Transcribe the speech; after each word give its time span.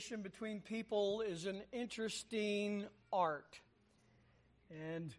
conversation 0.00 0.22
between 0.22 0.60
people 0.60 1.20
is 1.20 1.44
an 1.44 1.60
interesting 1.72 2.86
art. 3.12 3.60
And 4.70 5.12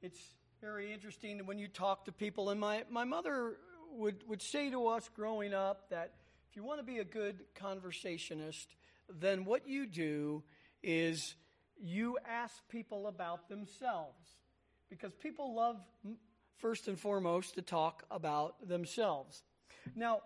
it's 0.00 0.20
very 0.60 0.92
interesting 0.92 1.44
when 1.44 1.58
you 1.58 1.66
talk 1.66 2.04
to 2.04 2.12
people. 2.12 2.50
And 2.50 2.60
my, 2.60 2.84
my 2.88 3.02
mother 3.02 3.56
would, 3.96 4.22
would 4.28 4.42
say 4.42 4.70
to 4.70 4.86
us 4.86 5.10
growing 5.16 5.52
up 5.52 5.90
that 5.90 6.12
if 6.48 6.56
you 6.56 6.62
want 6.62 6.78
to 6.78 6.84
be 6.84 6.98
a 7.00 7.04
good 7.04 7.40
conversationist, 7.56 8.76
then 9.08 9.44
what 9.44 9.66
you 9.66 9.86
do 9.86 10.44
is 10.84 11.34
you 11.76 12.16
ask 12.28 12.54
people 12.68 13.08
about 13.08 13.48
themselves. 13.48 14.28
Because 14.88 15.12
people 15.14 15.52
love, 15.56 15.78
first 16.58 16.86
and 16.86 16.96
foremost, 16.96 17.56
to 17.56 17.62
talk 17.62 18.04
about 18.08 18.68
themselves. 18.68 19.42
Now, 19.96 20.20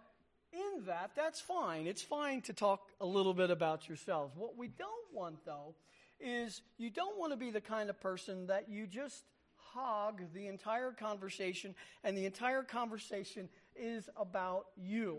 in 0.55 0.84
that, 0.86 1.11
that's 1.16 1.41
fine. 1.41 1.86
It's 1.86 2.02
fine 2.02 2.41
to 2.43 2.52
talk 2.52 2.89
a 3.00 3.07
little 3.07 3.34
bit 3.34 3.50
about 3.50 3.89
yourselves. 3.89 4.32
What 4.36 4.57
we 4.57 4.68
don't 4.68 5.12
want, 5.12 5.45
though, 5.45 5.75
is 6.21 6.62
you 6.79 6.90
don't 6.90 7.18
want 7.18 7.32
to 7.32 7.36
be 7.36 7.50
the 7.50 7.61
kind 7.61 7.90
of 7.90 8.00
person 8.00 8.46
that 8.46 8.68
you 8.68 8.86
just 8.86 9.22
hog 9.57 10.22
the 10.32 10.46
entire 10.46 10.93
conversation, 10.93 11.75
and 12.04 12.17
the 12.17 12.26
entire 12.26 12.62
conversation 12.62 13.48
is 13.75 14.09
about 14.17 14.67
you. 14.76 15.18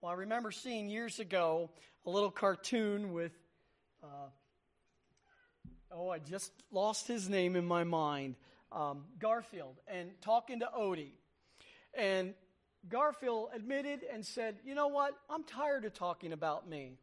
Well, 0.00 0.12
I 0.12 0.14
remember 0.14 0.52
seeing 0.52 0.88
years 0.88 1.18
ago 1.18 1.70
a 2.04 2.10
little 2.10 2.30
cartoon 2.30 3.12
with, 3.12 3.32
uh, 4.02 4.28
oh, 5.90 6.10
I 6.10 6.20
just 6.20 6.52
lost 6.70 7.08
his 7.08 7.28
name 7.28 7.56
in 7.56 7.66
my 7.66 7.82
mind, 7.82 8.36
um, 8.70 9.04
Garfield, 9.18 9.74
and 9.88 10.10
talking 10.20 10.60
to 10.60 10.68
Odie. 10.78 11.14
And 11.94 12.34
Garfield 12.88 13.48
admitted 13.54 14.00
and 14.12 14.24
said, 14.24 14.56
You 14.64 14.74
know 14.74 14.88
what? 14.88 15.14
I'm 15.28 15.44
tired 15.44 15.84
of 15.84 15.94
talking 15.94 16.32
about 16.32 16.68
me. 16.68 16.98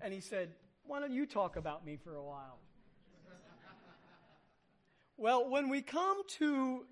And 0.00 0.12
he 0.12 0.20
said, 0.20 0.50
Why 0.84 1.00
don't 1.00 1.12
you 1.12 1.26
talk 1.26 1.56
about 1.56 1.84
me 1.84 1.96
for 2.02 2.14
a 2.14 2.22
while? 2.22 2.58
well, 5.16 5.48
when 5.48 5.68
we 5.68 5.82
come 5.82 6.22
to 6.38 6.84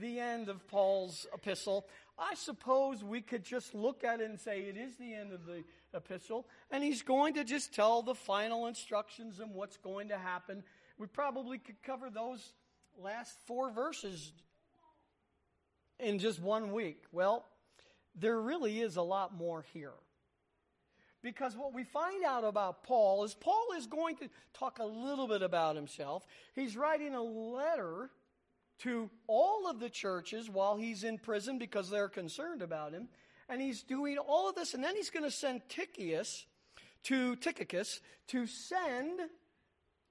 the 0.00 0.20
end 0.20 0.48
of 0.48 0.66
Paul's 0.68 1.26
epistle, 1.34 1.86
I 2.18 2.34
suppose 2.34 3.02
we 3.02 3.20
could 3.20 3.44
just 3.44 3.74
look 3.74 4.04
at 4.04 4.20
it 4.20 4.28
and 4.28 4.38
say 4.38 4.60
it 4.60 4.76
is 4.76 4.96
the 4.96 5.14
end 5.14 5.32
of 5.32 5.46
the 5.46 5.64
epistle, 5.94 6.46
and 6.70 6.84
he's 6.84 7.02
going 7.02 7.34
to 7.34 7.44
just 7.44 7.74
tell 7.74 8.02
the 8.02 8.14
final 8.14 8.66
instructions 8.66 9.40
and 9.40 9.54
what's 9.54 9.76
going 9.78 10.08
to 10.08 10.18
happen. 10.18 10.62
We 10.98 11.06
probably 11.06 11.58
could 11.58 11.82
cover 11.82 12.10
those 12.10 12.52
last 12.98 13.38
four 13.46 13.70
verses 13.70 14.32
in 15.98 16.18
just 16.18 16.40
one 16.40 16.72
week. 16.72 17.04
Well, 17.12 17.46
there 18.14 18.40
really 18.40 18.80
is 18.80 18.96
a 18.96 19.02
lot 19.02 19.34
more 19.34 19.64
here. 19.72 19.94
Because 21.22 21.54
what 21.54 21.74
we 21.74 21.84
find 21.84 22.24
out 22.24 22.44
about 22.44 22.82
Paul 22.82 23.24
is 23.24 23.34
Paul 23.34 23.68
is 23.76 23.86
going 23.86 24.16
to 24.16 24.28
talk 24.54 24.78
a 24.78 24.84
little 24.84 25.28
bit 25.28 25.42
about 25.42 25.76
himself. 25.76 26.26
He's 26.54 26.76
writing 26.76 27.14
a 27.14 27.22
letter 27.22 28.10
to 28.80 29.10
all 29.26 29.68
of 29.68 29.80
the 29.80 29.90
churches 29.90 30.48
while 30.48 30.76
he's 30.76 31.04
in 31.04 31.18
prison 31.18 31.58
because 31.58 31.90
they're 31.90 32.08
concerned 32.08 32.62
about 32.62 32.92
him. 32.92 33.08
And 33.50 33.60
he's 33.60 33.82
doing 33.82 34.16
all 34.16 34.48
of 34.48 34.54
this, 34.54 34.74
and 34.74 34.82
then 34.82 34.96
he's 34.96 35.10
going 35.10 35.24
to 35.24 35.30
send 35.30 35.62
Tychicus 35.68 36.46
to 37.04 37.36
Tychicus 37.36 38.00
to 38.28 38.46
send 38.46 39.20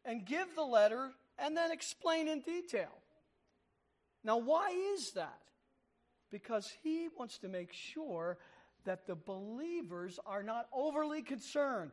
and 0.05 0.25
give 0.25 0.55
the 0.55 0.63
letter 0.63 1.11
and 1.39 1.55
then 1.55 1.71
explain 1.71 2.27
in 2.27 2.41
detail. 2.41 2.91
Now, 4.23 4.37
why 4.37 4.71
is 4.93 5.11
that? 5.11 5.39
Because 6.31 6.71
he 6.83 7.07
wants 7.17 7.37
to 7.39 7.47
make 7.47 7.73
sure 7.73 8.37
that 8.85 9.05
the 9.05 9.15
believers 9.15 10.19
are 10.25 10.43
not 10.43 10.67
overly 10.73 11.21
concerned. 11.21 11.91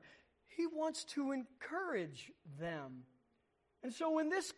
He 0.56 0.66
wants 0.66 1.04
to 1.14 1.32
encourage 1.32 2.30
them. 2.58 3.02
And 3.82 3.92
so, 3.92 4.18
in 4.18 4.28
this 4.28 4.52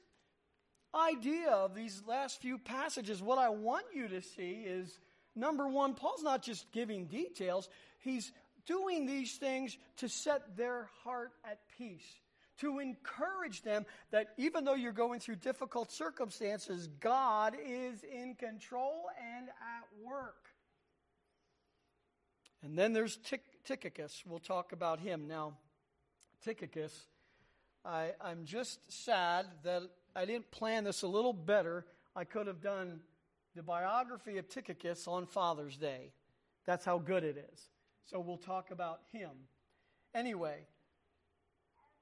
idea 0.94 1.50
of 1.50 1.74
these 1.74 2.02
last 2.06 2.40
few 2.40 2.58
passages, 2.58 3.22
what 3.22 3.38
I 3.38 3.48
want 3.48 3.86
you 3.94 4.08
to 4.08 4.22
see 4.22 4.62
is 4.66 4.98
number 5.34 5.68
one, 5.68 5.94
Paul's 5.94 6.22
not 6.22 6.42
just 6.42 6.70
giving 6.72 7.06
details, 7.06 7.68
he's 7.98 8.32
doing 8.66 9.06
these 9.06 9.36
things 9.36 9.76
to 9.96 10.08
set 10.08 10.56
their 10.56 10.88
heart 11.02 11.32
at 11.44 11.58
peace 11.76 12.20
to 12.60 12.78
encourage 12.78 13.62
them 13.62 13.86
that 14.10 14.28
even 14.36 14.64
though 14.64 14.74
you're 14.74 14.92
going 14.92 15.20
through 15.20 15.36
difficult 15.36 15.92
circumstances, 15.92 16.88
God 17.00 17.56
is 17.64 18.02
in 18.02 18.34
control 18.34 19.06
and 19.36 19.48
at 19.48 20.06
work. 20.06 20.48
And 22.62 22.76
then 22.76 22.92
there's 22.92 23.18
Tychicus. 23.64 24.24
We'll 24.26 24.40
talk 24.40 24.72
about 24.72 24.98
him. 24.98 25.28
Now, 25.28 25.54
Tychicus, 26.44 27.06
I, 27.84 28.12
I'm 28.20 28.44
just 28.44 28.80
sad 28.90 29.46
that 29.62 29.82
I 30.16 30.24
didn't 30.24 30.50
plan 30.50 30.84
this 30.84 31.02
a 31.02 31.06
little 31.06 31.32
better. 31.32 31.86
I 32.16 32.24
could 32.24 32.48
have 32.48 32.60
done 32.60 33.00
the 33.54 33.62
biography 33.62 34.38
of 34.38 34.48
Tychicus 34.48 35.06
on 35.06 35.26
Father's 35.26 35.76
Day. 35.76 36.12
That's 36.66 36.84
how 36.84 36.98
good 36.98 37.22
it 37.22 37.36
is. 37.52 37.60
So 38.06 38.18
we'll 38.18 38.36
talk 38.36 38.70
about 38.70 39.00
him. 39.12 39.30
Anyway, 40.14 40.66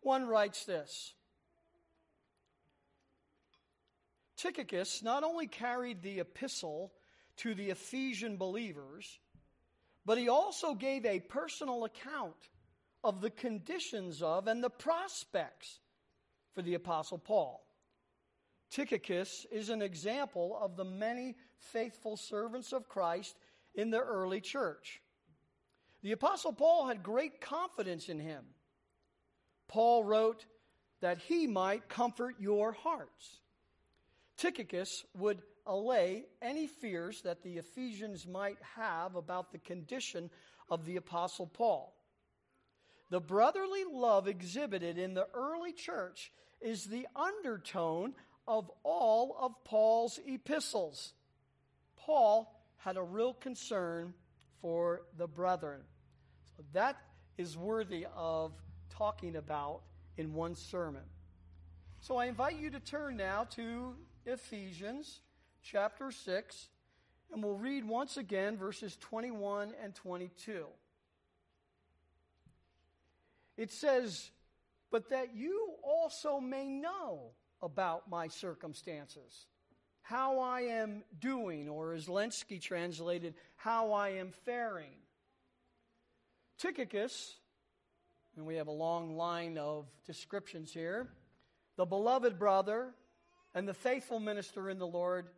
one 0.06 0.28
writes 0.28 0.64
this 0.64 1.12
Tychicus 4.36 5.02
not 5.02 5.24
only 5.24 5.48
carried 5.48 6.00
the 6.00 6.20
epistle 6.20 6.92
to 7.38 7.54
the 7.54 7.70
Ephesian 7.70 8.36
believers, 8.36 9.18
but 10.04 10.16
he 10.16 10.28
also 10.28 10.74
gave 10.74 11.04
a 11.04 11.18
personal 11.18 11.84
account 11.84 12.36
of 13.02 13.20
the 13.20 13.30
conditions 13.30 14.22
of 14.22 14.46
and 14.46 14.62
the 14.62 14.70
prospects 14.70 15.80
for 16.54 16.62
the 16.62 16.74
Apostle 16.74 17.18
Paul. 17.18 17.66
Tychicus 18.70 19.44
is 19.50 19.70
an 19.70 19.82
example 19.82 20.56
of 20.60 20.76
the 20.76 20.84
many 20.84 21.34
faithful 21.58 22.16
servants 22.16 22.72
of 22.72 22.88
Christ 22.88 23.34
in 23.74 23.90
the 23.90 24.00
early 24.00 24.40
church. 24.40 25.00
The 26.02 26.12
Apostle 26.12 26.52
Paul 26.52 26.86
had 26.86 27.02
great 27.02 27.40
confidence 27.40 28.08
in 28.08 28.20
him 28.20 28.44
Paul 29.68 30.04
wrote 30.04 30.44
that 31.00 31.18
he 31.18 31.46
might 31.46 31.88
comfort 31.88 32.36
your 32.38 32.72
hearts. 32.72 33.40
Tychicus 34.36 35.04
would 35.16 35.42
allay 35.66 36.24
any 36.40 36.66
fears 36.66 37.22
that 37.22 37.42
the 37.42 37.58
Ephesians 37.58 38.26
might 38.26 38.58
have 38.76 39.16
about 39.16 39.52
the 39.52 39.58
condition 39.58 40.30
of 40.70 40.84
the 40.84 40.96
Apostle 40.96 41.46
Paul. 41.46 41.94
The 43.10 43.20
brotherly 43.20 43.84
love 43.90 44.28
exhibited 44.28 44.98
in 44.98 45.14
the 45.14 45.28
early 45.34 45.72
church 45.72 46.32
is 46.60 46.84
the 46.84 47.06
undertone 47.14 48.14
of 48.48 48.70
all 48.82 49.36
of 49.40 49.52
Paul's 49.64 50.18
epistles. 50.26 51.12
Paul 51.96 52.52
had 52.78 52.96
a 52.96 53.02
real 53.02 53.34
concern 53.34 54.14
for 54.60 55.02
the 55.16 55.26
brethren. 55.26 55.80
So 56.56 56.64
that 56.72 56.96
is 57.36 57.56
worthy 57.56 58.06
of 58.14 58.52
talking 58.96 59.36
about 59.36 59.82
in 60.16 60.32
one 60.32 60.54
sermon. 60.54 61.02
So 62.00 62.16
I 62.16 62.26
invite 62.26 62.58
you 62.58 62.70
to 62.70 62.80
turn 62.80 63.16
now 63.16 63.44
to 63.56 63.94
Ephesians 64.24 65.20
chapter 65.62 66.10
6, 66.10 66.68
and 67.32 67.42
we'll 67.42 67.54
read 67.54 67.84
once 67.84 68.16
again 68.16 68.56
verses 68.56 68.96
21 68.96 69.72
and 69.82 69.94
22. 69.94 70.66
It 73.56 73.72
says, 73.72 74.30
But 74.90 75.10
that 75.10 75.34
you 75.34 75.74
also 75.82 76.40
may 76.40 76.68
know 76.68 77.32
about 77.62 78.08
my 78.08 78.28
circumstances, 78.28 79.46
how 80.02 80.38
I 80.38 80.60
am 80.60 81.02
doing, 81.18 81.68
or 81.68 81.92
as 81.92 82.06
Lenski 82.06 82.60
translated, 82.60 83.34
how 83.56 83.92
I 83.92 84.10
am 84.10 84.32
faring. 84.44 84.92
Tychicus, 86.58 87.34
and 88.36 88.46
we 88.46 88.56
have 88.56 88.68
a 88.68 88.72
long 88.72 89.16
line 89.16 89.56
of 89.58 89.86
descriptions 90.06 90.72
here. 90.72 91.08
The 91.76 91.86
beloved 91.86 92.38
brother 92.38 92.94
and 93.54 93.66
the 93.66 93.74
faithful 93.74 94.20
minister 94.20 94.68
in 94.68 94.78
the 94.78 94.86
Lord 94.86 95.28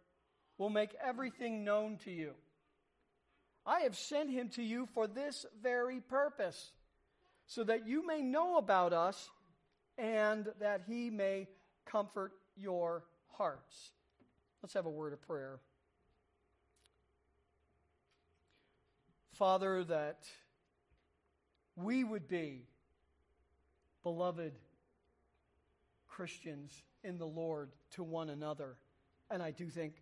will 0.58 0.70
make 0.70 0.90
everything 1.02 1.64
known 1.64 1.98
to 2.04 2.10
you. 2.10 2.32
I 3.64 3.80
have 3.80 3.96
sent 3.96 4.30
him 4.30 4.48
to 4.50 4.62
you 4.62 4.86
for 4.94 5.06
this 5.06 5.46
very 5.62 6.00
purpose, 6.00 6.72
so 7.46 7.64
that 7.64 7.86
you 7.86 8.06
may 8.06 8.22
know 8.22 8.56
about 8.56 8.92
us 8.92 9.30
and 9.96 10.48
that 10.60 10.82
he 10.86 11.10
may 11.10 11.48
comfort 11.86 12.32
your 12.56 13.04
hearts. 13.36 13.90
Let's 14.62 14.74
have 14.74 14.86
a 14.86 14.90
word 14.90 15.12
of 15.12 15.22
prayer. 15.22 15.60
Father, 19.34 19.84
that 19.84 20.24
we 21.76 22.02
would 22.02 22.26
be 22.26 22.66
beloved 24.02 24.52
Christians 26.06 26.82
in 27.04 27.18
the 27.18 27.26
Lord 27.26 27.70
to 27.92 28.02
one 28.02 28.30
another. 28.30 28.76
And 29.30 29.42
I 29.42 29.50
do 29.50 29.68
think 29.68 29.94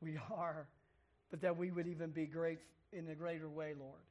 we 0.00 0.18
are, 0.30 0.68
but 1.30 1.40
that 1.40 1.56
we 1.56 1.70
would 1.70 1.86
even 1.86 2.10
be 2.10 2.26
great 2.26 2.58
in 2.92 3.08
a 3.08 3.14
greater 3.14 3.48
way, 3.48 3.74
Lord. 3.78 4.02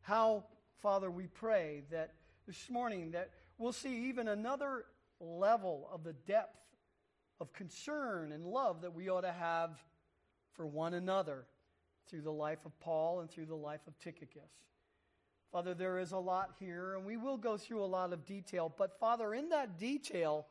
How, 0.00 0.44
Father, 0.80 1.10
we 1.10 1.26
pray 1.26 1.82
that 1.90 2.14
this 2.46 2.70
morning 2.70 3.10
that 3.12 3.30
we'll 3.58 3.72
see 3.72 4.08
even 4.08 4.28
another 4.28 4.84
level 5.20 5.88
of 5.92 6.04
the 6.04 6.14
depth 6.14 6.56
of 7.40 7.52
concern 7.52 8.32
and 8.32 8.46
love 8.46 8.80
that 8.82 8.94
we 8.94 9.08
ought 9.08 9.22
to 9.22 9.32
have 9.32 9.78
for 10.54 10.66
one 10.66 10.94
another 10.94 11.44
through 12.08 12.22
the 12.22 12.32
life 12.32 12.64
of 12.64 12.78
Paul 12.80 13.20
and 13.20 13.30
through 13.30 13.46
the 13.46 13.54
life 13.54 13.86
of 13.86 13.98
Tychicus. 13.98 14.50
Father, 15.52 15.72
there 15.72 15.98
is 15.98 16.12
a 16.12 16.18
lot 16.18 16.50
here, 16.58 16.94
and 16.94 17.06
we 17.06 17.16
will 17.16 17.38
go 17.38 17.56
through 17.56 17.82
a 17.82 17.86
lot 17.86 18.12
of 18.12 18.26
detail. 18.26 18.72
But, 18.76 18.98
Father, 19.00 19.32
in 19.32 19.48
that 19.48 19.78
detail, 19.78 20.46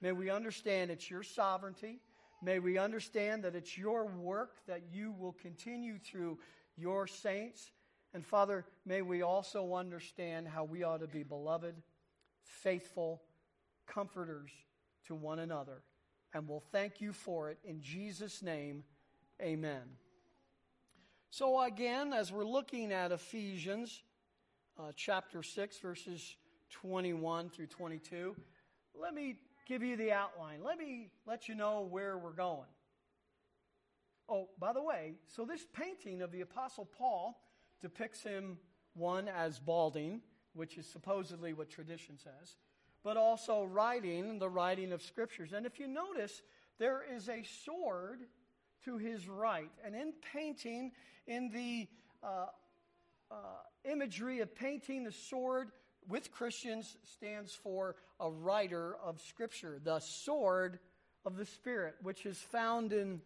may 0.00 0.12
we 0.12 0.30
understand 0.30 0.90
it's 0.90 1.10
your 1.10 1.24
sovereignty. 1.24 1.98
May 2.40 2.60
we 2.60 2.78
understand 2.78 3.42
that 3.42 3.56
it's 3.56 3.76
your 3.76 4.06
work 4.06 4.52
that 4.68 4.82
you 4.92 5.12
will 5.18 5.32
continue 5.32 5.98
through 5.98 6.38
your 6.76 7.08
saints. 7.08 7.72
And, 8.14 8.24
Father, 8.24 8.64
may 8.86 9.02
we 9.02 9.22
also 9.22 9.74
understand 9.74 10.46
how 10.46 10.62
we 10.62 10.84
ought 10.84 11.00
to 11.00 11.08
be 11.08 11.24
beloved, 11.24 11.74
faithful, 12.44 13.22
comforters 13.88 14.52
to 15.08 15.16
one 15.16 15.40
another. 15.40 15.82
And 16.32 16.48
we'll 16.48 16.62
thank 16.70 17.00
you 17.00 17.12
for 17.12 17.50
it. 17.50 17.58
In 17.64 17.80
Jesus' 17.80 18.40
name, 18.40 18.84
amen. 19.42 19.82
So, 21.30 21.60
again, 21.60 22.12
as 22.12 22.30
we're 22.30 22.44
looking 22.44 22.92
at 22.92 23.10
Ephesians 23.10 24.02
uh, 24.78 24.92
chapter 24.96 25.42
6, 25.42 25.78
verses 25.78 26.36
21 26.70 27.50
through 27.50 27.66
22, 27.66 28.36
let 29.00 29.14
me 29.14 29.36
give 29.66 29.82
you 29.82 29.96
the 29.96 30.12
outline. 30.12 30.62
Let 30.64 30.78
me 30.78 31.08
let 31.26 31.48
you 31.48 31.54
know 31.54 31.86
where 31.90 32.16
we're 32.18 32.30
going. 32.32 32.68
Oh, 34.28 34.48
by 34.58 34.72
the 34.72 34.82
way, 34.82 35.14
so 35.26 35.44
this 35.44 35.66
painting 35.72 36.22
of 36.22 36.32
the 36.32 36.42
Apostle 36.42 36.88
Paul 36.98 37.40
depicts 37.80 38.22
him, 38.22 38.58
one, 38.94 39.28
as 39.28 39.58
balding, 39.58 40.20
which 40.54 40.76
is 40.76 40.86
supposedly 40.86 41.52
what 41.52 41.70
tradition 41.70 42.18
says 42.18 42.56
but 43.04 43.16
also 43.16 43.64
writing 43.64 44.38
the 44.38 44.48
writing 44.48 44.92
of 44.92 45.02
scriptures. 45.02 45.52
And 45.52 45.66
if 45.66 45.78
you 45.78 45.86
notice, 45.86 46.42
there 46.78 47.02
is 47.14 47.28
a 47.28 47.42
sword 47.64 48.20
to 48.84 48.98
his 48.98 49.28
right. 49.28 49.70
And 49.84 49.94
in 49.94 50.12
painting, 50.32 50.92
in 51.26 51.50
the 51.50 51.88
uh, 52.22 52.46
uh, 53.30 53.34
imagery 53.90 54.40
of 54.40 54.54
painting, 54.54 55.04
the 55.04 55.12
sword 55.12 55.70
with 56.08 56.30
Christians 56.30 56.96
stands 57.02 57.54
for 57.54 57.96
a 58.20 58.30
writer 58.30 58.96
of 59.02 59.20
Scripture, 59.20 59.78
the 59.82 60.00
sword 60.00 60.78
of 61.24 61.36
the 61.36 61.44
Spirit, 61.44 61.96
which 62.02 62.26
is 62.26 62.38
found 62.38 62.92
in, 62.92 63.20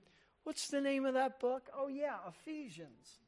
what's 0.44 0.68
the 0.68 0.80
name 0.80 1.06
of 1.06 1.14
that 1.14 1.40
book? 1.40 1.68
Oh, 1.76 1.88
yeah, 1.88 2.16
Ephesians. 2.28 3.20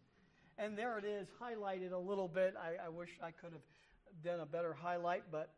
And 0.58 0.76
there 0.76 0.98
it 0.98 1.04
is, 1.04 1.28
highlighted 1.40 1.92
a 1.92 1.98
little 1.98 2.28
bit. 2.28 2.54
I, 2.60 2.86
I 2.86 2.88
wish 2.88 3.10
I 3.22 3.30
could 3.30 3.52
have 3.52 4.22
done 4.22 4.40
a 4.40 4.46
better 4.46 4.72
highlight, 4.72 5.24
but 5.30 5.50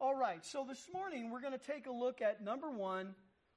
all 0.00 0.14
right, 0.14 0.44
so 0.44 0.66
this 0.68 0.86
morning 0.92 1.30
we're 1.30 1.40
going 1.40 1.58
to 1.58 1.58
take 1.58 1.86
a 1.86 1.92
look 1.92 2.20
at 2.20 2.44
number 2.44 2.70
one, 2.70 3.14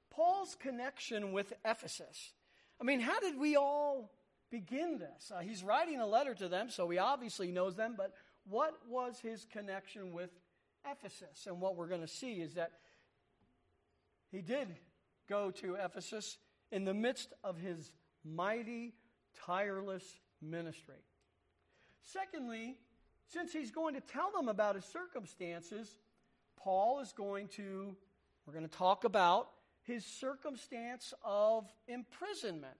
Paul's 0.09 0.55
connection 0.55 1.33
with 1.33 1.51
Ephesus. 1.65 2.31
I 2.79 2.83
mean, 2.83 2.99
how 2.99 3.19
did 3.19 3.37
we 3.37 3.55
all 3.55 4.11
begin 4.49 4.97
this? 4.99 5.31
Uh, 5.33 5.39
he's 5.39 5.63
writing 5.63 5.99
a 5.99 6.07
letter 6.07 6.33
to 6.35 6.47
them, 6.47 6.69
so 6.69 6.89
he 6.89 6.97
obviously 6.97 7.51
knows 7.51 7.75
them, 7.75 7.95
but 7.97 8.13
what 8.47 8.73
was 8.87 9.19
his 9.19 9.45
connection 9.45 10.13
with 10.13 10.29
Ephesus? 10.89 11.47
And 11.47 11.59
what 11.59 11.75
we're 11.75 11.87
going 11.87 12.01
to 12.01 12.07
see 12.07 12.35
is 12.35 12.53
that 12.53 12.71
he 14.31 14.41
did 14.41 14.67
go 15.27 15.51
to 15.51 15.75
Ephesus 15.75 16.37
in 16.71 16.85
the 16.85 16.93
midst 16.93 17.33
of 17.43 17.57
his 17.57 17.91
mighty, 18.23 18.93
tireless 19.45 20.03
ministry. 20.41 21.03
Secondly, 22.01 22.77
since 23.27 23.51
he's 23.51 23.71
going 23.71 23.95
to 23.95 24.01
tell 24.01 24.31
them 24.31 24.47
about 24.47 24.75
his 24.75 24.85
circumstances, 24.85 25.97
Paul 26.57 26.99
is 27.01 27.11
going 27.11 27.49
to, 27.49 27.95
we're 28.45 28.53
going 28.53 28.67
to 28.67 28.77
talk 28.77 29.03
about 29.03 29.49
his 29.83 30.05
circumstance 30.05 31.13
of 31.23 31.65
imprisonment. 31.87 32.77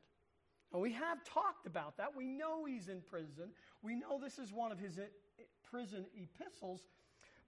And 0.74 0.82
we 0.82 0.94
have 0.94 1.24
talked 1.24 1.66
about 1.66 1.98
that. 1.98 2.16
We 2.16 2.26
know 2.26 2.66
he's 2.66 2.90
in 2.90 3.02
prison. 3.02 3.52
We 3.82 3.96
know 3.96 4.20
this 4.22 4.38
is 4.38 4.52
one 4.52 4.72
of 4.72 4.80
his 4.80 5.00
prison 5.70 6.06
epistles. 6.16 6.82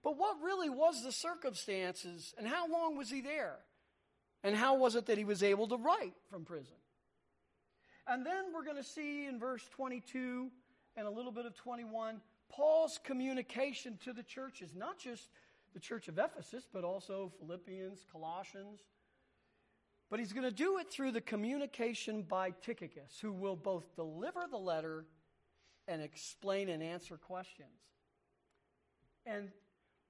But 0.02 0.16
what 0.16 0.36
really 0.42 0.70
was 0.70 1.02
the 1.04 1.12
circumstances 1.12 2.34
and 2.38 2.46
how 2.46 2.70
long 2.70 2.96
was 2.96 3.10
he 3.10 3.20
there? 3.20 3.56
And 4.42 4.56
how 4.56 4.76
was 4.76 4.94
it 4.94 5.06
that 5.06 5.18
he 5.18 5.24
was 5.24 5.42
able 5.42 5.68
to 5.68 5.76
write 5.76 6.14
from 6.30 6.44
prison? 6.44 6.76
And 8.06 8.24
then 8.24 8.46
we're 8.54 8.64
going 8.64 8.76
to 8.78 8.82
see 8.82 9.26
in 9.26 9.38
verse 9.38 9.62
22 9.76 10.50
and 10.96 11.06
a 11.06 11.10
little 11.10 11.32
bit 11.32 11.44
of 11.44 11.54
21 11.54 12.20
Paul's 12.50 12.98
communication 13.04 13.98
to 14.04 14.12
the 14.12 14.22
churches, 14.22 14.74
not 14.74 14.98
just 14.98 15.28
the 15.74 15.80
church 15.80 16.08
of 16.08 16.18
Ephesus, 16.18 16.66
but 16.72 16.82
also 16.82 17.30
Philippians, 17.38 18.04
Colossians. 18.10 18.80
But 20.10 20.18
he's 20.18 20.32
going 20.32 20.44
to 20.44 20.54
do 20.54 20.78
it 20.78 20.90
through 20.90 21.12
the 21.12 21.20
communication 21.20 22.22
by 22.22 22.50
Tychicus, 22.50 23.20
who 23.22 23.32
will 23.32 23.56
both 23.56 23.94
deliver 23.94 24.42
the 24.50 24.58
letter 24.58 25.06
and 25.86 26.02
explain 26.02 26.68
and 26.68 26.82
answer 26.82 27.16
questions. 27.16 27.68
And 29.24 29.50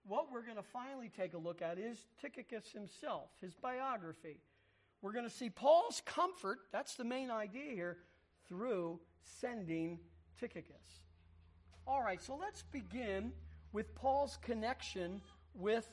what 0.07 0.33
we're 0.33 0.43
going 0.43 0.57
to 0.57 0.63
finally 0.63 1.11
take 1.15 1.35
a 1.35 1.39
look 1.39 1.61
at 1.61 1.79
is 1.79 1.99
Tychicus 2.21 2.73
himself, 2.73 3.29
his 3.43 3.55
biography. 3.55 4.39
We're 5.03 5.13
going 5.13 5.25
to 5.25 5.31
see 5.31 5.51
Paul's 5.51 6.03
comfort, 6.07 6.61
that's 6.73 6.95
the 6.95 7.05
main 7.05 7.31
idea 7.31 7.73
here, 7.73 7.99
through 8.49 9.01
sending 9.23 9.99
Tychicus. 10.39 11.03
All 11.87 12.03
right, 12.03 12.23
so 12.23 12.37
let's 12.37 12.63
begin 12.63 13.33
with 13.73 13.95
Paul's 13.95 14.39
connection 14.43 15.21
with 15.55 15.89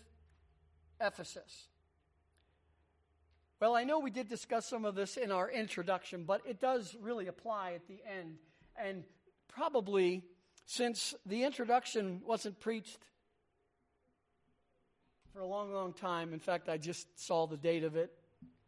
Ephesus. 1.01 1.67
Well, 3.59 3.75
I 3.75 3.85
know 3.85 3.97
we 3.97 4.11
did 4.11 4.29
discuss 4.29 4.67
some 4.67 4.85
of 4.85 4.93
this 4.93 5.17
in 5.17 5.31
our 5.31 5.49
introduction, 5.49 6.25
but 6.25 6.41
it 6.47 6.61
does 6.61 6.95
really 7.01 7.25
apply 7.25 7.73
at 7.73 7.87
the 7.87 7.99
end. 8.07 8.37
And 8.79 9.03
probably 9.47 10.23
since 10.67 11.15
the 11.25 11.43
introduction 11.43 12.21
wasn't 12.23 12.59
preached 12.59 12.99
for 15.33 15.39
a 15.39 15.47
long, 15.47 15.73
long 15.73 15.93
time, 15.93 16.33
in 16.33 16.39
fact, 16.39 16.69
I 16.69 16.77
just 16.77 17.07
saw 17.19 17.47
the 17.47 17.57
date 17.57 17.83
of 17.83 17.95
it 17.95 18.11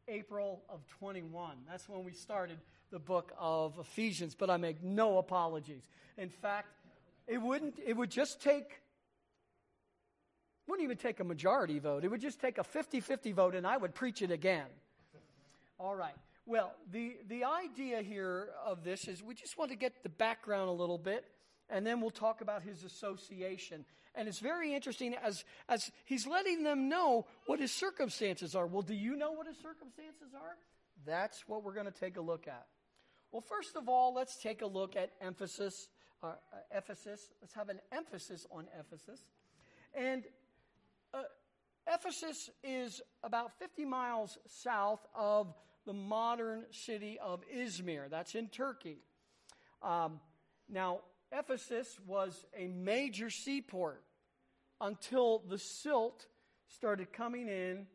April 0.07 0.63
of 0.67 0.87
21. 0.87 1.57
That's 1.69 1.87
when 1.87 2.03
we 2.03 2.11
started 2.11 2.57
the 2.91 2.97
book 2.97 3.31
of 3.37 3.77
Ephesians, 3.79 4.33
but 4.33 4.49
I 4.49 4.57
make 4.57 4.83
no 4.83 5.19
apologies. 5.19 5.87
In 6.17 6.29
fact, 6.29 6.69
it 7.27 7.37
wouldn't, 7.37 7.77
it 7.85 7.95
would 7.95 8.09
just 8.09 8.41
take 8.41 8.81
wouldn't 10.69 10.83
even 10.83 10.97
take 10.97 11.19
a 11.19 11.23
majority 11.23 11.79
vote. 11.79 12.03
It 12.03 12.09
would 12.09 12.21
just 12.21 12.39
take 12.39 12.57
a 12.57 12.63
50 12.63 12.99
50 12.99 13.31
vote, 13.31 13.55
and 13.55 13.65
I 13.65 13.77
would 13.77 13.93
preach 13.93 14.21
it 14.21 14.31
again. 14.31 14.67
All 15.79 15.95
right. 15.95 16.15
Well, 16.45 16.73
the, 16.91 17.17
the 17.27 17.43
idea 17.43 18.01
here 18.01 18.49
of 18.65 18.83
this 18.83 19.07
is 19.07 19.21
we 19.21 19.35
just 19.35 19.57
want 19.57 19.71
to 19.71 19.77
get 19.77 20.03
the 20.03 20.09
background 20.09 20.69
a 20.69 20.73
little 20.73 20.97
bit, 20.97 21.25
and 21.69 21.85
then 21.85 22.01
we'll 22.01 22.09
talk 22.09 22.41
about 22.41 22.63
his 22.63 22.83
association. 22.83 23.85
And 24.15 24.27
it's 24.27 24.39
very 24.39 24.73
interesting 24.73 25.15
as, 25.23 25.43
as 25.67 25.91
he's 26.05 26.25
letting 26.25 26.63
them 26.63 26.89
know 26.89 27.27
what 27.45 27.59
his 27.59 27.71
circumstances 27.71 28.55
are. 28.55 28.65
Well, 28.65 28.81
do 28.81 28.95
you 28.95 29.15
know 29.15 29.31
what 29.31 29.47
his 29.47 29.57
circumstances 29.57 30.33
are? 30.33 30.57
That's 31.05 31.47
what 31.47 31.63
we're 31.63 31.75
going 31.75 31.85
to 31.85 31.99
take 31.99 32.17
a 32.17 32.21
look 32.21 32.47
at. 32.47 32.65
Well, 33.31 33.41
first 33.41 33.75
of 33.75 33.87
all, 33.87 34.13
let's 34.13 34.41
take 34.41 34.61
a 34.63 34.67
look 34.67 34.95
at 34.95 35.11
emphasis, 35.21 35.87
uh, 36.23 36.33
Ephesus. 36.75 37.29
Let's 37.41 37.53
have 37.53 37.69
an 37.69 37.79
emphasis 37.91 38.47
on 38.51 38.65
Ephesus. 38.79 39.23
And 39.93 40.23
uh, 41.13 41.23
Ephesus 41.87 42.49
is 42.63 43.01
about 43.23 43.57
50 43.59 43.85
miles 43.85 44.37
south 44.47 45.05
of 45.15 45.53
the 45.85 45.93
modern 45.93 46.65
city 46.71 47.17
of 47.19 47.41
Izmir. 47.53 48.09
That's 48.09 48.35
in 48.35 48.47
Turkey. 48.47 48.97
Um, 49.81 50.19
now, 50.67 50.99
Ephesus 51.31 51.99
was 52.05 52.45
a 52.57 52.67
major 52.67 53.29
seaport 53.29 54.03
until 54.81 55.39
the 55.47 55.57
silt 55.57 56.27
started 56.67 57.11
coming 57.11 57.47
in, 57.47 57.87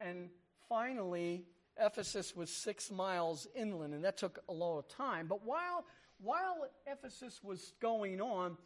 and 0.00 0.28
finally, 0.68 1.44
Ephesus 1.78 2.34
was 2.34 2.50
six 2.50 2.90
miles 2.90 3.46
inland, 3.54 3.94
and 3.94 4.04
that 4.04 4.16
took 4.16 4.40
a 4.48 4.52
lot 4.52 4.78
of 4.78 4.88
time. 4.88 5.26
But 5.26 5.44
while, 5.44 5.84
while 6.20 6.68
Ephesus 6.86 7.40
was 7.42 7.72
going 7.80 8.20
on, 8.20 8.56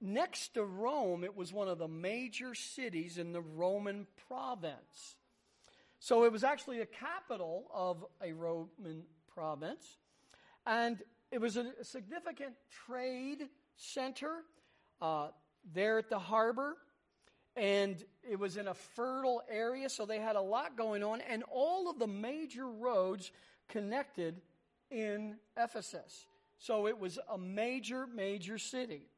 Next 0.00 0.54
to 0.54 0.64
Rome, 0.64 1.24
it 1.24 1.34
was 1.34 1.52
one 1.52 1.68
of 1.68 1.78
the 1.78 1.88
major 1.88 2.54
cities 2.54 3.16
in 3.16 3.32
the 3.32 3.40
Roman 3.40 4.06
province. 4.28 5.16
So 6.00 6.24
it 6.24 6.32
was 6.32 6.44
actually 6.44 6.78
the 6.78 6.86
capital 6.86 7.64
of 7.72 8.04
a 8.22 8.32
Roman 8.32 9.04
province. 9.34 9.96
And 10.66 11.02
it 11.30 11.40
was 11.40 11.56
a 11.56 11.72
significant 11.82 12.54
trade 12.86 13.48
center 13.76 14.42
uh, 15.00 15.28
there 15.72 15.98
at 15.98 16.10
the 16.10 16.18
harbor. 16.18 16.76
And 17.56 18.04
it 18.28 18.38
was 18.38 18.58
in 18.58 18.68
a 18.68 18.74
fertile 18.74 19.42
area, 19.50 19.88
so 19.88 20.04
they 20.04 20.18
had 20.18 20.36
a 20.36 20.42
lot 20.42 20.76
going 20.76 21.02
on. 21.02 21.22
And 21.22 21.42
all 21.50 21.88
of 21.88 21.98
the 21.98 22.06
major 22.06 22.66
roads 22.66 23.32
connected 23.68 24.42
in 24.90 25.36
Ephesus. 25.56 26.26
So 26.58 26.86
it 26.86 26.98
was 26.98 27.18
a 27.30 27.38
major, 27.38 28.06
major 28.06 28.58
city. 28.58 29.08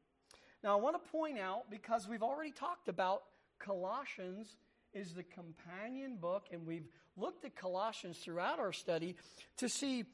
Now, 0.63 0.77
I 0.77 0.81
want 0.81 1.01
to 1.01 1.11
point 1.11 1.39
out, 1.39 1.69
because 1.69 2.07
we've 2.07 2.23
already 2.23 2.51
talked 2.51 2.89
about 2.89 3.23
Colossians 3.59 4.57
is 4.93 5.13
the 5.13 5.23
companion 5.23 6.17
book, 6.17 6.47
and 6.51 6.65
we've 6.65 6.87
looked 7.15 7.45
at 7.45 7.55
Colossians 7.55 8.17
throughout 8.17 8.59
our 8.59 8.73
study 8.73 9.15
to 9.57 9.69
see 9.69 10.05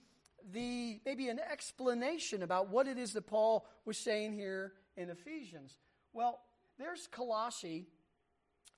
the 0.51 0.99
maybe 1.05 1.29
an 1.29 1.39
explanation 1.39 2.43
about 2.43 2.69
what 2.69 2.87
it 2.87 2.97
is 2.97 3.13
that 3.13 3.25
Paul 3.25 3.65
was 3.85 3.97
saying 3.97 4.33
here 4.33 4.73
in 4.95 5.09
Ephesians. 5.09 5.79
Well, 6.13 6.39
there's 6.77 7.07
Colossae, 7.07 7.87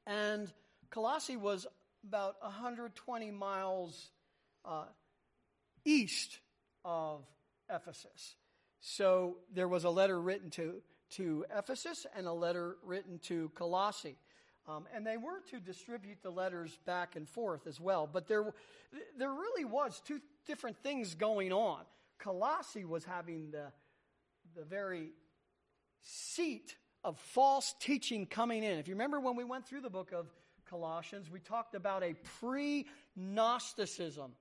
and 0.05 0.51
Colossae 0.89 1.35
was 1.35 1.67
about 2.07 2.35
120 2.41 3.31
miles 3.31 4.11
uh, 4.63 4.85
east 5.83 6.39
of 6.85 7.25
Ephesus. 7.69 8.35
So 8.79 9.37
there 9.53 9.67
was 9.67 9.83
a 9.83 9.89
letter 9.89 10.19
written 10.19 10.49
to, 10.51 10.81
to 11.11 11.45
Ephesus 11.55 12.05
and 12.15 12.27
a 12.27 12.33
letter 12.33 12.77
written 12.83 13.19
to 13.19 13.49
Colossae. 13.55 14.17
Um, 14.67 14.85
and 14.93 15.07
they 15.07 15.15
were 15.15 15.39
to 15.51 15.59
distribute 15.59 16.17
the 16.21 16.29
letters 16.29 16.77
back 16.85 17.15
and 17.15 17.27
forth 17.27 17.67
as 17.67 17.79
well. 17.79 18.09
But 18.11 18.27
there, 18.27 18.53
there 19.17 19.31
really 19.31 19.63
was 19.63 20.01
two 20.05 20.19
different 20.45 20.77
things 20.83 21.15
going 21.15 21.53
on. 21.53 21.83
Colossae 22.19 22.83
was 22.83 23.05
having 23.05 23.51
the, 23.51 23.71
the 24.55 24.65
very 24.65 25.11
seat 26.01 26.75
of 27.03 27.17
false 27.17 27.73
teaching 27.79 28.25
coming 28.25 28.63
in. 28.63 28.77
If 28.77 28.87
you 28.89 28.95
remember 28.95 29.19
when 29.19 29.37
we 29.37 29.45
went 29.45 29.65
through 29.65 29.81
the 29.81 29.89
book 29.89 30.11
of 30.11 30.27
Colossians, 30.69 31.31
we 31.31 31.39
talked 31.39 31.73
about 31.73 32.03
a 32.03 32.15
pre 32.39 32.85
Gnosticism. 33.15 34.31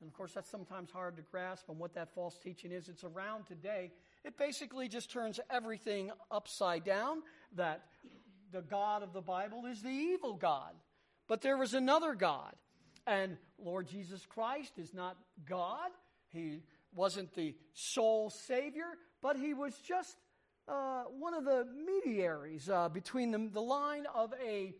And 0.00 0.08
of 0.08 0.14
course, 0.16 0.32
that's 0.32 0.50
sometimes 0.50 0.90
hard 0.90 1.16
to 1.16 1.22
grasp 1.22 1.70
on 1.70 1.78
what 1.78 1.94
that 1.94 2.14
false 2.14 2.38
teaching 2.38 2.72
is. 2.72 2.88
It's 2.88 3.04
around 3.04 3.46
today. 3.46 3.92
It 4.24 4.36
basically 4.36 4.88
just 4.88 5.10
turns 5.10 5.40
everything 5.50 6.10
upside 6.30 6.84
down, 6.84 7.22
that 7.56 7.82
the 8.52 8.62
God 8.62 9.02
of 9.02 9.12
the 9.12 9.20
Bible 9.20 9.66
is 9.66 9.82
the 9.82 9.88
evil 9.88 10.34
God. 10.34 10.72
But 11.28 11.42
there 11.42 11.56
was 11.56 11.74
another 11.74 12.14
God. 12.14 12.54
And 13.06 13.36
Lord 13.58 13.88
Jesus 13.88 14.26
Christ 14.26 14.78
is 14.78 14.92
not 14.92 15.16
God. 15.48 15.90
He 16.28 16.62
wasn't 16.94 17.34
the 17.34 17.54
sole 17.72 18.30
Savior, 18.30 18.86
but 19.22 19.36
he 19.36 19.54
was 19.54 19.74
just 19.78 20.16
uh, 20.66 21.04
one 21.04 21.34
of 21.34 21.44
the 21.44 21.66
mediaries 21.86 22.68
uh, 22.68 22.88
between 22.88 23.30
the, 23.30 23.48
the 23.52 23.60
line 23.60 24.04
of 24.14 24.34
a, 24.44 24.74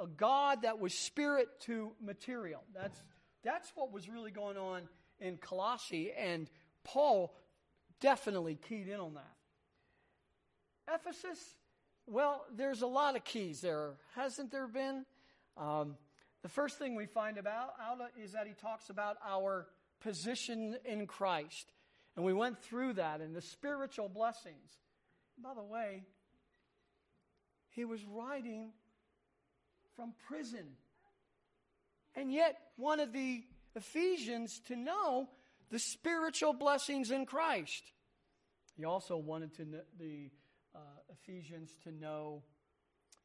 a 0.00 0.06
God 0.06 0.62
that 0.62 0.80
was 0.80 0.92
spirit 0.92 1.48
to 1.60 1.92
material. 2.04 2.62
That's, 2.74 3.00
that's 3.44 3.70
what 3.76 3.92
was 3.92 4.08
really 4.08 4.32
going 4.32 4.56
on 4.56 4.82
in 5.20 5.36
Colossae, 5.36 6.12
and 6.16 6.48
Paul 6.84 7.34
definitely 8.00 8.58
keyed 8.68 8.88
in 8.88 9.00
on 9.00 9.14
that. 9.14 9.34
Ephesus 10.94 11.38
well, 12.10 12.46
there's 12.56 12.80
a 12.80 12.86
lot 12.86 13.16
of 13.16 13.24
keys 13.24 13.60
there, 13.60 13.92
hasn't 14.14 14.50
there 14.50 14.66
been? 14.66 15.04
Um, 15.58 15.96
the 16.42 16.48
first 16.48 16.78
thing 16.78 16.94
we 16.94 17.04
find 17.04 17.36
about 17.36 17.74
out 17.80 17.98
is 18.22 18.32
that 18.32 18.46
he 18.46 18.54
talks 18.54 18.88
about 18.88 19.18
our 19.26 19.66
position 20.00 20.78
in 20.86 21.06
Christ. 21.06 21.70
And 22.16 22.24
we 22.24 22.32
went 22.32 22.62
through 22.62 22.94
that 22.94 23.20
and 23.20 23.36
the 23.36 23.42
spiritual 23.42 24.08
blessings. 24.08 24.78
By 25.42 25.52
the 25.54 25.62
way, 25.62 26.04
he 27.70 27.84
was 27.84 28.00
writing 28.06 28.70
from 29.94 30.14
prison. 30.26 30.66
And 32.14 32.32
yet 32.32 32.58
wanted 32.78 33.12
the 33.12 33.44
Ephesians 33.76 34.60
to 34.68 34.76
know 34.76 35.28
the 35.70 35.78
spiritual 35.78 36.52
blessings 36.52 37.10
in 37.10 37.26
Christ. 37.26 37.92
He 38.76 38.84
also 38.84 39.16
wanted 39.16 39.54
to 39.56 39.66
the 39.98 40.30
uh, 40.74 40.78
Ephesians 41.12 41.76
to 41.84 41.92
know 41.92 42.42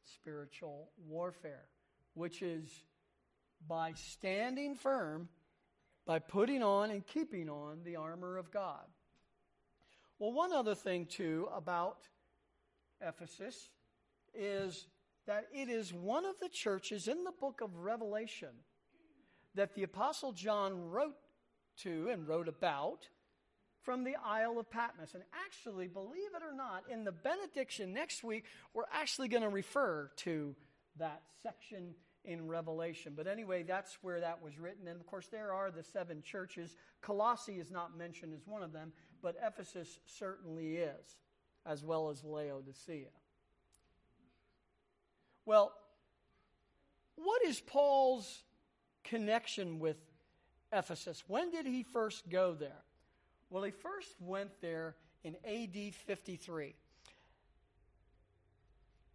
spiritual 0.04 0.90
warfare, 1.06 1.64
which 2.14 2.42
is 2.42 2.68
by 3.66 3.92
standing 3.92 4.74
firm, 4.74 5.28
by 6.06 6.18
putting 6.18 6.62
on 6.62 6.90
and 6.90 7.06
keeping 7.06 7.48
on 7.48 7.82
the 7.84 7.96
armor 7.96 8.36
of 8.36 8.50
God. 8.50 8.84
Well, 10.18 10.32
one 10.32 10.52
other 10.52 10.74
thing, 10.74 11.06
too, 11.06 11.48
about 11.54 11.98
Ephesus 13.00 13.70
is 14.34 14.86
that 15.26 15.46
it 15.52 15.68
is 15.68 15.92
one 15.92 16.24
of 16.24 16.38
the 16.40 16.48
churches 16.48 17.08
in 17.08 17.24
the 17.24 17.32
book 17.32 17.60
of 17.62 17.76
Revelation 17.76 18.50
that 19.54 19.74
the 19.74 19.84
Apostle 19.84 20.32
John 20.32 20.90
wrote 20.90 21.16
to 21.82 22.08
and 22.10 22.26
wrote 22.26 22.48
about 22.48 23.08
from 23.82 24.04
the 24.04 24.16
Isle 24.24 24.58
of 24.58 24.70
Patmos. 24.70 25.14
And 25.14 25.22
actually, 25.46 25.88
believe 25.88 26.30
it 26.34 26.42
or 26.42 26.54
not, 26.54 26.84
in 26.90 27.04
the 27.04 27.12
benediction 27.12 27.92
next 27.92 28.24
week, 28.24 28.44
we're 28.72 28.84
actually 28.92 29.28
going 29.28 29.42
to 29.42 29.48
refer 29.48 30.10
to 30.18 30.54
that 30.98 31.22
section 31.42 31.94
in 32.24 32.48
Revelation. 32.48 33.12
But 33.16 33.26
anyway, 33.26 33.62
that's 33.62 33.98
where 34.00 34.20
that 34.20 34.42
was 34.42 34.58
written. 34.58 34.88
And 34.88 34.98
of 34.98 35.06
course, 35.06 35.26
there 35.26 35.52
are 35.52 35.70
the 35.70 35.82
seven 35.82 36.22
churches. 36.22 36.74
Colossae 37.02 37.58
is 37.58 37.70
not 37.70 37.96
mentioned 37.96 38.32
as 38.34 38.46
one 38.46 38.62
of 38.62 38.72
them, 38.72 38.92
but 39.22 39.36
Ephesus 39.44 39.98
certainly 40.06 40.76
is, 40.76 41.16
as 41.66 41.84
well 41.84 42.08
as 42.08 42.24
Laodicea. 42.24 43.08
Well, 45.44 45.72
what 47.16 47.44
is 47.44 47.60
Paul's 47.60 48.42
connection 49.04 49.78
with 49.78 49.96
Ephesus? 50.74 51.22
When 51.28 51.50
did 51.50 51.66
he 51.66 51.82
first 51.82 52.28
go 52.28 52.54
there? 52.54 52.82
Well, 53.50 53.62
he 53.62 53.70
first 53.70 54.20
went 54.20 54.50
there 54.60 54.96
in 55.22 55.36
AD 55.46 55.94
53. 55.94 56.74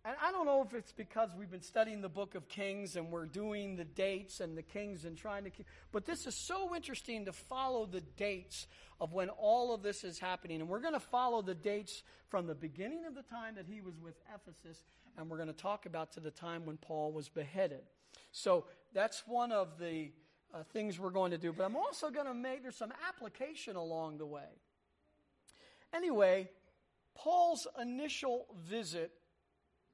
And 0.05 0.15
I 0.23 0.31
don't 0.31 0.45
know 0.45 0.63
if 0.65 0.73
it's 0.73 0.93
because 0.93 1.29
we've 1.37 1.51
been 1.51 1.61
studying 1.61 2.01
the 2.01 2.09
book 2.09 2.33
of 2.33 2.47
Kings 2.47 2.95
and 2.95 3.11
we're 3.11 3.25
doing 3.25 3.75
the 3.75 3.83
dates 3.83 4.39
and 4.39 4.57
the 4.57 4.63
kings 4.63 5.03
and 5.03 5.17
trying 5.17 5.43
to 5.43 5.49
keep, 5.49 5.67
but 5.91 6.05
this 6.05 6.25
is 6.25 6.35
so 6.35 6.73
interesting 6.73 7.25
to 7.25 7.33
follow 7.33 7.85
the 7.85 7.99
dates 7.99 8.65
of 9.01 9.11
when 9.11 9.27
all 9.29 9.73
of 9.73 9.83
this 9.83 10.05
is 10.05 10.17
happening. 10.17 10.61
And 10.61 10.69
we're 10.69 10.79
going 10.79 10.93
to 10.93 11.01
follow 11.01 11.41
the 11.41 11.53
dates 11.53 12.01
from 12.29 12.47
the 12.47 12.55
beginning 12.55 13.05
of 13.05 13.13
the 13.13 13.23
time 13.23 13.55
that 13.55 13.65
he 13.67 13.81
was 13.81 13.99
with 13.99 14.15
Ephesus, 14.33 14.83
and 15.17 15.29
we're 15.29 15.37
going 15.37 15.47
to 15.47 15.53
talk 15.53 15.85
about 15.85 16.13
to 16.13 16.21
the 16.21 16.31
time 16.31 16.65
when 16.65 16.77
Paul 16.77 17.11
was 17.11 17.27
beheaded. 17.27 17.81
So 18.31 18.65
that's 18.93 19.23
one 19.27 19.51
of 19.51 19.77
the 19.79 20.11
uh, 20.53 20.63
things 20.73 20.99
we're 20.99 21.09
going 21.09 21.31
to 21.31 21.37
do, 21.37 21.53
but 21.53 21.63
I'm 21.63 21.75
also 21.75 22.09
going 22.09 22.25
to 22.25 22.33
make 22.33 22.63
there's 22.63 22.75
some 22.75 22.93
application 23.07 23.75
along 23.75 24.17
the 24.17 24.25
way. 24.25 24.49
Anyway, 25.93 26.49
Paul's 27.15 27.67
initial 27.81 28.45
visit 28.67 29.11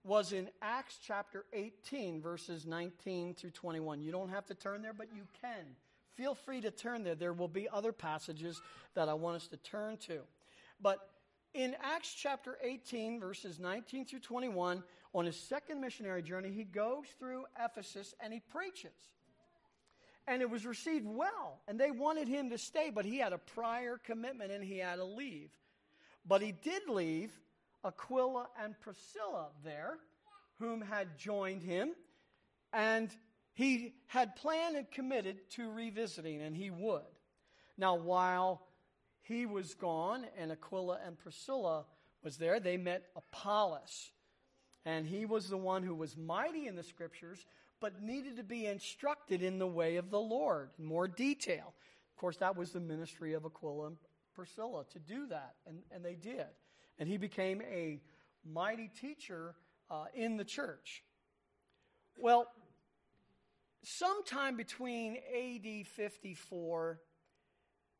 was 0.04 0.34
in 0.34 0.50
Acts 0.62 1.00
chapter 1.06 1.46
18, 1.54 2.22
verses 2.22 2.66
19 2.66 3.34
through 3.34 3.50
21. 3.52 4.02
You 4.02 4.12
don't 4.12 4.30
have 4.30 4.46
to 4.48 4.54
turn 4.54 4.82
there, 4.82 4.94
but 4.94 5.08
you 5.16 5.24
can. 5.42 5.66
Feel 6.14 6.36
free 6.36 6.62
to 6.62 6.72
turn 6.72 7.04
there. 7.04 7.16
There 7.16 7.34
will 7.34 7.48
be 7.48 7.68
other 7.68 7.92
passages 7.92 8.62
that 8.94 9.10
I 9.10 9.14
want 9.16 9.38
us 9.38 9.48
to 9.48 9.58
turn 9.58 9.98
to. 10.08 10.20
But 10.80 11.00
in 11.54 11.76
Acts 11.82 12.14
chapter 12.14 12.58
18, 12.62 13.20
verses 13.20 13.60
19 13.60 14.06
through 14.06 14.20
21, 14.20 14.84
on 15.14 15.26
his 15.26 15.40
second 15.40 15.82
missionary 15.82 16.22
journey, 16.22 16.52
he 16.52 16.66
goes 16.66 17.06
through 17.18 17.46
Ephesus 17.60 18.14
and 18.20 18.32
he 18.32 18.42
preaches 18.42 18.92
and 20.28 20.42
it 20.42 20.50
was 20.50 20.66
received 20.66 21.06
well. 21.06 21.62
And 21.68 21.80
they 21.80 21.92
wanted 21.92 22.28
him 22.28 22.50
to 22.50 22.58
stay, 22.58 22.90
but 22.94 23.06
he 23.06 23.18
had 23.18 23.34
a 23.34 23.38
prior 23.38 23.98
commitment 23.98 24.52
and 24.52 24.64
he 24.64 24.80
had 24.80 24.96
to 24.96 25.06
leave. 25.06 25.52
But 26.26 26.42
he 26.42 26.52
did 26.52 26.90
leave 26.90 27.32
Aquila 27.84 28.48
and 28.62 28.80
Priscilla 28.80 29.48
there, 29.64 29.98
whom 30.60 30.82
had 30.82 31.18
joined 31.18 31.62
him, 31.62 31.92
and 32.74 33.10
he 33.54 33.94
had 34.08 34.36
planned 34.36 34.76
and 34.76 34.90
committed 34.90 35.50
to 35.52 35.70
revisiting, 35.72 36.42
and 36.42 36.56
he 36.56 36.72
would. 36.72 37.04
Now, 37.78 37.96
while 37.96 38.62
he 39.22 39.46
was 39.46 39.74
gone 39.76 40.26
and 40.38 40.52
Aquila 40.52 41.00
and 41.06 41.18
Priscilla 41.18 41.86
was 42.24 42.38
there, 42.38 42.60
they 42.60 42.78
met 42.78 43.06
Apollos. 43.16 44.12
And 44.86 45.06
he 45.06 45.26
was 45.26 45.50
the 45.50 45.58
one 45.58 45.84
who 45.84 45.96
was 45.96 46.18
mighty 46.18 46.68
in 46.68 46.76
the 46.76 46.84
scriptures, 46.84 47.46
but 47.86 48.02
needed 48.02 48.38
to 48.38 48.44
be 48.44 48.66
instructed 48.66 49.44
in 49.44 49.60
the 49.60 49.68
way 49.68 49.98
of 49.98 50.10
the 50.10 50.20
Lord 50.20 50.72
in 50.80 50.86
more 50.86 51.08
detail. 51.08 51.72
Of 52.10 52.20
course, 52.20 52.38
that 52.38 52.58
was 52.58 52.72
the 52.72 52.80
ministry 52.80 53.34
of 53.34 53.46
Aquila 53.46 53.90
and 53.90 53.98
Priscilla 54.34 54.86
to 54.94 54.98
do 54.98 55.28
that, 55.28 55.54
and, 55.68 55.78
and 55.92 56.04
they 56.04 56.16
did. 56.16 56.48
And 56.98 57.08
he 57.08 57.18
became 57.18 57.62
a 57.62 58.02
mighty 58.44 58.90
teacher 59.00 59.54
uh, 59.92 60.06
in 60.16 60.36
the 60.36 60.44
church. 60.44 61.04
Well, 62.18 62.48
sometime 63.84 64.58
between 64.58 65.18
AD 65.18 65.86
54 65.86 67.00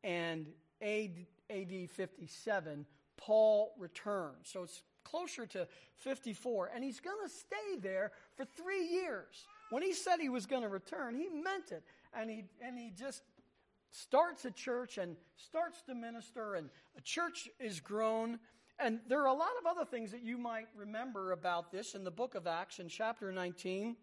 and 0.02 0.48
AD, 0.82 1.26
AD 1.48 1.90
57, 1.90 2.86
Paul 3.16 3.72
returns. 3.78 4.48
So 4.52 4.64
it's 4.64 4.82
closer 5.04 5.46
to 5.46 5.68
54, 5.98 6.72
and 6.74 6.82
he's 6.82 6.98
going 6.98 7.24
to 7.24 7.32
stay 7.32 7.80
there 7.80 8.10
for 8.34 8.44
three 8.44 8.84
years. 8.88 9.46
When 9.70 9.82
he 9.82 9.92
said 9.92 10.20
he 10.20 10.28
was 10.28 10.46
going 10.46 10.62
to 10.62 10.68
return, 10.68 11.14
he 11.14 11.28
meant 11.28 11.72
it. 11.72 11.82
And 12.14 12.30
he, 12.30 12.44
and 12.60 12.78
he 12.78 12.90
just 12.90 13.22
starts 13.90 14.44
a 14.44 14.50
church 14.50 14.98
and 14.98 15.16
starts 15.36 15.82
to 15.82 15.94
minister, 15.94 16.54
and 16.54 16.70
a 16.96 17.00
church 17.00 17.48
is 17.58 17.80
grown. 17.80 18.38
And 18.78 19.00
there 19.08 19.20
are 19.22 19.26
a 19.26 19.32
lot 19.32 19.50
of 19.60 19.66
other 19.66 19.84
things 19.84 20.10
that 20.12 20.22
you 20.22 20.38
might 20.38 20.68
remember 20.76 21.32
about 21.32 21.72
this 21.72 21.94
in 21.94 22.04
the 22.04 22.10
book 22.10 22.34
of 22.34 22.46
Acts 22.46 22.78
in 22.78 22.88
chapter 22.88 23.32
19. 23.32 23.96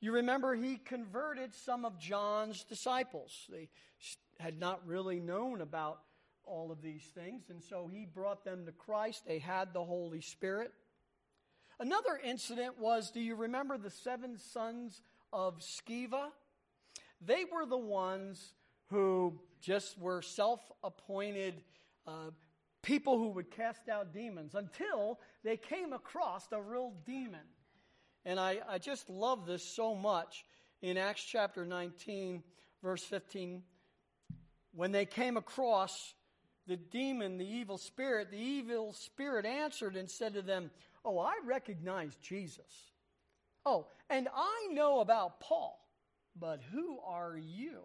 You 0.00 0.12
remember 0.12 0.54
he 0.54 0.76
converted 0.76 1.52
some 1.52 1.84
of 1.84 1.98
John's 1.98 2.62
disciples. 2.64 3.48
They 3.50 3.68
had 4.38 4.58
not 4.58 4.86
really 4.86 5.18
known 5.18 5.60
about 5.60 6.00
all 6.44 6.70
of 6.70 6.80
these 6.80 7.02
things, 7.02 7.50
and 7.50 7.62
so 7.62 7.90
he 7.92 8.06
brought 8.06 8.44
them 8.44 8.64
to 8.66 8.72
Christ. 8.72 9.24
They 9.26 9.40
had 9.40 9.74
the 9.74 9.84
Holy 9.84 10.20
Spirit. 10.20 10.72
Another 11.80 12.18
incident 12.24 12.78
was 12.78 13.10
do 13.10 13.20
you 13.20 13.36
remember 13.36 13.78
the 13.78 13.90
seven 13.90 14.36
sons 14.36 15.00
of 15.32 15.60
Sceva? 15.60 16.28
They 17.20 17.44
were 17.44 17.66
the 17.66 17.78
ones 17.78 18.54
who 18.90 19.38
just 19.60 19.98
were 19.98 20.22
self 20.22 20.60
appointed 20.82 21.62
uh, 22.06 22.30
people 22.82 23.18
who 23.18 23.28
would 23.28 23.50
cast 23.50 23.88
out 23.88 24.12
demons 24.12 24.54
until 24.54 25.20
they 25.44 25.56
came 25.56 25.92
across 25.92 26.48
a 26.52 26.60
real 26.60 26.92
demon. 27.06 27.46
And 28.24 28.40
I, 28.40 28.58
I 28.68 28.78
just 28.78 29.08
love 29.08 29.46
this 29.46 29.62
so 29.62 29.94
much 29.94 30.44
in 30.82 30.96
Acts 30.96 31.22
chapter 31.22 31.64
19, 31.64 32.42
verse 32.82 33.02
15. 33.04 33.62
When 34.74 34.92
they 34.92 35.06
came 35.06 35.36
across 35.36 36.14
the 36.66 36.76
demon, 36.76 37.38
the 37.38 37.48
evil 37.48 37.78
spirit, 37.78 38.30
the 38.30 38.38
evil 38.38 38.92
spirit 38.92 39.46
answered 39.46 39.96
and 39.96 40.08
said 40.10 40.34
to 40.34 40.42
them, 40.42 40.70
Oh, 41.04 41.18
I 41.18 41.34
recognize 41.44 42.14
Jesus. 42.22 42.92
Oh, 43.64 43.86
and 44.08 44.28
I 44.34 44.68
know 44.72 45.00
about 45.00 45.40
Paul, 45.40 45.78
but 46.38 46.60
who 46.72 46.98
are 47.04 47.36
you? 47.36 47.80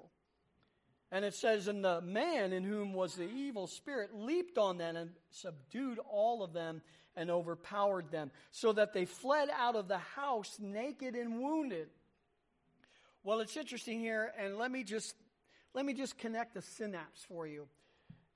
And 1.12 1.24
it 1.24 1.36
says, 1.36 1.68
And 1.68 1.84
the 1.84 2.02
man 2.02 2.54
in 2.54 2.64
whom 2.64 2.94
was 2.94 3.16
the 3.16 3.30
evil 3.30 3.68
spirit 3.68 4.16
leaped 4.16 4.58
on 4.58 4.78
them 4.78 4.96
and 4.96 5.12
subdued 5.30 6.00
all 6.10 6.44
of 6.44 6.54
them 6.54 6.82
and 7.16 7.30
overpowered 7.30 8.10
them, 8.10 8.32
so 8.52 8.74
that 8.74 8.94
they 8.94 9.06
fled 9.06 9.50
out 9.56 9.76
of 9.76 9.88
the 9.88 10.00
house 10.00 10.58
naked 10.60 11.14
and 11.14 11.40
wounded. 11.40 11.88
Well, 13.24 13.40
it's 13.40 13.56
interesting 13.56 14.00
here, 14.00 14.34
and 14.40 14.58
let 14.58 14.72
me 14.72 14.84
just 14.84 15.16
let 15.76 15.86
me 15.86 15.94
just 15.94 16.18
connect 16.18 16.56
the 16.56 16.62
synapse 16.62 17.24
for 17.28 17.48
you. 17.48 17.68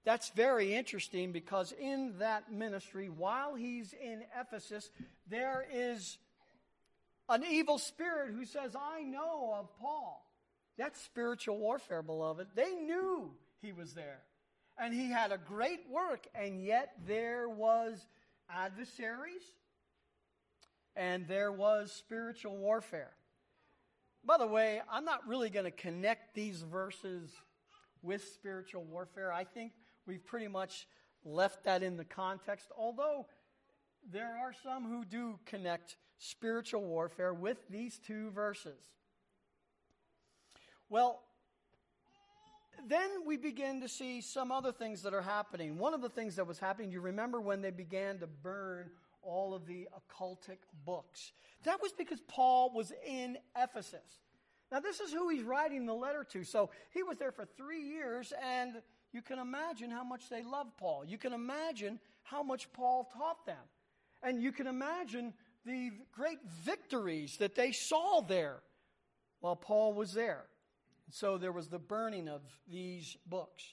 That's 0.08 0.30
very 0.30 0.74
interesting 0.74 1.34
because 1.34 1.74
in 1.74 2.14
that 2.20 2.50
ministry, 2.50 3.10
while 3.10 3.56
he's 3.56 3.92
in 3.92 4.24
Ephesus, 4.40 4.90
there 5.30 5.68
is 5.70 6.18
an 7.28 7.44
evil 7.44 7.78
spirit 7.78 8.34
who 8.34 8.46
says, 8.46 8.74
I 8.74 9.02
know 9.02 9.54
of 9.60 9.68
Paul. 9.82 10.26
That's 10.78 11.02
spiritual 11.02 11.58
warfare, 11.58 12.02
beloved. 12.02 12.48
They 12.56 12.74
knew 12.76 13.32
he 13.62 13.74
was 13.74 13.96
there. 13.96 14.20
And 14.80 14.94
he 14.94 15.12
had 15.12 15.34
a 15.34 15.38
great 15.38 15.82
work, 15.92 16.26
and 16.34 16.64
yet 16.64 16.94
there 17.06 17.50
was 17.50 18.00
adversaries 18.50 19.44
and 20.96 21.28
there 21.28 21.52
was 21.52 21.92
spiritual 21.92 22.56
warfare. 22.56 23.12
By 24.24 24.38
the 24.38 24.48
way, 24.48 24.80
I'm 24.90 25.04
not 25.04 25.28
really 25.28 25.50
going 25.50 25.66
to 25.66 25.72
connect 25.72 26.34
these 26.34 26.62
verses 26.62 27.30
with 28.02 28.24
spiritual 28.24 28.86
warfare. 28.86 29.34
I 29.34 29.44
think 29.44 29.74
we've 30.08 30.26
pretty 30.26 30.48
much 30.48 30.88
left 31.24 31.66
that 31.66 31.84
in 31.84 31.98
the 31.98 32.06
context, 32.06 32.72
although 32.78 33.28
there 34.10 34.38
are 34.38 34.54
some 34.64 34.86
who 34.86 35.04
do 35.04 35.40
connect 35.46 35.98
spiritual 36.18 36.82
warfare 36.82 37.34
with 37.34 37.58
these 37.70 38.00
two 38.00 38.32
verses. 38.32 38.80
Well, 40.90 41.22
then 42.88 43.10
we 43.26 43.38
begin 43.38 43.82
to 43.82 43.90
see 43.90 44.22
some 44.22 44.52
other 44.52 44.72
things 44.72 45.02
that 45.02 45.14
are 45.14 45.22
happening. 45.22 45.78
One 45.78 45.94
of 45.94 46.02
the 46.02 46.10
things 46.10 46.38
that 46.38 46.48
was 46.48 46.60
happening, 46.60 46.92
you 46.92 47.02
remember 47.02 47.42
when 47.42 47.62
they 47.62 47.72
began 47.72 48.20
to 48.20 48.28
burn 48.28 48.90
all 49.22 49.54
of 49.54 49.66
the 49.66 49.90
occultic 49.94 50.60
books. 50.86 51.34
That 51.64 51.82
was 51.82 51.92
because 51.92 52.22
Paul 52.28 52.72
was 52.74 52.94
in 53.06 53.38
Ephesus. 53.58 54.22
Now, 54.72 54.80
this 54.80 55.00
is 55.00 55.12
who 55.12 55.30
he's 55.30 55.44
writing 55.44 55.86
the 55.86 55.94
letter 55.94 56.26
to. 56.32 56.44
So 56.44 56.70
he 56.94 57.04
was 57.04 57.18
there 57.18 57.32
for 57.32 57.46
three 57.46 57.82
years, 57.82 58.34
and 58.42 58.82
you 59.12 59.22
can 59.22 59.40
imagine 59.40 59.90
how 59.90 60.04
much 60.04 60.30
they 60.30 60.44
loved 60.44 60.78
Paul. 60.78 61.04
You 61.06 61.18
can 61.18 61.34
imagine 61.34 62.00
how 62.24 62.44
much 62.44 62.72
Paul 62.74 63.10
taught 63.18 63.46
them. 63.46 63.56
And 64.22 64.42
you 64.42 64.52
can 64.52 64.68
imagine 64.68 65.34
the 65.66 65.92
great 66.12 66.40
victories 66.64 67.38
that 67.38 67.56
they 67.56 67.72
saw 67.72 68.22
there 68.22 68.60
while 69.40 69.56
Paul 69.56 69.94
was 69.94 70.14
there. 70.14 70.46
So 71.12 71.38
there 71.38 71.52
was 71.52 71.68
the 71.68 71.80
burning 71.80 72.28
of 72.28 72.42
these 72.70 73.16
books. 73.26 73.64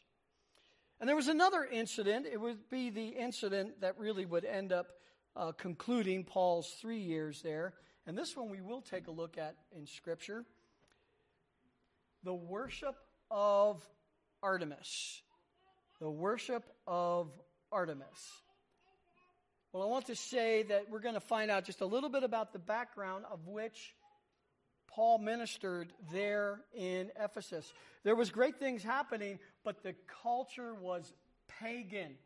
And 1.00 1.08
there 1.08 1.16
was 1.16 1.28
another 1.28 1.64
incident. 1.64 2.26
It 2.30 2.40
would 2.40 2.70
be 2.70 2.90
the 2.90 3.08
incident 3.08 3.80
that 3.80 3.98
really 3.98 4.24
would 4.24 4.44
end 4.44 4.72
up 4.72 4.86
uh, 5.36 5.52
concluding 5.52 6.24
Paul's 6.24 6.68
three 6.80 7.00
years 7.00 7.42
there. 7.42 7.74
And 8.06 8.16
this 8.16 8.36
one 8.36 8.48
we 8.48 8.60
will 8.60 8.80
take 8.80 9.08
a 9.08 9.10
look 9.10 9.36
at 9.38 9.56
in 9.76 9.86
Scripture 9.86 10.44
the 12.22 12.34
worship 12.34 12.94
of 13.30 13.82
Artemis. 14.44 15.22
The 16.00 16.10
worship 16.10 16.64
of 16.86 17.30
Artemis. 17.72 18.04
Well, 19.72 19.82
I 19.82 19.86
want 19.86 20.06
to 20.06 20.14
say 20.14 20.64
that 20.64 20.90
we're 20.90 21.00
going 21.00 21.14
to 21.14 21.20
find 21.20 21.50
out 21.50 21.64
just 21.64 21.80
a 21.80 21.86
little 21.86 22.10
bit 22.10 22.24
about 22.24 22.52
the 22.52 22.58
background 22.58 23.24
of 23.32 23.46
which 23.46 23.94
Paul 24.86 25.16
ministered 25.18 25.94
there 26.12 26.60
in 26.74 27.10
Ephesus. 27.18 27.72
There 28.04 28.14
was 28.14 28.30
great 28.30 28.58
things 28.58 28.82
happening, 28.82 29.38
but 29.64 29.82
the 29.82 29.94
culture 30.22 30.74
was 30.74 31.10
pagan 31.58 32.16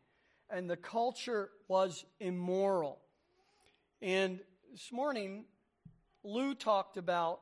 and 0.49 0.69
the 0.69 0.77
culture 0.77 1.49
was 1.69 2.03
immoral. 2.19 2.99
And 4.01 4.41
this 4.71 4.91
morning, 4.91 5.45
Lou 6.25 6.53
talked 6.53 6.97
about 6.97 7.39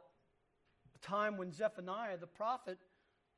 a 0.95 0.99
time 1.07 1.37
when 1.37 1.51
Zephaniah 1.51 2.17
the 2.17 2.27
prophet 2.27 2.77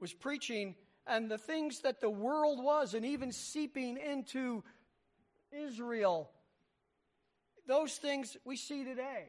was 0.01 0.11
preaching 0.13 0.75
and 1.09 1.29
the 1.29 1.37
things 1.37 1.81
that 1.81 1.99
the 2.01 2.09
world 2.09 2.63
was, 2.63 2.93
and 2.93 3.05
even 3.05 3.31
seeping 3.31 3.97
into 3.97 4.63
Israel. 5.51 6.29
Those 7.67 7.95
things 7.95 8.37
we 8.45 8.55
see 8.55 8.83
today. 8.83 9.25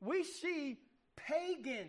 We 0.00 0.22
see 0.24 0.78
pagan 1.16 1.88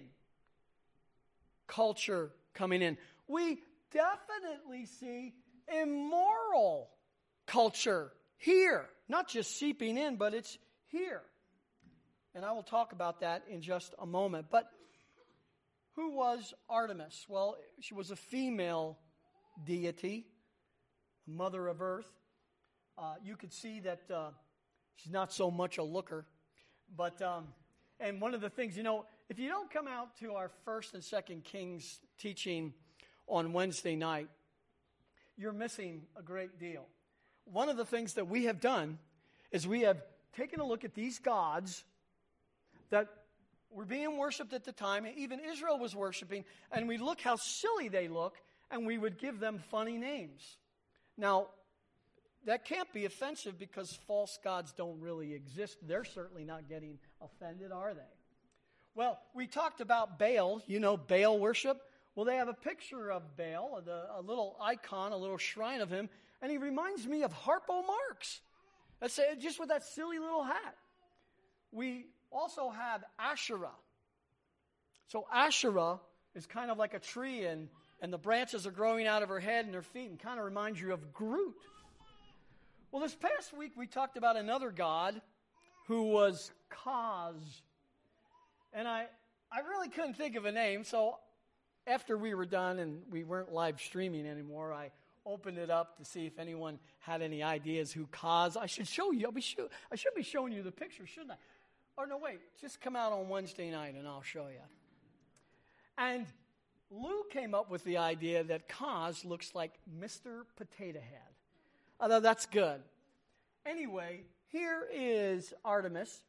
culture 1.67 2.31
coming 2.53 2.81
in. 2.81 2.97
We 3.27 3.59
definitely 3.91 4.85
see 4.85 5.33
immoral 5.81 6.89
culture 7.45 8.11
here. 8.37 8.85
Not 9.07 9.27
just 9.27 9.57
seeping 9.57 9.97
in, 9.97 10.15
but 10.15 10.33
it's 10.33 10.57
here. 10.87 11.21
And 12.33 12.43
I 12.43 12.51
will 12.51 12.63
talk 12.63 12.91
about 12.91 13.21
that 13.21 13.43
in 13.49 13.61
just 13.61 13.93
a 13.99 14.05
moment. 14.05 14.47
But 14.51 14.69
who 15.95 16.11
was 16.11 16.53
Artemis? 16.69 17.25
Well, 17.29 17.57
she 17.79 17.93
was 17.93 18.11
a 18.11 18.15
female 18.15 18.97
deity, 19.65 20.25
mother 21.25 21.67
of 21.67 21.81
earth. 21.81 22.11
Uh, 22.97 23.15
you 23.23 23.35
could 23.35 23.53
see 23.53 23.79
that 23.81 24.01
uh, 24.13 24.29
she's 24.95 25.11
not 25.11 25.31
so 25.31 25.49
much 25.49 25.77
a 25.77 25.83
looker. 25.83 26.25
But, 26.95 27.21
um, 27.21 27.47
and 27.99 28.21
one 28.21 28.33
of 28.33 28.41
the 28.41 28.49
things, 28.49 28.75
you 28.77 28.83
know, 28.83 29.05
if 29.29 29.39
you 29.39 29.47
don't 29.47 29.71
come 29.71 29.87
out 29.87 30.17
to 30.19 30.33
our 30.33 30.51
first 30.65 30.93
and 30.93 31.03
second 31.03 31.43
Kings 31.43 31.99
teaching 32.19 32.73
on 33.27 33.53
Wednesday 33.53 33.95
night, 33.95 34.27
you're 35.37 35.53
missing 35.53 36.03
a 36.17 36.21
great 36.21 36.59
deal. 36.59 36.85
One 37.45 37.69
of 37.69 37.77
the 37.77 37.85
things 37.85 38.13
that 38.13 38.27
we 38.27 38.45
have 38.45 38.59
done 38.59 38.99
is 39.51 39.67
we 39.67 39.81
have 39.81 40.01
taken 40.35 40.59
a 40.59 40.65
look 40.65 40.83
at 40.83 40.93
these 40.93 41.19
gods 41.19 41.83
that 42.89 43.07
were 43.75 43.85
being 43.85 44.17
worshiped 44.17 44.53
at 44.53 44.63
the 44.63 44.71
time, 44.71 45.05
even 45.17 45.39
Israel 45.39 45.77
was 45.77 45.93
worshiping, 45.93 46.45
and 46.71 46.87
we 46.87 46.97
look 46.97 47.19
how 47.19 47.35
silly 47.35 47.89
they 47.89 48.07
look, 48.07 48.37
and 48.71 48.87
we 48.87 48.97
would 48.97 49.17
give 49.17 49.39
them 49.39 49.59
funny 49.69 49.97
names. 49.97 50.57
Now, 51.17 51.47
that 52.45 52.63
can't 52.63 52.91
be 52.93 53.03
offensive 53.05 53.59
because 53.59 53.91
false 54.07 54.39
gods 54.43 54.71
don't 54.71 54.99
really 55.01 55.33
exist. 55.33 55.77
They're 55.85 56.05
certainly 56.05 56.45
not 56.45 56.69
getting 56.69 56.97
offended, 57.21 57.71
are 57.73 57.93
they? 57.93 58.01
Well, 58.95 59.19
we 59.33 59.45
talked 59.45 59.81
about 59.81 60.17
Baal, 60.17 60.61
you 60.67 60.79
know, 60.79 60.95
Baal 60.95 61.37
worship. 61.37 61.81
Well, 62.15 62.25
they 62.25 62.37
have 62.37 62.47
a 62.47 62.53
picture 62.53 63.11
of 63.11 63.35
Baal, 63.35 63.83
a, 64.15 64.21
little 64.21 64.55
icon, 64.61 65.11
a 65.11 65.17
little 65.17 65.37
shrine 65.37 65.81
of 65.81 65.89
him, 65.89 66.07
and 66.41 66.49
he 66.49 66.57
reminds 66.57 67.05
me 67.05 67.23
of 67.23 67.33
Harpo 67.33 67.85
Marx. 67.85 68.39
That's 69.01 69.19
just 69.39 69.59
with 69.59 69.67
that 69.67 69.83
silly 69.83 70.17
little 70.17 70.43
hat. 70.43 70.77
We 71.73 72.05
also 72.31 72.69
have 72.69 73.03
Asherah. 73.19 73.75
So 75.07 75.25
Asherah 75.33 75.99
is 76.35 76.45
kind 76.45 76.71
of 76.71 76.77
like 76.77 76.93
a 76.93 76.99
tree, 76.99 77.45
and, 77.45 77.69
and 78.01 78.11
the 78.11 78.17
branches 78.17 78.67
are 78.67 78.71
growing 78.71 79.07
out 79.07 79.23
of 79.23 79.29
her 79.29 79.39
head 79.39 79.65
and 79.65 79.73
her 79.75 79.81
feet, 79.81 80.09
and 80.09 80.19
kind 80.19 80.39
of 80.39 80.45
reminds 80.45 80.81
you 80.81 80.93
of 80.93 81.13
Groot. 81.13 81.55
Well, 82.91 83.01
this 83.01 83.15
past 83.15 83.55
week 83.55 83.73
we 83.75 83.87
talked 83.87 84.17
about 84.17 84.37
another 84.37 84.71
god 84.71 85.21
who 85.87 86.03
was 86.03 86.51
Kaz. 86.71 87.35
And 88.73 88.87
I, 88.87 89.05
I 89.51 89.59
really 89.69 89.89
couldn't 89.89 90.15
think 90.15 90.35
of 90.35 90.45
a 90.45 90.51
name, 90.51 90.83
so 90.83 91.15
after 91.87 92.17
we 92.17 92.33
were 92.33 92.45
done 92.45 92.79
and 92.79 93.01
we 93.11 93.23
weren't 93.23 93.53
live 93.53 93.79
streaming 93.79 94.27
anymore, 94.27 94.73
I 94.73 94.91
opened 95.25 95.57
it 95.57 95.69
up 95.69 95.97
to 95.97 96.05
see 96.05 96.25
if 96.25 96.39
anyone 96.39 96.79
had 96.99 97.21
any 97.21 97.41
ideas 97.43 97.91
who 97.91 98.07
caused. 98.07 98.57
I 98.57 98.65
should 98.65 98.87
show 98.87 99.11
you. 99.11 99.25
I'll 99.25 99.31
be 99.31 99.43
I 99.91 99.95
should 99.95 100.13
be 100.15 100.23
showing 100.23 100.53
you 100.53 100.63
the 100.63 100.71
picture, 100.71 101.05
shouldn't 101.05 101.31
I? 101.31 101.35
Or 101.97 102.05
no, 102.07 102.17
wait. 102.17 102.39
Just 102.59 102.81
come 102.81 102.95
out 102.95 103.11
on 103.11 103.29
Wednesday 103.29 103.71
night 103.71 103.95
and 103.95 104.07
I'll 104.07 104.21
show 104.21 104.47
you. 104.47 104.59
And 105.97 106.25
Lou 106.91 107.23
came 107.31 107.53
up 107.53 107.69
with 107.69 107.83
the 107.83 107.97
idea 107.97 108.43
that 108.43 108.67
Kaz 108.67 109.25
looks 109.25 109.55
like 109.55 109.73
Mr. 109.99 110.43
Potato 110.55 110.99
Head. 110.99 111.33
Although 111.99 112.19
that's 112.19 112.45
good. 112.45 112.81
Anyway, 113.65 114.23
here 114.47 114.87
is 114.93 115.53
Artemis. 115.63 116.21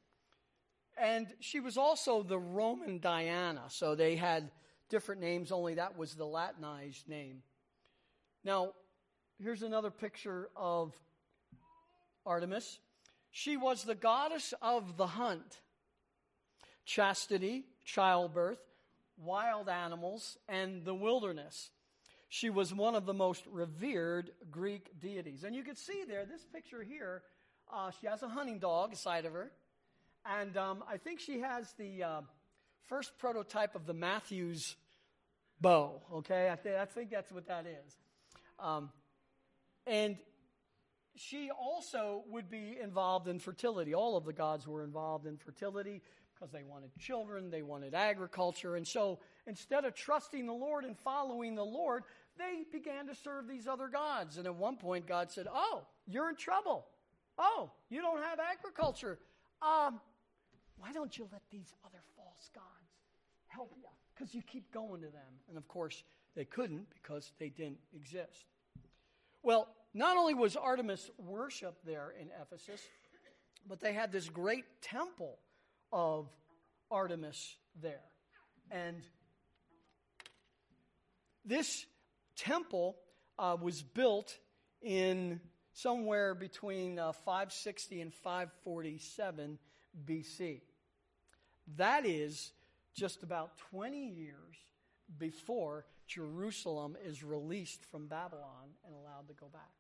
And 0.97 1.27
she 1.41 1.61
was 1.61 1.77
also 1.77 2.23
the 2.23 2.39
Roman 2.39 2.99
Diana. 2.99 3.65
So 3.69 3.95
they 3.95 4.17
had 4.17 4.51
different 4.89 5.21
names, 5.21 5.53
only 5.53 5.75
that 5.75 5.99
was 5.99 6.15
the 6.15 6.25
Latinized 6.25 7.09
name. 7.09 7.43
Now, 8.45 8.73
here's 9.43 9.63
another 9.63 9.91
picture 9.91 10.49
of 10.57 10.95
Artemis. 12.25 12.79
She 13.39 13.59
was 13.59 13.85
the 13.85 13.95
goddess 13.95 14.55
of 14.63 14.97
the 14.97 15.09
hunt, 15.09 15.61
chastity, 16.87 17.67
childbirth, 17.85 18.63
wild 19.19 19.69
animals, 19.69 20.39
and 20.49 20.87
the 20.87 20.95
wilderness. 20.95 21.69
She 22.31 22.49
was 22.49 22.73
one 22.73 22.95
of 22.95 23.05
the 23.05 23.13
most 23.13 23.45
revered 23.53 24.31
Greek 24.51 24.99
deities. 24.99 25.45
And 25.45 25.55
you 25.55 25.63
can 25.63 25.77
see 25.77 26.05
there, 26.09 26.25
this 26.25 26.47
picture 26.51 26.83
here, 26.83 27.25
uh, 27.71 27.91
she 28.01 28.07
has 28.07 28.23
a 28.23 28.29
hunting 28.29 28.59
dog 28.59 28.89
beside 28.89 29.27
of 29.27 29.35
her. 29.35 29.53
And 30.25 30.57
um, 30.57 30.83
I 30.91 30.97
think 30.97 31.21
she 31.21 31.41
has 31.41 31.75
the 31.79 32.05
uh, 32.05 32.21
first 32.87 33.19
prototype 33.19 33.75
of 33.75 33.85
the 33.85 33.93
Mathews 33.93 34.77
bow, 35.61 36.01
okay? 36.11 36.49
I, 36.51 36.57
th- 36.57 36.77
I 36.77 36.87
think 36.87 37.11
that's 37.11 37.31
what 37.31 37.49
that 37.49 37.67
is. 37.67 37.99
Um, 38.59 38.89
and 39.87 40.17
she 41.17 41.51
also 41.51 42.25
would 42.29 42.51
be 42.51 42.77
involved 42.83 43.29
in 43.29 43.39
fertility. 43.39 43.95
All 43.95 44.17
of 44.17 44.25
the 44.25 44.33
gods 44.33 44.67
were 44.67 44.85
involved 44.85 45.27
in 45.27 45.37
fertility 45.37 46.03
because 46.35 46.53
they 46.53 46.63
wanted 46.63 46.91
children, 46.99 47.51
they 47.51 47.63
wanted 47.63 47.95
agriculture. 47.95 48.77
And 48.77 48.87
so 48.87 49.21
instead 49.47 49.85
of 49.85 49.95
trusting 49.95 50.47
the 50.47 50.53
Lord 50.53 50.85
and 50.85 50.99
following 50.99 51.55
the 51.55 51.65
Lord, 51.65 52.05
they 52.39 52.65
began 52.71 53.07
to 53.07 53.15
serve 53.15 53.49
these 53.49 53.67
other 53.67 53.89
gods. 53.89 54.37
And 54.37 54.47
at 54.47 54.55
one 54.55 54.77
point, 54.77 55.07
God 55.07 55.31
said, 55.31 55.47
Oh, 55.53 55.87
you're 56.07 56.29
in 56.29 56.37
trouble. 56.37 56.87
Oh, 57.39 57.71
you 57.89 58.01
don't 58.01 58.23
have 58.23 58.39
agriculture. 58.39 59.19
Um, 59.63 60.01
why 60.79 60.93
don't 60.93 61.17
you 61.17 61.27
let 61.33 61.43
these 61.51 61.73
other 61.85 62.03
false 62.17 62.51
gods 62.55 62.67
help 63.47 63.73
you? 63.77 63.89
Because 64.15 64.35
you 64.35 64.43
keep 64.43 64.71
going 64.73 65.01
to 65.01 65.09
them. 65.09 65.41
And 65.49 65.57
of 65.57 65.67
course, 65.69 66.05
they 66.35 66.45
couldn't 66.45 66.87
because 67.03 67.33
they 67.39 67.49
didn't 67.49 67.79
exist. 67.95 68.47
Well, 69.43 69.69
not 69.97 70.19
only 70.19 70.35
was 70.35 70.57
Artemis 70.57 71.11
worshiped 71.17 71.87
there 71.87 72.13
in 72.21 72.29
Ephesus, 72.43 72.83
but 73.67 73.81
they 73.81 73.95
had 73.95 74.13
this 74.13 74.29
great 74.29 74.65
temple 74.83 75.39
of 75.91 76.29
Artemis 76.91 77.57
there. 77.81 78.05
And 78.71 79.03
this 81.47 81.87
temple 82.37 82.97
uh, 83.39 83.57
was 83.59 83.83
built 83.83 84.37
in 84.83 85.41
somewhere 85.73 86.35
between 86.35 86.99
uh, 86.99 87.13
560 87.13 88.03
and 88.03 88.13
547 88.13 89.59
BC. 90.07 90.61
That 91.77 92.05
is 92.05 92.53
just 92.95 93.23
about 93.23 93.57
20 93.71 94.09
years 94.09 94.57
before 95.17 95.87
Jerusalem 96.07 96.99
is 97.03 97.25
released 97.25 97.87
from 97.87 98.09
Babylon 98.09 98.75
and 98.85 98.95
allowed 98.95 99.29
to 99.29 99.35
go 99.35 99.47
back. 99.47 99.73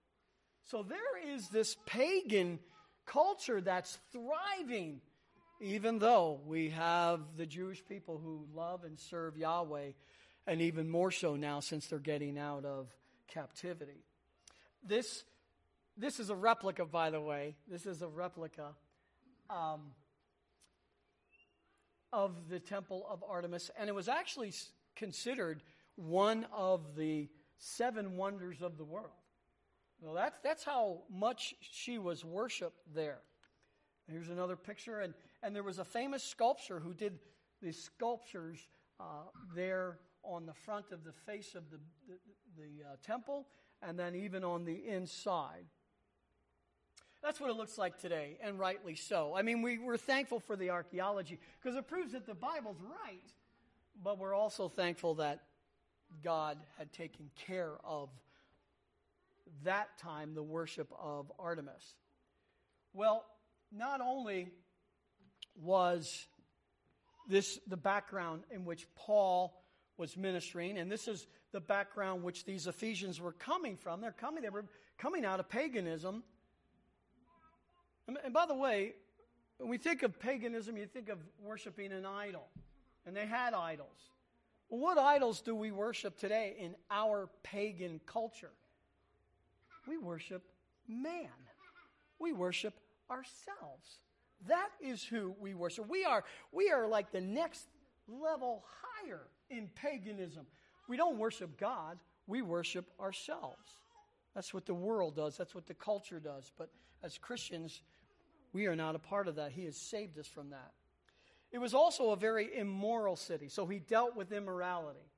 So 0.66 0.82
there 0.82 1.34
is 1.34 1.48
this 1.48 1.76
pagan 1.86 2.58
culture 3.06 3.60
that's 3.60 3.98
thriving 4.12 5.00
even 5.60 5.98
though 5.98 6.40
we 6.46 6.70
have 6.70 7.20
the 7.36 7.46
Jewish 7.46 7.82
people 7.86 8.20
who 8.22 8.46
love 8.54 8.84
and 8.84 8.98
serve 8.98 9.36
Yahweh, 9.36 9.92
and 10.46 10.60
even 10.60 10.88
more 10.88 11.10
so 11.10 11.36
now 11.36 11.60
since 11.60 11.86
they're 11.86 11.98
getting 11.98 12.38
out 12.38 12.64
of 12.64 12.88
captivity. 13.26 14.04
This, 14.86 15.24
this 15.96 16.20
is 16.20 16.30
a 16.30 16.36
replica, 16.36 16.84
by 16.84 17.10
the 17.10 17.20
way. 17.20 17.56
This 17.68 17.86
is 17.86 18.02
a 18.02 18.08
replica 18.08 18.68
um, 19.48 19.92
of 22.12 22.48
the 22.48 22.60
Temple 22.60 23.06
of 23.10 23.24
Artemis, 23.28 23.70
and 23.78 23.88
it 23.88 23.94
was 23.94 24.08
actually 24.08 24.52
considered 24.94 25.62
one 25.96 26.46
of 26.52 26.96
the 26.96 27.28
seven 27.58 28.16
wonders 28.16 28.60
of 28.60 28.76
the 28.76 28.84
world. 28.84 29.08
Well, 30.00 30.14
that's, 30.14 30.38
that's 30.40 30.64
how 30.64 31.02
much 31.10 31.54
she 31.60 31.98
was 31.98 32.24
worshiped 32.24 32.78
there. 32.94 33.18
Here's 34.08 34.28
another 34.28 34.56
picture, 34.56 35.00
and 35.00 35.14
and 35.42 35.54
there 35.54 35.62
was 35.62 35.78
a 35.78 35.84
famous 35.84 36.22
sculptor 36.22 36.80
who 36.80 36.94
did 36.94 37.18
these 37.62 37.80
sculptures 37.82 38.58
uh, 38.98 39.04
there 39.54 39.98
on 40.22 40.46
the 40.46 40.54
front 40.54 40.86
of 40.92 41.04
the 41.04 41.12
face 41.12 41.54
of 41.54 41.70
the, 41.70 41.78
the, 42.08 42.14
the 42.56 42.84
uh, 42.84 42.96
temple 43.04 43.46
and 43.82 43.98
then 43.98 44.14
even 44.14 44.42
on 44.42 44.64
the 44.64 44.86
inside. 44.88 45.64
That's 47.22 47.40
what 47.40 47.50
it 47.50 47.56
looks 47.56 47.78
like 47.78 47.98
today, 47.98 48.38
and 48.42 48.58
rightly 48.58 48.94
so. 48.94 49.34
I 49.36 49.42
mean, 49.42 49.62
we, 49.62 49.78
we're 49.78 49.96
thankful 49.96 50.40
for 50.40 50.56
the 50.56 50.70
archaeology 50.70 51.38
because 51.62 51.76
it 51.76 51.86
proves 51.86 52.12
that 52.12 52.26
the 52.26 52.34
Bible's 52.34 52.80
right, 52.80 53.22
but 54.02 54.18
we're 54.18 54.34
also 54.34 54.68
thankful 54.68 55.14
that 55.16 55.42
God 56.22 56.58
had 56.78 56.92
taken 56.92 57.30
care 57.36 57.74
of 57.84 58.08
that 59.64 59.96
time 59.98 60.34
the 60.34 60.42
worship 60.42 60.92
of 61.00 61.30
Artemis. 61.38 61.94
Well, 62.92 63.24
not 63.72 64.00
only 64.00 64.48
was 65.60 66.26
this 67.28 67.58
the 67.66 67.76
background 67.76 68.42
in 68.50 68.64
which 68.64 68.86
Paul 68.94 69.62
was 69.96 70.16
ministering, 70.16 70.78
and 70.78 70.90
this 70.90 71.08
is 71.08 71.26
the 71.52 71.60
background 71.60 72.22
which 72.22 72.44
these 72.44 72.66
Ephesians 72.66 73.20
were 73.20 73.32
coming 73.32 73.76
from. 73.76 74.00
They're 74.00 74.12
coming, 74.12 74.42
they 74.42 74.50
were 74.50 74.66
coming 74.98 75.24
out 75.24 75.40
of 75.40 75.48
paganism. 75.48 76.22
And, 78.06 78.32
by 78.32 78.46
the 78.46 78.54
way, 78.54 78.94
when 79.58 79.68
we 79.70 79.78
think 79.78 80.02
of 80.02 80.18
paganism, 80.20 80.76
you 80.76 80.86
think 80.86 81.08
of 81.08 81.18
worshiping 81.42 81.92
an 81.92 82.06
idol. 82.06 82.46
And 83.06 83.16
they 83.16 83.26
had 83.26 83.54
idols. 83.54 84.10
Well, 84.68 84.80
what 84.80 84.98
idols 84.98 85.40
do 85.40 85.54
we 85.54 85.70
worship 85.70 86.18
today 86.18 86.56
in 86.58 86.74
our 86.90 87.28
pagan 87.42 88.00
culture? 88.04 88.50
We 89.86 89.98
worship 89.98 90.42
man. 90.88 91.28
We 92.18 92.32
worship 92.32 92.74
ourselves. 93.10 94.00
That 94.46 94.68
is 94.80 95.02
who 95.02 95.34
we 95.40 95.54
worship. 95.54 95.88
We 95.88 96.04
are, 96.04 96.24
we 96.52 96.70
are 96.70 96.86
like 96.86 97.10
the 97.10 97.20
next 97.20 97.66
level 98.08 98.64
higher 98.82 99.22
in 99.50 99.68
paganism. 99.74 100.46
We 100.88 100.96
don't 100.96 101.18
worship 101.18 101.58
God, 101.58 101.98
we 102.26 102.42
worship 102.42 102.86
ourselves. 103.00 103.80
That's 104.34 104.52
what 104.52 104.66
the 104.66 104.74
world 104.74 105.16
does, 105.16 105.36
that's 105.36 105.54
what 105.54 105.66
the 105.66 105.74
culture 105.74 106.20
does. 106.20 106.52
But 106.56 106.70
as 107.02 107.18
Christians, 107.18 107.80
we 108.52 108.66
are 108.66 108.76
not 108.76 108.94
a 108.94 108.98
part 108.98 109.28
of 109.28 109.36
that. 109.36 109.52
He 109.52 109.64
has 109.64 109.76
saved 109.76 110.18
us 110.18 110.26
from 110.26 110.50
that. 110.50 110.72
It 111.52 111.58
was 111.58 111.74
also 111.74 112.10
a 112.10 112.16
very 112.16 112.56
immoral 112.56 113.16
city, 113.16 113.48
so 113.48 113.66
he 113.66 113.78
dealt 113.78 114.16
with 114.16 114.32
immorality. 114.32 115.10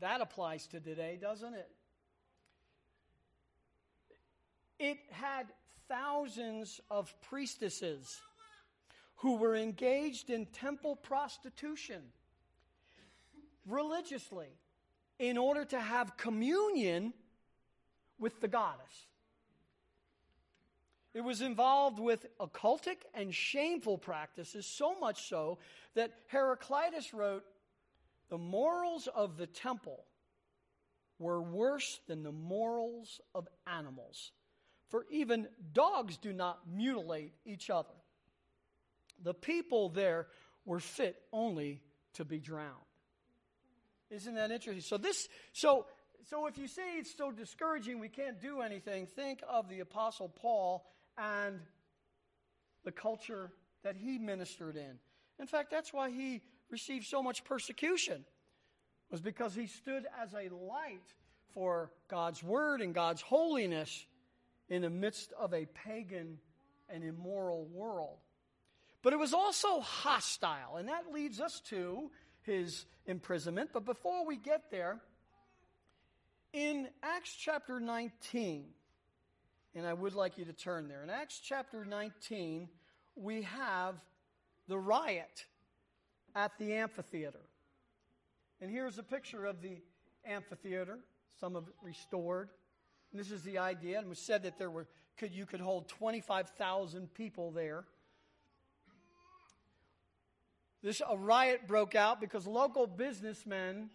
That 0.00 0.20
applies 0.20 0.66
to 0.68 0.80
today, 0.80 1.18
doesn't 1.20 1.54
it? 1.54 1.68
It 4.78 4.98
had 5.10 5.46
thousands 5.88 6.80
of 6.90 7.14
priestesses 7.22 8.20
who 9.16 9.36
were 9.36 9.56
engaged 9.56 10.30
in 10.30 10.46
temple 10.46 10.96
prostitution 10.96 12.02
religiously 13.66 14.48
in 15.18 15.38
order 15.38 15.64
to 15.64 15.80
have 15.80 16.16
communion 16.16 17.14
with 18.18 18.40
the 18.40 18.48
goddess. 18.48 19.06
It 21.14 21.22
was 21.22 21.40
involved 21.40 21.98
with 21.98 22.26
occultic 22.38 22.98
and 23.14 23.34
shameful 23.34 23.96
practices, 23.96 24.66
so 24.66 24.98
much 24.98 25.28
so 25.28 25.58
that 25.94 26.12
Heraclitus 26.26 27.14
wrote, 27.14 27.44
The 28.28 28.36
morals 28.36 29.08
of 29.14 29.38
the 29.38 29.46
temple 29.46 30.04
were 31.18 31.40
worse 31.40 32.00
than 32.06 32.22
the 32.22 32.32
morals 32.32 33.22
of 33.34 33.48
animals 33.66 34.32
for 34.88 35.06
even 35.10 35.48
dogs 35.72 36.16
do 36.16 36.32
not 36.32 36.60
mutilate 36.68 37.32
each 37.44 37.70
other. 37.70 37.94
The 39.22 39.34
people 39.34 39.88
there 39.88 40.26
were 40.64 40.80
fit 40.80 41.16
only 41.32 41.80
to 42.14 42.24
be 42.24 42.38
drowned. 42.38 42.72
Isn't 44.10 44.34
that 44.34 44.50
interesting? 44.50 44.82
So 44.82 44.98
this 44.98 45.28
so 45.52 45.86
so 46.28 46.46
if 46.46 46.58
you 46.58 46.66
say 46.66 46.98
it's 46.98 47.16
so 47.16 47.30
discouraging 47.30 47.98
we 47.98 48.08
can't 48.08 48.40
do 48.40 48.60
anything, 48.60 49.06
think 49.06 49.42
of 49.48 49.68
the 49.68 49.80
apostle 49.80 50.28
Paul 50.28 50.84
and 51.16 51.60
the 52.84 52.92
culture 52.92 53.50
that 53.82 53.96
he 53.96 54.18
ministered 54.18 54.76
in. 54.76 54.98
In 55.38 55.46
fact, 55.46 55.70
that's 55.70 55.92
why 55.92 56.10
he 56.10 56.42
received 56.70 57.06
so 57.06 57.22
much 57.22 57.44
persecution 57.44 58.24
was 59.10 59.20
because 59.20 59.54
he 59.54 59.66
stood 59.66 60.06
as 60.20 60.32
a 60.32 60.52
light 60.54 61.14
for 61.52 61.90
God's 62.08 62.42
word 62.42 62.80
and 62.80 62.94
God's 62.94 63.22
holiness 63.22 64.06
in 64.68 64.82
the 64.82 64.90
midst 64.90 65.32
of 65.38 65.54
a 65.54 65.66
pagan 65.66 66.38
and 66.88 67.04
immoral 67.04 67.66
world. 67.66 68.18
But 69.02 69.12
it 69.12 69.18
was 69.18 69.34
also 69.34 69.80
hostile, 69.80 70.76
and 70.76 70.88
that 70.88 71.12
leads 71.12 71.40
us 71.40 71.60
to 71.68 72.10
his 72.42 72.86
imprisonment. 73.06 73.70
But 73.72 73.84
before 73.84 74.26
we 74.26 74.36
get 74.36 74.70
there, 74.70 75.00
in 76.52 76.88
Acts 77.02 77.34
chapter 77.34 77.78
19, 77.78 78.64
and 79.74 79.86
I 79.86 79.92
would 79.92 80.14
like 80.14 80.38
you 80.38 80.44
to 80.46 80.52
turn 80.52 80.88
there. 80.88 81.02
In 81.02 81.10
Acts 81.10 81.38
chapter 81.38 81.84
19, 81.84 82.68
we 83.14 83.42
have 83.42 83.94
the 84.68 84.78
riot 84.78 85.44
at 86.34 86.52
the 86.58 86.72
amphitheater. 86.74 87.42
And 88.60 88.70
here's 88.70 88.98
a 88.98 89.02
picture 89.02 89.44
of 89.44 89.60
the 89.60 89.82
amphitheater, 90.24 90.98
some 91.38 91.56
of 91.56 91.68
it 91.68 91.74
restored. 91.82 92.48
And 93.16 93.24
this 93.24 93.32
is 93.32 93.44
the 93.44 93.56
idea, 93.56 93.98
and 93.98 94.10
was 94.10 94.18
said 94.18 94.42
that 94.42 94.58
there 94.58 94.68
were 94.68 94.86
could 95.16 95.32
you 95.32 95.46
could 95.46 95.60
hold 95.60 95.88
25,000 95.88 97.14
people 97.14 97.50
there. 97.50 97.84
This 100.82 101.00
a 101.08 101.16
riot 101.16 101.66
broke 101.66 101.94
out 101.94 102.20
because 102.20 102.46
local 102.46 102.86
businessmen 102.86 103.88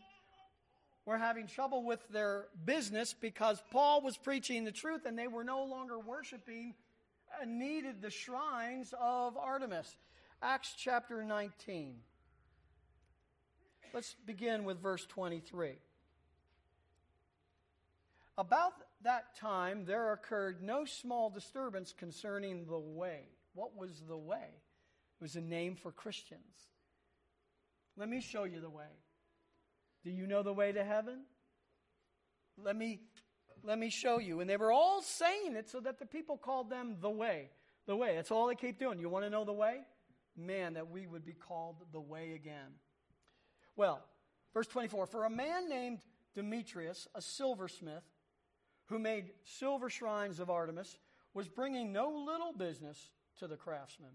were 1.05 1.19
having 1.19 1.45
trouble 1.45 1.83
with 1.83 1.99
their 2.09 2.47
business 2.65 3.13
because 3.13 3.61
Paul 3.69 4.01
was 4.01 4.17
preaching 4.17 4.63
the 4.63 4.71
truth 4.71 5.05
and 5.05 5.15
they 5.15 5.27
were 5.27 5.43
no 5.43 5.65
longer 5.65 5.99
worshiping 5.99 6.73
and 7.39 7.59
needed 7.59 8.01
the 8.01 8.09
shrines 8.09 8.91
of 8.99 9.37
Artemis. 9.37 9.97
Acts 10.41 10.73
chapter 10.75 11.23
19. 11.23 11.93
Let's 13.93 14.15
begin 14.25 14.63
with 14.63 14.81
verse 14.81 15.05
23. 15.05 15.73
About 18.39 18.73
that 19.03 19.35
time, 19.35 19.85
there 19.85 20.13
occurred 20.13 20.61
no 20.61 20.85
small 20.85 21.29
disturbance 21.29 21.93
concerning 21.97 22.65
the 22.65 22.79
way. 22.79 23.29
What 23.53 23.75
was 23.75 24.03
the 24.07 24.17
way? 24.17 24.37
It 24.37 25.23
was 25.23 25.35
a 25.35 25.41
name 25.41 25.75
for 25.75 25.91
Christians. 25.91 26.69
Let 27.97 28.09
me 28.09 28.21
show 28.21 28.45
you 28.45 28.59
the 28.59 28.69
way. 28.69 28.85
Do 30.03 30.11
you 30.11 30.25
know 30.25 30.43
the 30.43 30.53
way 30.53 30.71
to 30.71 30.83
heaven? 30.83 31.23
Let 32.57 32.75
me, 32.75 33.01
let 33.63 33.77
me 33.77 33.89
show 33.89 34.19
you. 34.19 34.39
And 34.39 34.49
they 34.49 34.57
were 34.57 34.71
all 34.71 35.01
saying 35.01 35.55
it 35.55 35.69
so 35.69 35.79
that 35.81 35.99
the 35.99 36.05
people 36.05 36.37
called 36.37 36.69
them 36.69 36.97
the 37.01 37.09
way. 37.09 37.49
The 37.87 37.95
way. 37.95 38.15
That's 38.15 38.31
all 38.31 38.47
they 38.47 38.55
keep 38.55 38.79
doing. 38.79 38.99
You 38.99 39.09
want 39.09 39.25
to 39.25 39.29
know 39.29 39.45
the 39.45 39.53
way? 39.53 39.81
Man, 40.37 40.73
that 40.73 40.89
we 40.89 41.07
would 41.07 41.25
be 41.25 41.33
called 41.33 41.77
the 41.91 41.99
way 41.99 42.33
again. 42.33 42.75
Well, 43.75 44.01
verse 44.53 44.67
24 44.67 45.07
For 45.07 45.25
a 45.25 45.29
man 45.29 45.69
named 45.69 45.99
Demetrius, 46.33 47.07
a 47.13 47.21
silversmith, 47.21 48.03
who 48.91 48.99
made 48.99 49.31
silver 49.45 49.89
shrines 49.89 50.39
of 50.39 50.49
Artemis, 50.49 50.97
was 51.33 51.47
bringing 51.47 51.93
no 51.93 52.09
little 52.09 52.51
business 52.51 53.09
to 53.39 53.47
the 53.47 53.55
craftsmen. 53.55 54.11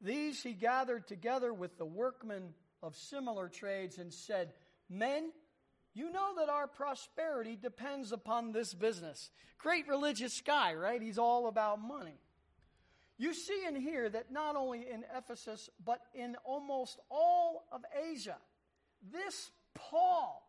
These 0.00 0.42
he 0.42 0.52
gathered 0.52 1.06
together 1.06 1.52
with 1.52 1.76
the 1.76 1.84
workmen 1.84 2.54
of 2.82 2.96
similar 2.96 3.48
trades 3.48 3.98
and 3.98 4.12
said, 4.12 4.54
Men, 4.88 5.30
you 5.94 6.10
know 6.10 6.34
that 6.38 6.48
our 6.48 6.66
prosperity 6.66 7.56
depends 7.60 8.12
upon 8.12 8.52
this 8.52 8.72
business. 8.72 9.30
Great 9.58 9.86
religious 9.88 10.40
guy, 10.40 10.74
right? 10.74 11.02
He's 11.02 11.18
all 11.18 11.46
about 11.46 11.80
money. 11.80 12.18
You 13.18 13.34
see 13.34 13.64
and 13.66 13.76
hear 13.76 14.08
that 14.08 14.30
not 14.30 14.56
only 14.56 14.86
in 14.90 15.04
Ephesus, 15.14 15.68
but 15.84 16.00
in 16.14 16.36
almost 16.44 16.98
all 17.10 17.66
of 17.72 17.82
Asia, 18.10 18.36
this 19.12 19.50
Paul 19.74 20.45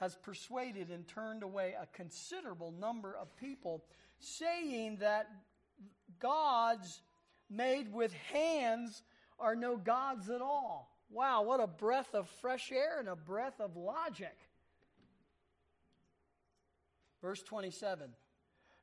has 0.00 0.14
persuaded 0.16 0.90
and 0.90 1.06
turned 1.08 1.42
away 1.42 1.74
a 1.80 1.86
considerable 1.96 2.72
number 2.72 3.16
of 3.16 3.34
people, 3.36 3.84
saying 4.18 4.98
that 5.00 5.28
gods 6.20 7.00
made 7.48 7.92
with 7.92 8.12
hands 8.32 9.02
are 9.38 9.56
no 9.56 9.76
gods 9.76 10.28
at 10.28 10.40
all. 10.40 10.90
Wow, 11.10 11.42
what 11.42 11.60
a 11.60 11.66
breath 11.66 12.14
of 12.14 12.28
fresh 12.40 12.72
air 12.72 12.98
and 12.98 13.08
a 13.08 13.16
breath 13.16 13.60
of 13.60 13.76
logic. 13.76 14.36
Verse 17.22 17.42
27 17.42 18.10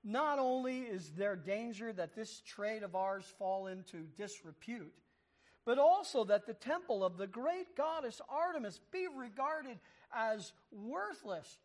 Not 0.04 0.40
only 0.40 0.80
is 0.80 1.12
there 1.12 1.36
danger 1.36 1.94
that 1.94 2.16
this 2.16 2.42
trade 2.46 2.84
of 2.84 2.96
ours 2.96 3.26
fall 3.38 3.68
into 3.68 3.98
disrepute, 4.18 4.94
but 5.66 5.78
also 5.78 6.24
that 6.26 6.46
the 6.46 6.54
temple 6.54 7.04
of 7.04 7.18
the 7.18 7.28
great 7.28 7.76
goddess 7.76 8.22
Artemis 8.30 8.80
be 8.92 9.08
regarded 9.16 9.80
as 10.16 10.54
worthless, 10.72 11.58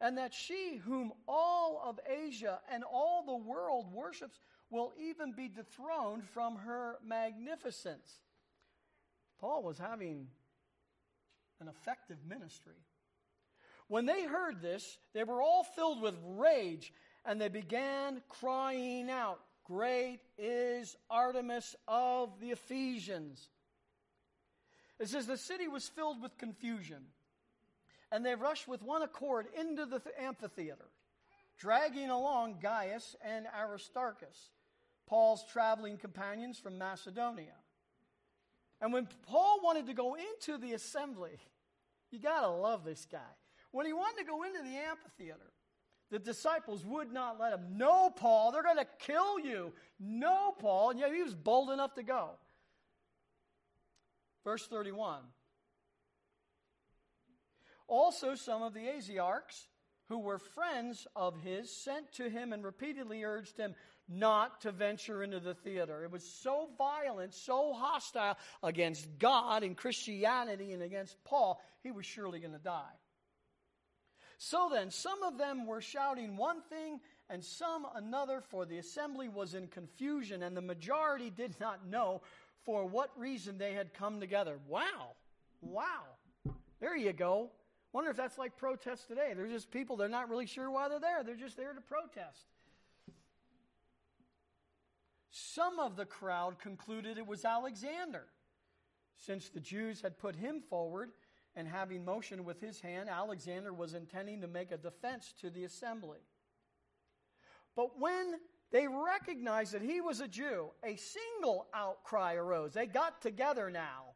and 0.00 0.18
that 0.18 0.34
she, 0.34 0.80
whom 0.84 1.12
all 1.26 1.82
of 1.84 1.98
Asia 2.08 2.60
and 2.70 2.84
all 2.84 3.24
the 3.24 3.36
world 3.36 3.92
worships, 3.92 4.40
will 4.70 4.92
even 5.00 5.32
be 5.32 5.48
dethroned 5.48 6.24
from 6.24 6.56
her 6.56 6.96
magnificence. 7.04 8.20
Paul 9.40 9.62
was 9.62 9.78
having 9.78 10.28
an 11.60 11.68
effective 11.68 12.18
ministry. 12.28 12.74
When 13.88 14.06
they 14.06 14.24
heard 14.24 14.60
this, 14.60 14.98
they 15.14 15.24
were 15.24 15.40
all 15.40 15.62
filled 15.62 16.02
with 16.02 16.16
rage 16.24 16.92
and 17.24 17.40
they 17.40 17.48
began 17.48 18.22
crying 18.28 19.10
out, 19.10 19.40
Great 19.64 20.20
is 20.38 20.96
Artemis 21.10 21.74
of 21.88 22.38
the 22.40 22.50
Ephesians. 22.50 23.48
It 25.00 25.08
says 25.08 25.26
the 25.26 25.36
city 25.36 25.66
was 25.66 25.88
filled 25.88 26.22
with 26.22 26.38
confusion, 26.38 27.04
and 28.12 28.24
they 28.24 28.34
rushed 28.34 28.68
with 28.68 28.82
one 28.82 29.02
accord 29.02 29.46
into 29.58 29.86
the 29.86 30.00
amphitheater, 30.20 30.90
dragging 31.58 32.10
along 32.10 32.58
Gaius 32.60 33.16
and 33.22 33.46
Aristarchus, 33.58 34.50
Paul's 35.06 35.44
traveling 35.52 35.96
companions 35.96 36.58
from 36.58 36.78
Macedonia. 36.78 37.54
And 38.80 38.92
when 38.92 39.08
Paul 39.26 39.60
wanted 39.62 39.86
to 39.86 39.94
go 39.94 40.16
into 40.16 40.58
the 40.58 40.74
assembly, 40.74 41.38
you 42.10 42.18
got 42.18 42.42
to 42.42 42.48
love 42.48 42.84
this 42.84 43.06
guy. 43.10 43.18
When 43.70 43.86
he 43.86 43.92
wanted 43.92 44.22
to 44.22 44.26
go 44.26 44.42
into 44.42 44.62
the 44.62 44.76
amphitheater, 44.76 45.52
the 46.10 46.18
disciples 46.18 46.84
would 46.84 47.12
not 47.12 47.40
let 47.40 47.52
him. 47.52 47.60
No, 47.76 48.10
Paul, 48.10 48.52
they're 48.52 48.62
going 48.62 48.76
to 48.76 48.86
kill 48.98 49.40
you. 49.40 49.72
No, 49.98 50.52
Paul. 50.58 50.90
And 50.90 51.00
yet 51.00 51.12
he 51.12 51.22
was 51.22 51.34
bold 51.34 51.70
enough 51.70 51.94
to 51.94 52.02
go. 52.02 52.30
Verse 54.44 54.66
31. 54.66 55.20
Also, 57.88 58.34
some 58.34 58.62
of 58.62 58.74
the 58.74 58.80
Asiarchs 58.80 59.66
who 60.08 60.18
were 60.18 60.38
friends 60.38 61.06
of 61.16 61.36
his 61.40 61.70
sent 61.70 62.12
to 62.12 62.28
him 62.28 62.52
and 62.52 62.64
repeatedly 62.64 63.24
urged 63.24 63.56
him 63.56 63.74
not 64.08 64.60
to 64.60 64.70
venture 64.70 65.22
into 65.22 65.40
the 65.40 65.54
theater. 65.54 66.04
It 66.04 66.12
was 66.12 66.24
so 66.24 66.68
violent, 66.78 67.34
so 67.34 67.72
hostile 67.72 68.36
against 68.62 69.18
God 69.18 69.64
and 69.64 69.76
Christianity 69.76 70.72
and 70.72 70.82
against 70.82 71.22
Paul, 71.24 71.60
he 71.82 71.90
was 71.90 72.06
surely 72.06 72.38
going 72.38 72.52
to 72.52 72.58
die. 72.58 72.94
So 74.38 74.68
then, 74.72 74.90
some 74.90 75.22
of 75.22 75.38
them 75.38 75.66
were 75.66 75.80
shouting 75.80 76.36
one 76.36 76.60
thing 76.60 77.00
and 77.28 77.42
some 77.42 77.86
another, 77.96 78.40
for 78.40 78.64
the 78.64 78.78
assembly 78.78 79.28
was 79.28 79.54
in 79.54 79.66
confusion, 79.66 80.42
and 80.42 80.56
the 80.56 80.62
majority 80.62 81.30
did 81.30 81.58
not 81.58 81.88
know 81.88 82.22
for 82.64 82.86
what 82.86 83.10
reason 83.18 83.58
they 83.58 83.72
had 83.72 83.94
come 83.94 84.20
together. 84.20 84.58
Wow. 84.68 85.14
Wow. 85.60 86.04
There 86.80 86.96
you 86.96 87.12
go. 87.12 87.50
Wonder 87.96 88.10
if 88.10 88.16
that's 88.18 88.36
like 88.36 88.58
protests 88.58 89.06
today. 89.06 89.32
They're 89.34 89.48
just 89.48 89.70
people, 89.70 89.96
they're 89.96 90.06
not 90.06 90.28
really 90.28 90.44
sure 90.44 90.70
why 90.70 90.90
they're 90.90 91.00
there. 91.00 91.24
They're 91.24 91.34
just 91.34 91.56
there 91.56 91.72
to 91.72 91.80
protest. 91.80 92.44
Some 95.30 95.78
of 95.78 95.96
the 95.96 96.04
crowd 96.04 96.58
concluded 96.58 97.16
it 97.16 97.26
was 97.26 97.46
Alexander, 97.46 98.26
since 99.16 99.48
the 99.48 99.60
Jews 99.60 100.02
had 100.02 100.18
put 100.18 100.36
him 100.36 100.60
forward, 100.60 101.12
and 101.54 101.66
having 101.66 102.04
motioned 102.04 102.44
with 102.44 102.60
his 102.60 102.82
hand, 102.82 103.08
Alexander 103.08 103.72
was 103.72 103.94
intending 103.94 104.42
to 104.42 104.46
make 104.46 104.72
a 104.72 104.76
defense 104.76 105.32
to 105.40 105.48
the 105.48 105.64
assembly. 105.64 106.18
But 107.74 107.98
when 107.98 108.34
they 108.72 108.86
recognized 108.86 109.72
that 109.72 109.80
he 109.80 110.02
was 110.02 110.20
a 110.20 110.28
Jew, 110.28 110.68
a 110.84 110.96
single 110.96 111.68
outcry 111.72 112.34
arose. 112.34 112.74
They 112.74 112.84
got 112.84 113.22
together 113.22 113.70
now 113.70 114.15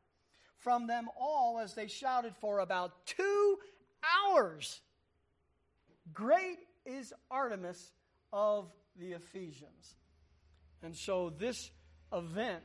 from 0.61 0.87
them 0.87 1.09
all 1.19 1.59
as 1.59 1.75
they 1.75 1.89
shouted 1.89 2.35
for 2.41 2.61
about 2.61 3.07
two 3.07 3.59
hours 4.29 4.81
Great 6.13 6.59
is 6.85 7.13
Artemis 7.31 7.93
of 8.33 8.71
the 8.97 9.13
Ephesians. 9.13 9.95
And 10.83 10.97
so 10.97 11.31
this 11.39 11.71
event, 12.13 12.65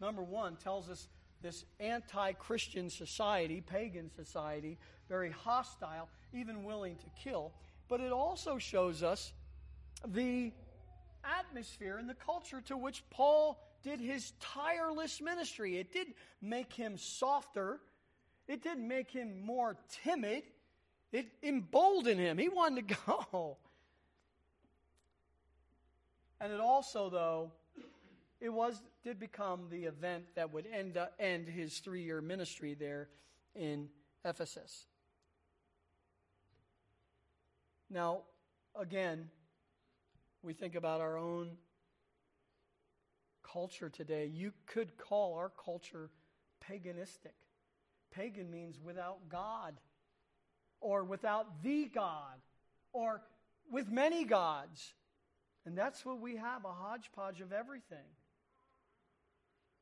number 0.00 0.22
one, 0.22 0.56
tells 0.56 0.88
us 0.88 1.08
this 1.42 1.64
anti 1.78 2.32
Christian 2.32 2.90
society, 2.90 3.60
pagan 3.60 4.10
society, 4.10 4.78
very 5.08 5.30
hostile, 5.30 6.08
even 6.32 6.64
willing 6.64 6.96
to 6.96 7.06
kill. 7.22 7.52
But 7.88 8.00
it 8.00 8.12
also 8.12 8.58
shows 8.58 9.02
us 9.02 9.32
the 10.06 10.52
atmosphere 11.24 11.98
and 11.98 12.08
the 12.08 12.14
culture 12.14 12.60
to 12.62 12.76
which 12.76 13.04
Paul 13.10 13.58
did 13.82 14.00
his 14.00 14.32
tireless 14.40 15.20
ministry. 15.20 15.78
It 15.78 15.92
did 15.92 16.08
make 16.40 16.72
him 16.72 16.96
softer, 16.96 17.80
it 18.48 18.62
did 18.62 18.78
make 18.78 19.10
him 19.10 19.40
more 19.44 19.76
timid, 20.02 20.42
It 21.12 21.26
emboldened 21.42 22.20
him. 22.20 22.38
He 22.38 22.48
wanted 22.48 22.88
to 22.88 22.96
go. 23.06 23.56
And 26.40 26.52
it 26.52 26.60
also, 26.60 27.10
though, 27.10 27.52
it 28.40 28.48
was 28.48 28.80
did 29.04 29.18
become 29.18 29.66
the 29.70 29.84
event 29.84 30.24
that 30.34 30.52
would 30.52 30.66
end 30.66 30.96
uh, 30.96 31.06
end 31.18 31.48
his 31.48 31.78
three 31.78 32.02
year 32.02 32.20
ministry 32.20 32.74
there 32.74 33.08
in 33.54 33.88
Ephesus. 34.24 34.86
Now, 37.90 38.22
again, 38.78 39.28
we 40.42 40.52
think 40.52 40.74
about 40.74 41.00
our 41.00 41.18
own 41.18 41.50
culture 43.52 43.88
today. 43.88 44.30
You 44.32 44.52
could 44.66 44.96
call 44.96 45.34
our 45.34 45.50
culture 45.64 46.10
paganistic. 46.68 47.34
Pagan 48.12 48.50
means 48.50 48.78
without 48.82 49.28
God, 49.28 49.74
or 50.80 51.04
without 51.04 51.62
the 51.62 51.86
God, 51.86 52.40
or 52.92 53.22
with 53.70 53.90
many 53.90 54.24
gods. 54.24 54.94
And 55.66 55.76
that's 55.76 56.04
what 56.04 56.20
we 56.20 56.36
have 56.36 56.64
a 56.64 56.72
hodgepodge 56.72 57.40
of 57.40 57.52
everything. 57.52 57.98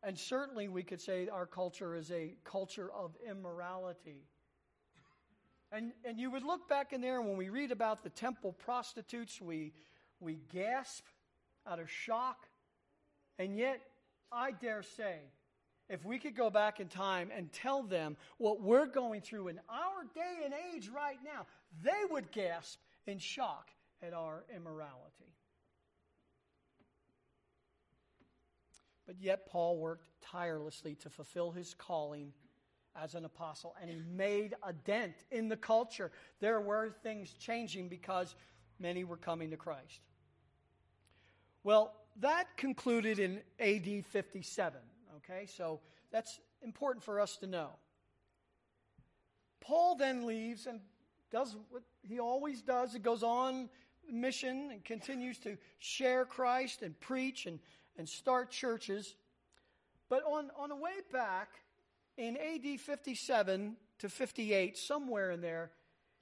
And 0.03 0.19
certainly 0.19 0.69
we 0.69 0.83
could 0.83 1.01
say 1.01 1.29
our 1.29 1.47
culture 1.47 1.95
is 1.95 2.11
a 2.11 2.35
culture 2.45 2.91
of 2.93 3.17
immorality. 3.29 4.27
And, 5.73 5.93
and 6.05 6.19
you 6.19 6.31
would 6.31 6.45
look 6.45 6.69
back 6.69 6.93
in 6.93 7.01
there, 7.01 7.21
when 7.21 7.37
we 7.37 7.49
read 7.49 7.73
about 7.73 8.03
the 8.03 8.11
temple 8.11 8.53
prostitutes, 8.53 9.41
we, 9.41 9.73
we 10.21 10.39
gasp 10.53 11.05
out 11.67 11.79
of 11.79 11.91
shock. 11.91 12.48
And 13.38 13.57
yet, 13.57 13.81
I 14.33 14.51
dare 14.51 14.83
say, 14.83 15.20
if 15.88 16.05
we 16.05 16.18
could 16.18 16.37
go 16.37 16.51
back 16.51 16.81
in 16.81 16.88
time 16.88 17.31
and 17.35 17.51
tell 17.53 17.83
them 17.83 18.16
what 18.37 18.61
we're 18.61 18.87
going 18.87 19.20
through 19.20 19.48
in 19.48 19.61
our 19.68 20.05
day 20.14 20.44
and 20.44 20.53
age 20.74 20.90
right 20.94 21.18
now, 21.24 21.46
they 21.83 22.05
would 22.11 22.31
gasp 22.33 22.79
in 23.07 23.18
shock 23.18 23.70
at 24.03 24.12
our 24.12 24.44
immorality. 24.55 25.35
But 29.07 29.16
yet, 29.20 29.46
Paul 29.46 29.79
worked 29.79 30.09
tirelessly 30.20 30.94
to 30.96 31.09
fulfill 31.09 31.51
his 31.51 31.72
calling 31.72 32.33
as 32.94 33.14
an 33.14 33.24
apostle, 33.24 33.74
and 33.81 33.88
he 33.88 34.03
made 34.14 34.55
a 34.62 34.72
dent 34.72 35.14
in 35.31 35.48
the 35.48 35.57
culture. 35.57 36.11
There 36.40 36.61
were 36.61 36.90
things 37.03 37.33
changing 37.33 37.88
because 37.88 38.35
many 38.79 39.05
were 39.05 39.16
coming 39.16 39.51
to 39.51 39.57
Christ. 39.57 40.01
Well, 41.64 41.94
that 42.21 42.57
concluded 42.57 43.19
in 43.19 43.41
AD 43.61 44.05
57. 44.07 44.81
Okay, 45.17 45.47
so 45.47 45.81
that's 46.11 46.41
important 46.63 47.05
for 47.05 47.21
us 47.21 47.37
to 47.39 47.47
know. 47.47 47.71
Paul 49.61 49.97
then 49.97 50.27
leaves 50.27 50.67
and 50.67 50.81
does 51.31 51.57
what 51.71 51.83
he 52.03 52.19
always 52.19 52.63
does. 52.63 52.93
He 52.93 52.99
goes 52.99 53.23
on 53.23 53.69
mission 54.11 54.71
and 54.73 54.85
continues 54.85 55.39
to 55.39 55.59
share 55.79 56.25
Christ 56.25 56.83
and 56.83 56.99
preach 56.99 57.45
and 57.47 57.59
and 57.99 58.09
start 58.09 58.51
churches. 58.51 59.17
But 60.09 60.23
on, 60.25 60.51
on 60.57 60.71
the 60.71 60.77
way 60.77 60.93
back, 61.13 61.49
in 62.17 62.37
AD 62.37 62.81
57 62.81 63.77
to 63.99 64.09
58, 64.09 64.79
somewhere 64.79 65.33
in 65.33 65.41
there, 65.41 65.73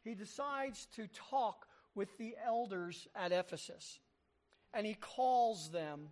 he 0.02 0.14
decides 0.14 0.86
to 0.96 1.06
talk 1.08 1.66
with 1.94 2.16
the 2.18 2.34
elders 2.44 3.06
at 3.14 3.30
Ephesus. 3.32 4.00
And 4.74 4.86
he 4.86 4.94
calls 4.94 5.70
them 5.70 6.08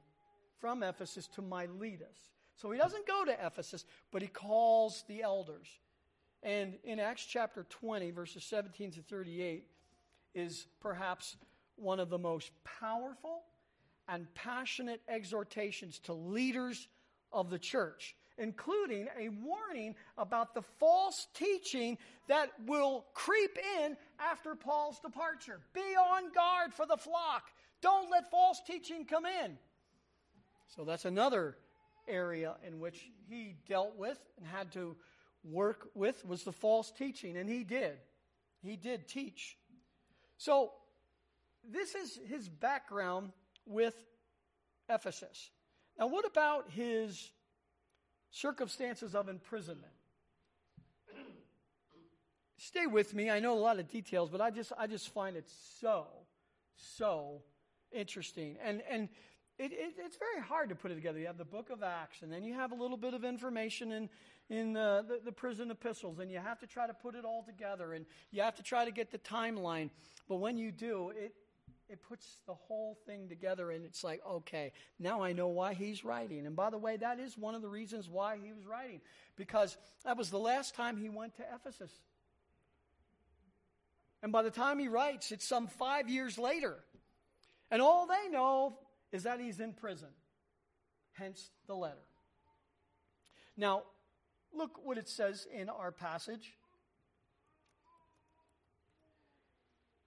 from 0.61 0.83
Ephesus 0.83 1.27
to 1.35 1.43
Miletus. 1.43 2.31
So 2.57 2.71
he 2.71 2.79
doesn't 2.79 3.07
go 3.07 3.25
to 3.25 3.47
Ephesus, 3.47 3.85
but 4.13 4.23
he 4.23 4.29
calls 4.29 5.05
the 5.09 5.23
elders. 5.23 5.67
And 6.43 6.75
in 6.85 7.01
Acts 7.01 7.27
chapter 7.27 7.67
20, 7.69 8.11
verses 8.11 8.45
17 8.45 8.93
to 8.93 9.03
38, 9.03 9.65
is 10.35 10.67
perhaps 10.81 11.37
one 11.77 12.01
of 12.01 12.11
the 12.11 12.19
most 12.19 12.51
powerful 12.81 13.43
and 14.09 14.33
passionate 14.35 15.01
exhortations 15.09 15.99
to 16.01 16.13
leaders 16.13 16.89
of 17.33 17.51
the 17.51 17.59
church, 17.59 18.15
including 18.39 19.09
a 19.19 19.29
warning 19.29 19.95
about 20.19 20.55
the 20.55 20.63
false 20.79 21.27
teaching 21.35 21.97
that 22.29 22.51
will 22.67 23.07
creep 23.15 23.59
in 23.81 23.97
after 24.21 24.55
Paul's 24.55 25.01
departure. 25.01 25.61
Be 25.73 25.81
on 25.81 26.33
guard 26.33 26.73
for 26.75 26.87
the 26.87 26.97
flock. 26.97 27.45
Don't 27.85 28.11
let 28.11 28.31
false 28.31 28.63
teaching 28.67 29.05
come 29.05 29.27
in. 29.27 29.59
So 30.75 30.85
that's 30.85 31.05
another 31.05 31.59
area 32.09 32.55
in 32.67 32.81
which 32.81 33.11
he 33.29 33.57
dealt 33.69 33.99
with 33.99 34.19
and 34.39 34.47
had 34.47 34.73
to 34.73 34.97
work 35.45 35.91
with 35.95 36.25
was 36.25 36.45
the 36.45 36.53
false 36.53 36.91
teaching 36.91 37.37
and 37.37 37.47
he 37.47 37.63
did. 37.63 37.99
He 38.63 38.77
did 38.77 39.07
teach. 39.07 39.59
So 40.39 40.73
this 41.63 41.95
is 41.95 42.19
his 42.27 42.49
background 42.49 43.33
with 43.67 43.95
Ephesus. 44.89 45.51
Now, 45.99 46.07
what 46.07 46.25
about 46.25 46.71
his 46.71 47.33
circumstances 48.31 49.15
of 49.15 49.29
imprisonment? 49.29 49.93
Stay 52.57 52.87
with 52.87 53.13
me. 53.13 53.29
I 53.29 53.41
know 53.41 53.53
a 53.53 53.61
lot 53.61 53.79
of 53.79 53.91
details, 53.91 54.31
but 54.31 54.41
I 54.41 54.51
just 54.51 54.73
I 54.79 54.87
just 54.87 55.11
find 55.11 55.37
it 55.37 55.51
so 55.79 56.07
so 56.77 57.43
interesting. 57.95 58.57
And 58.63 58.83
and 58.91 59.09
it, 59.59 59.73
it, 59.73 59.95
it's 59.99 60.17
very 60.17 60.43
hard 60.43 60.69
to 60.71 60.75
put 60.75 60.91
it 60.91 60.97
together. 60.97 61.19
You 61.19 61.27
have 61.27 61.39
the 61.39 61.45
book 61.45 61.71
of 61.71 61.83
Acts, 61.83 62.23
and 62.23 62.33
then 62.33 62.43
you 62.43 62.55
have 62.55 62.73
a 62.73 62.75
little 62.75 62.97
bit 62.97 63.15
of 63.15 63.25
information 63.25 63.93
in, 63.93 64.09
in 64.51 64.73
the, 64.73 65.21
the 65.25 65.31
prison 65.31 65.71
epistles, 65.71 66.19
and 66.19 66.29
you 66.29 66.39
have 66.39 66.59
to 66.59 66.67
try 66.67 66.89
to 66.89 66.95
put 66.95 67.15
it 67.15 67.25
all 67.25 67.45
together, 67.45 67.93
and 67.93 68.05
you 68.33 68.43
have 68.43 68.57
to 68.57 68.65
try 68.65 68.85
to 68.85 68.91
get 68.91 69.13
the 69.13 69.19
timeline. 69.19 69.91
But 70.29 70.37
when 70.37 70.57
you 70.57 70.73
do, 70.73 71.13
it, 71.15 71.35
it 71.89 72.03
puts 72.03 72.27
the 72.47 72.55
whole 72.55 72.99
thing 73.07 73.29
together 73.29 73.71
and 73.71 73.85
it's 73.85 74.03
like, 74.03 74.21
okay, 74.29 74.73
now 74.99 75.23
I 75.23 75.33
know 75.33 75.49
why 75.49 75.75
he's 75.75 76.05
writing. 76.05 76.47
And 76.47 76.57
by 76.57 76.71
the 76.71 76.79
way, 76.79 76.97
that 76.97 77.21
is 77.21 77.37
one 77.37 77.55
of 77.55 77.63
the 77.63 77.69
reasons 77.69 78.09
why 78.09 78.39
he 78.43 78.53
was 78.53 78.67
writing, 78.67 79.01
because 79.37 79.77
that 80.05 80.17
was 80.17 80.31
the 80.31 80.39
last 80.39 80.75
time 80.75 80.97
he 80.97 81.09
went 81.09 81.37
to 81.37 81.45
Ephesus. 81.55 81.93
And 84.23 84.33
by 84.33 84.43
the 84.43 84.51
time 84.51 84.79
he 84.79 84.89
writes, 84.89 85.31
it's 85.31 85.47
some 85.47 85.67
five 85.67 86.09
years 86.09 86.39
later. 86.39 86.79
And 87.75 87.83
all 87.83 88.07
they 88.07 88.31
know 88.31 88.79
is 89.11 89.25
that 89.25 89.41
he's 89.41 89.59
in 89.59 89.73
prison. 89.73 90.11
Hence 91.15 91.51
the 91.67 91.75
letter. 91.75 92.07
Now, 93.57 93.83
look 94.57 94.79
what 94.85 94.97
it 94.97 95.09
says 95.09 95.49
in 95.53 95.69
our 95.69 95.91
passage. 95.91 96.55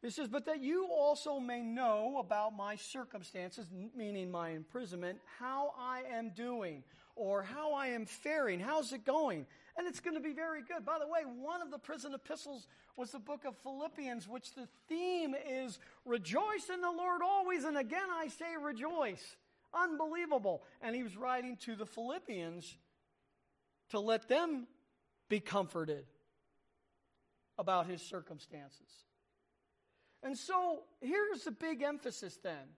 It 0.02 0.14
says, 0.14 0.30
But 0.30 0.46
that 0.46 0.62
you 0.62 0.88
also 0.90 1.42
may 1.42 1.62
know 1.62 2.20
about 2.20 2.56
my 2.56 2.78
circumstances, 2.78 3.68
meaning 3.94 4.32
my 4.32 4.52
imprisonment, 4.52 5.20
how 5.38 5.74
I 5.78 6.04
am 6.10 6.32
doing, 6.34 6.86
or 7.18 7.44
how 7.44 7.74
I 7.74 7.88
am 7.88 8.06
faring. 8.06 8.60
How's 8.60 8.94
it 8.94 9.06
going? 9.06 9.46
And 9.78 9.88
it's 9.88 10.00
going 10.00 10.16
to 10.16 10.22
be 10.22 10.34
very 10.34 10.62
good. 10.62 10.86
By 10.86 10.98
the 11.00 11.08
way, 11.08 11.22
one 11.22 11.62
of 11.62 11.72
the 11.72 11.78
prison 11.78 12.14
epistles 12.14 12.68
was 12.96 13.12
the 13.12 13.20
book 13.20 13.46
of 13.46 13.56
Philippians, 13.58 14.28
which 14.28 14.54
the 14.54 14.68
theme 14.88 15.36
is 15.48 15.80
rejoice 16.06 16.70
in 16.74 16.82
the 16.82 16.92
Lord 16.92 17.22
always. 17.24 17.64
And 17.64 17.78
again, 17.78 18.08
I 18.12 18.28
say 18.28 18.46
rejoice. 18.62 19.36
Unbelievable. 19.74 20.64
And 20.82 20.96
he 20.96 21.04
was 21.04 21.16
writing 21.16 21.58
to 21.62 21.76
the 21.76 21.86
Philippians 21.86 22.78
to 23.90 24.00
let 24.00 24.28
them 24.28 24.68
be 25.30 25.40
comforted 25.40 26.06
about 27.58 27.88
his 27.88 28.02
circumstances. 28.02 29.06
And 30.24 30.38
so 30.38 30.84
here's 31.02 31.44
the 31.44 31.52
big 31.52 31.82
emphasis 31.84 32.38
then. 32.44 32.76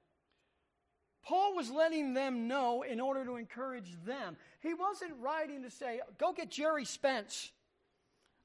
Paul 1.23 1.55
was 1.55 1.69
letting 1.69 2.13
them 2.13 2.47
know 2.47 2.82
in 2.82 2.99
order 2.99 3.23
to 3.25 3.36
encourage 3.36 3.91
them. 4.05 4.38
He 4.62 4.73
wasn't 4.73 5.13
writing 5.19 5.63
to 5.63 5.69
say, 5.69 5.99
go 6.17 6.34
get 6.34 6.49
Gerry 6.49 6.86
Spence. 6.86 7.51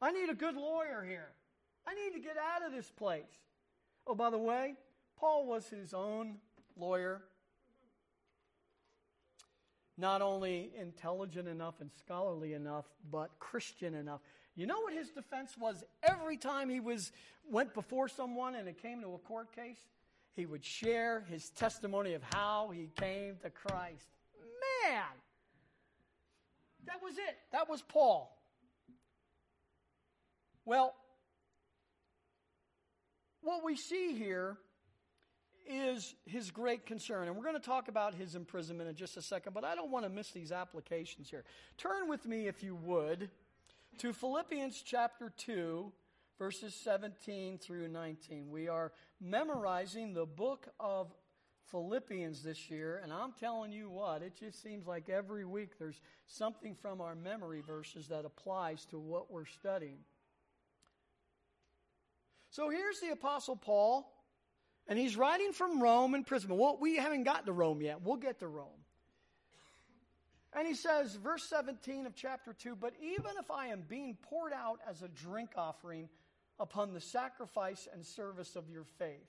I 0.03 0.13
need 0.13 0.29
a 0.29 0.35
good 0.35 0.57
lawyer 0.57 1.05
here. 1.07 1.29
I 1.87 1.95
need 1.95 2.15
to 2.15 2.21
get 2.21 2.37
out 2.37 2.67
of 2.67 2.73
this 2.73 2.91
place. 2.91 3.23
Oh, 4.07 4.15
by 4.15 4.31
the 4.31 4.39
way, 4.39 4.75
Paul 5.19 5.47
was 5.47 5.69
his 5.69 5.95
own 5.95 6.37
lawyer. 6.77 7.23
Not 9.97 10.23
only 10.23 10.73
intelligent 10.79 11.49
enough 11.49 11.81
and 11.81 11.91
scholarly 11.93 12.53
enough, 12.55 12.87
but 13.11 13.31
Christian 13.39 13.95
enough. 13.95 14.21
You 14.57 14.67
know 14.67 14.81
what 14.81 14.93
his 14.93 15.11
defense 15.11 15.57
was 15.59 15.85
every 16.03 16.37
time 16.37 16.69
he 16.69 16.81
was 16.81 17.13
went 17.51 17.75
before 17.75 18.09
someone 18.09 18.55
and 18.55 18.69
it 18.69 18.81
came 18.81 19.01
to 19.03 19.15
a 19.15 19.19
court 19.19 19.55
case? 19.55 19.79
He 20.35 20.47
would 20.47 20.65
share 20.65 21.25
his 21.31 21.51
testimony 21.51 22.15
of 22.15 22.23
how 22.33 22.71
he 22.73 22.91
came 22.97 23.37
to 23.43 23.51
Christ. 23.51 24.09
Man, 24.85 25.03
that 26.87 27.03
was 27.03 27.15
it. 27.15 27.37
That 27.53 27.69
was 27.69 27.83
Paul. 27.83 28.37
Well, 30.65 30.95
what 33.43 33.65
we 33.65 33.77
see 33.77 34.15
here 34.15 34.57
is 35.67 36.15
his 36.27 36.51
great 36.51 36.87
concern. 36.87 37.29
And 37.29 37.37
we're 37.37 37.45
going 37.45 37.55
to 37.55 37.61
talk 37.61 37.89
about 37.89 38.15
his 38.15 38.35
imprisonment 38.35 38.89
in 38.89 38.97
just 38.97 39.17
a 39.17 39.23
second, 39.23 39.53
but 39.53 39.65
I 39.65 39.75
don't 39.75 39.91
want 39.91 40.05
to 40.05 40.11
miss 40.11 40.31
these 40.31 40.53
applications 40.53 41.31
here. 41.31 41.45
Turn 41.79 42.09
with 42.09 42.27
me, 42.27 42.49
if 42.49 42.63
you 42.63 42.75
would, 42.75 43.31
to 43.99 44.13
Philippians 44.13 44.83
chapter 44.85 45.33
2, 45.37 45.93
verses 46.39 46.75
17 46.75 47.59
through 47.59 47.89
19. 47.89 48.51
We 48.51 48.69
are 48.69 48.93
memorizing 49.21 50.15
the 50.15 50.27
book 50.27 50.69
of 50.81 51.15
Philippians 51.71 52.43
this 52.43 52.71
year, 52.71 53.01
and 53.03 53.13
I'm 53.13 53.33
telling 53.33 53.73
you 53.73 53.89
what, 53.89 54.23
it 54.23 54.37
just 54.39 54.63
seems 54.63 54.87
like 54.87 55.09
every 55.09 55.45
week 55.45 55.79
there's 55.79 56.01
something 56.27 56.75
from 56.75 57.01
our 57.01 57.15
memory 57.15 57.63
verses 57.63 58.09
that 58.09 58.25
applies 58.25 58.85
to 58.87 58.99
what 58.99 59.31
we're 59.31 59.47
studying. 59.47 59.99
So 62.51 62.69
here's 62.69 63.01
the 63.01 63.11
Apostle 63.11 63.57
Paul, 63.57 64.13
and 64.87 64.99
he's 64.99 65.17
writing 65.17 65.53
from 65.53 65.83
Rome 65.83 66.15
in 66.15 66.25
prison. 66.25 66.57
Well, 66.57 66.79
we 66.81 66.97
haven't 66.97 67.25
gotten 67.25 67.47
to 67.47 67.53
Rome 67.53 67.81
yet. 67.81 68.03
We'll 68.03 68.17
get 68.17 68.41
to 68.41 68.49
Rome. 68.49 68.69
And 70.57 70.69
he 70.69 70.75
says, 70.75 71.17
verse 71.17 71.43
17 71.49 72.07
of 72.07 72.15
chapter 72.15 72.53
2 72.53 72.77
But 72.77 72.93
even 73.03 73.33
if 73.41 73.51
I 73.51 73.69
am 73.69 73.83
being 73.89 74.17
poured 74.23 74.53
out 74.53 74.79
as 74.89 75.03
a 75.03 75.09
drink 75.09 75.51
offering 75.57 76.09
upon 76.59 76.93
the 76.93 77.01
sacrifice 77.01 77.89
and 77.93 78.05
service 78.05 78.57
of 78.57 78.71
your 78.71 78.85
faith. 78.99 79.29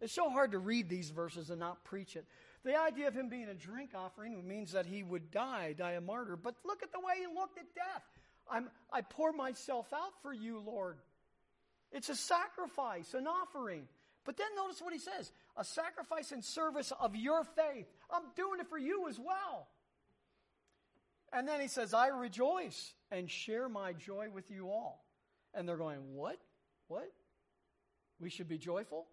It's 0.00 0.12
so 0.12 0.30
hard 0.30 0.52
to 0.52 0.58
read 0.58 0.88
these 0.88 1.10
verses 1.10 1.50
and 1.50 1.60
not 1.60 1.84
preach 1.84 2.16
it. 2.16 2.24
The 2.64 2.78
idea 2.78 3.08
of 3.08 3.14
him 3.14 3.28
being 3.28 3.48
a 3.48 3.54
drink 3.54 3.90
offering 3.94 4.46
means 4.46 4.72
that 4.72 4.86
he 4.86 5.02
would 5.02 5.30
die, 5.30 5.74
die 5.76 5.92
a 5.92 6.00
martyr. 6.00 6.36
But 6.36 6.54
look 6.64 6.82
at 6.82 6.92
the 6.92 7.00
way 7.00 7.14
he 7.18 7.26
looked 7.26 7.58
at 7.58 7.74
death. 7.74 8.02
I'm, 8.50 8.70
I 8.92 9.02
pour 9.02 9.32
myself 9.32 9.92
out 9.92 10.20
for 10.22 10.32
you, 10.32 10.60
Lord. 10.60 10.96
It's 11.92 12.08
a 12.08 12.16
sacrifice, 12.16 13.14
an 13.14 13.26
offering. 13.26 13.86
But 14.24 14.36
then 14.36 14.46
notice 14.56 14.80
what 14.80 14.92
he 14.92 14.98
says 14.98 15.32
a 15.56 15.64
sacrifice 15.64 16.32
and 16.32 16.44
service 16.44 16.92
of 16.98 17.16
your 17.16 17.44
faith. 17.44 17.86
I'm 18.10 18.22
doing 18.36 18.60
it 18.60 18.68
for 18.68 18.78
you 18.78 19.08
as 19.08 19.18
well. 19.18 19.68
And 21.32 21.46
then 21.46 21.60
he 21.60 21.68
says, 21.68 21.94
I 21.94 22.08
rejoice 22.08 22.92
and 23.10 23.30
share 23.30 23.68
my 23.68 23.92
joy 23.92 24.28
with 24.32 24.50
you 24.50 24.70
all. 24.70 25.04
And 25.54 25.68
they're 25.68 25.76
going, 25.76 26.14
What? 26.14 26.38
What? 26.88 27.10
We 28.20 28.30
should 28.30 28.48
be 28.48 28.58
joyful? 28.58 29.06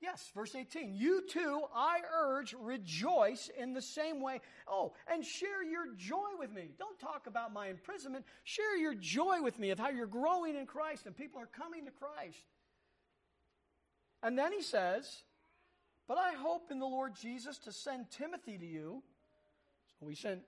Yes, 0.00 0.30
verse 0.34 0.54
18. 0.54 0.94
You 0.94 1.22
too, 1.28 1.60
I 1.74 1.98
urge, 2.14 2.54
rejoice 2.58 3.50
in 3.58 3.74
the 3.74 3.82
same 3.82 4.22
way. 4.22 4.40
Oh, 4.66 4.94
and 5.12 5.22
share 5.22 5.62
your 5.62 5.94
joy 5.94 6.38
with 6.38 6.50
me. 6.50 6.70
Don't 6.78 6.98
talk 6.98 7.26
about 7.26 7.52
my 7.52 7.66
imprisonment. 7.66 8.24
Share 8.44 8.78
your 8.78 8.94
joy 8.94 9.42
with 9.42 9.58
me 9.58 9.70
of 9.70 9.78
how 9.78 9.90
you're 9.90 10.06
growing 10.06 10.56
in 10.56 10.64
Christ 10.64 11.04
and 11.04 11.14
people 11.14 11.38
are 11.38 11.46
coming 11.46 11.84
to 11.84 11.90
Christ. 11.90 12.44
And 14.22 14.38
then 14.38 14.52
he 14.54 14.62
says, 14.62 15.22
But 16.08 16.16
I 16.16 16.32
hope 16.32 16.70
in 16.70 16.78
the 16.78 16.86
Lord 16.86 17.14
Jesus 17.14 17.58
to 17.58 17.72
send 17.72 18.10
Timothy 18.10 18.56
to 18.56 18.66
you. 18.66 19.02
So 19.98 20.06
we 20.06 20.14
sent 20.14 20.40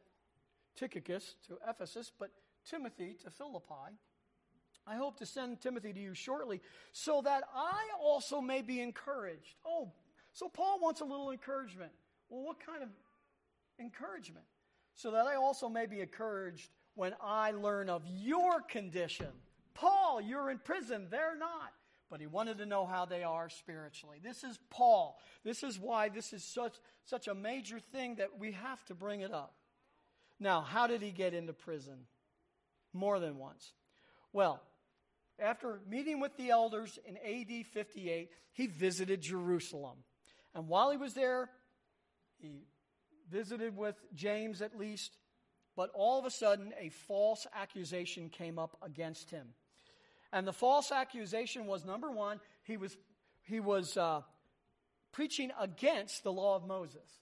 Tychicus 0.77 1.37
to 1.49 1.59
Ephesus, 1.69 2.11
but 2.19 2.31
Timothy 2.65 3.17
to 3.23 3.31
Philippi. 3.31 3.99
I 4.87 4.97
hope 4.97 5.19
to 5.19 5.27
send 5.27 5.61
Timothy 5.61 5.93
to 5.93 6.01
you 6.01 6.15
shortly 6.15 6.61
so 6.93 7.23
that 7.23 7.45
I 7.55 7.89
also 8.01 8.41
may 8.41 8.63
be 8.63 8.81
encouraged. 8.81 9.55
Oh, 9.65 9.93
so 10.33 10.49
Paul 10.49 10.81
wants 10.81 11.01
a 11.01 11.05
little 11.05 11.31
encouragement. 11.31 11.93
Well, 12.29 12.43
what 12.43 12.65
kind 12.65 12.83
of 12.83 12.89
encouragement? 13.79 14.47
So 14.95 15.13
that 15.13 15.27
I 15.27 15.37
also 15.37 15.69
may 15.69 15.87
be 15.87 16.01
encouraged 16.01 16.69
when 16.95 17.15
I 17.23 17.53
learn 17.53 17.89
of 17.89 18.03
your 18.07 18.61
condition. 18.61 19.29
Paul, 19.75 20.21
you're 20.21 20.51
in 20.51 20.59
prison, 20.59 21.07
they're 21.11 21.37
not. 21.37 21.73
But 22.11 22.21
he 22.21 22.27
wanted 22.27 22.59
to 22.59 22.67
know 22.67 22.85
how 22.85 23.07
they 23.07 23.23
are 23.23 23.49
spiritually. 23.49 24.19
This 24.23 24.45
is 24.45 24.59
Paul. 24.69 25.19
This 25.45 25.63
is 25.63 25.79
why 25.79 26.11
this 26.11 26.35
is 26.35 26.45
such, 26.45 26.75
such 27.05 27.27
a 27.27 27.35
major 27.35 27.81
thing 27.81 28.17
that 28.17 28.39
we 28.39 28.53
have 28.53 28.85
to 28.87 28.95
bring 28.95 29.21
it 29.21 29.33
up. 29.33 29.55
Now, 30.39 30.61
how 30.61 30.87
did 30.87 31.01
he 31.01 31.11
get 31.11 31.33
into 31.33 31.55
prison? 31.55 32.01
More 32.93 33.19
than 33.19 33.39
once. 33.39 33.73
Well, 34.35 34.61
after 35.39 35.81
meeting 35.89 36.21
with 36.21 36.37
the 36.37 36.51
elders 36.51 36.99
in 37.07 37.17
AD 37.17 37.67
58, 37.67 38.31
he 38.53 38.67
visited 38.67 39.21
Jerusalem. 39.21 39.99
And 40.55 40.69
while 40.69 40.91
he 40.91 40.97
was 40.97 41.15
there, 41.15 41.51
he 42.39 42.67
visited 43.31 43.77
with 43.77 43.97
James 44.15 44.61
at 44.63 44.79
least, 44.79 45.17
but 45.77 45.91
all 45.95 46.19
of 46.19 46.27
a 46.27 46.31
sudden, 46.31 46.73
a 46.79 46.91
false 46.91 47.47
accusation 47.55 48.29
came 48.29 48.59
up 48.59 48.77
against 48.83 49.31
him. 49.31 49.49
And 50.33 50.47
the 50.47 50.53
false 50.53 50.93
accusation 50.93 51.67
was 51.67 51.85
number 51.85 52.11
one, 52.11 52.41
he 52.63 52.77
was, 52.77 52.97
he 53.43 53.61
was 53.61 53.97
uh, 53.97 54.23
preaching 55.13 55.51
against 55.59 56.23
the 56.23 56.33
law 56.33 56.57
of 56.57 56.67
Moses. 56.67 57.21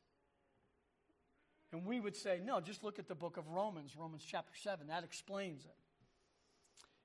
And 1.73 1.87
we 1.87 2.01
would 2.01 2.17
say, 2.17 2.41
no, 2.45 2.61
just 2.61 2.83
look 2.83 2.99
at 2.99 3.07
the 3.07 3.15
book 3.15 3.37
of 3.37 3.49
Romans, 3.49 3.95
Romans 3.97 4.25
chapter 4.27 4.55
7. 4.57 4.89
That 4.89 5.05
explains 5.05 5.65
it. 5.65 5.77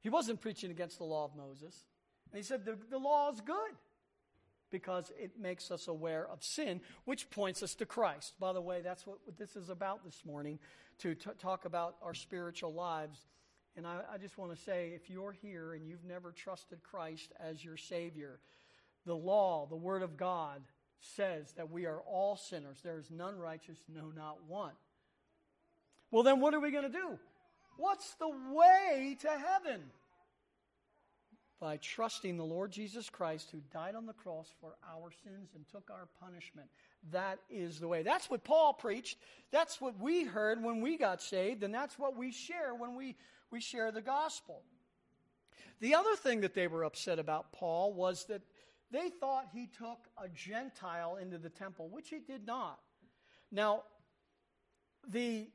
He 0.06 0.10
wasn't 0.10 0.40
preaching 0.40 0.70
against 0.70 1.00
the 1.00 1.04
law 1.04 1.26
of 1.26 1.36
Moses. 1.36 1.84
And 2.32 2.38
he 2.38 2.44
said 2.44 2.64
the, 2.64 2.78
the 2.92 3.00
law 3.00 3.32
is 3.32 3.42
good 3.42 3.72
because 4.70 5.12
it 5.18 5.32
makes 5.42 5.72
us 5.72 5.88
aware 5.88 6.28
of 6.28 6.44
sin, 6.44 6.80
which 7.06 7.32
points 7.32 7.64
us 7.64 7.74
to 7.74 7.88
Christ. 7.88 8.36
By 8.40 8.54
the 8.54 8.62
way, 8.62 8.82
that's 8.84 9.08
what, 9.08 9.18
this 9.40 9.56
is 9.56 9.70
about 9.70 10.06
this 10.06 10.22
morning 10.24 10.60
to 11.00 11.16
t- 11.16 11.32
talk 11.40 11.66
about 11.66 11.96
our 12.04 12.14
spiritual 12.14 12.72
lives. 12.72 13.26
And 13.76 13.88
I, 13.88 14.02
I 14.14 14.20
just 14.20 14.38
want 14.38 14.56
to 14.56 14.62
say 14.62 14.92
if 14.94 15.10
you're 15.10 15.32
here 15.32 15.74
and 15.74 15.88
you've 15.88 16.06
never 16.06 16.32
trusted 16.32 16.84
Christ 16.84 17.34
as 17.40 17.66
your 17.66 17.76
Savior, 17.76 18.38
the 19.08 19.16
law, 19.16 19.66
the 19.68 19.76
Word 19.76 20.04
of 20.04 20.18
God, 20.18 20.62
says 21.00 21.52
that 21.54 21.72
we 21.72 21.88
are 21.88 22.02
all 22.02 22.38
sinners. 22.38 22.78
There 22.84 23.00
is 23.00 23.10
none 23.10 23.40
righteous, 23.40 23.80
no, 23.92 24.12
not 24.16 24.38
one. 24.48 24.74
Well, 26.12 26.22
then 26.22 26.42
what 26.42 26.54
are 26.54 26.60
we 26.60 26.70
going 26.70 26.92
to 26.92 26.96
do? 26.96 27.18
What's 27.78 28.14
the 28.16 28.30
way 28.30 29.18
to 29.22 29.30
heaven? 29.30 29.82
By 31.60 31.78
trusting 31.78 32.38
the 32.38 32.46
Lord 32.46 32.72
Jesus 32.72 33.10
Christ 33.10 33.50
who 33.52 33.60
died 33.72 33.96
on 33.96 34.06
the 34.06 34.14
cross 34.14 34.54
for 34.60 34.76
our 34.88 35.10
sins 35.24 35.50
and 35.56 35.68
took 35.68 35.90
our 35.90 36.08
punishment. 36.20 36.68
That 37.12 37.40
is 37.50 37.80
the 37.80 37.88
way. 37.88 38.04
That's 38.04 38.30
what 38.30 38.44
Paul 38.44 38.74
preached. 38.74 39.18
That's 39.52 39.80
what 39.80 40.00
we 40.00 40.24
heard 40.24 40.62
when 40.62 40.82
we 40.82 40.98
got 40.98 41.22
saved, 41.22 41.64
and 41.64 41.74
that's 41.74 41.98
what 41.98 42.18
we 42.18 42.32
share 42.32 42.76
when 42.76 42.96
we, 42.96 43.16
we 43.52 43.62
share 43.62 43.92
the 43.92 44.02
gospel. 44.02 44.62
The 45.80 45.96
other 45.96 46.16
thing 46.16 46.42
that 46.42 46.54
they 46.54 46.68
were 46.68 46.84
upset 46.84 47.20
about 47.20 47.52
Paul 47.52 47.94
was 47.94 48.26
that 48.26 48.42
they 48.92 49.10
thought 49.10 49.48
he 49.54 49.68
took 49.68 50.08
a 50.22 50.30
Gentile 50.30 51.18
into 51.18 51.38
the 51.38 51.50
temple, 51.50 51.90
which 51.90 52.10
he 52.10 52.20
did 52.20 52.46
not. 52.46 52.80
Now, 53.52 53.84
the 55.08 55.48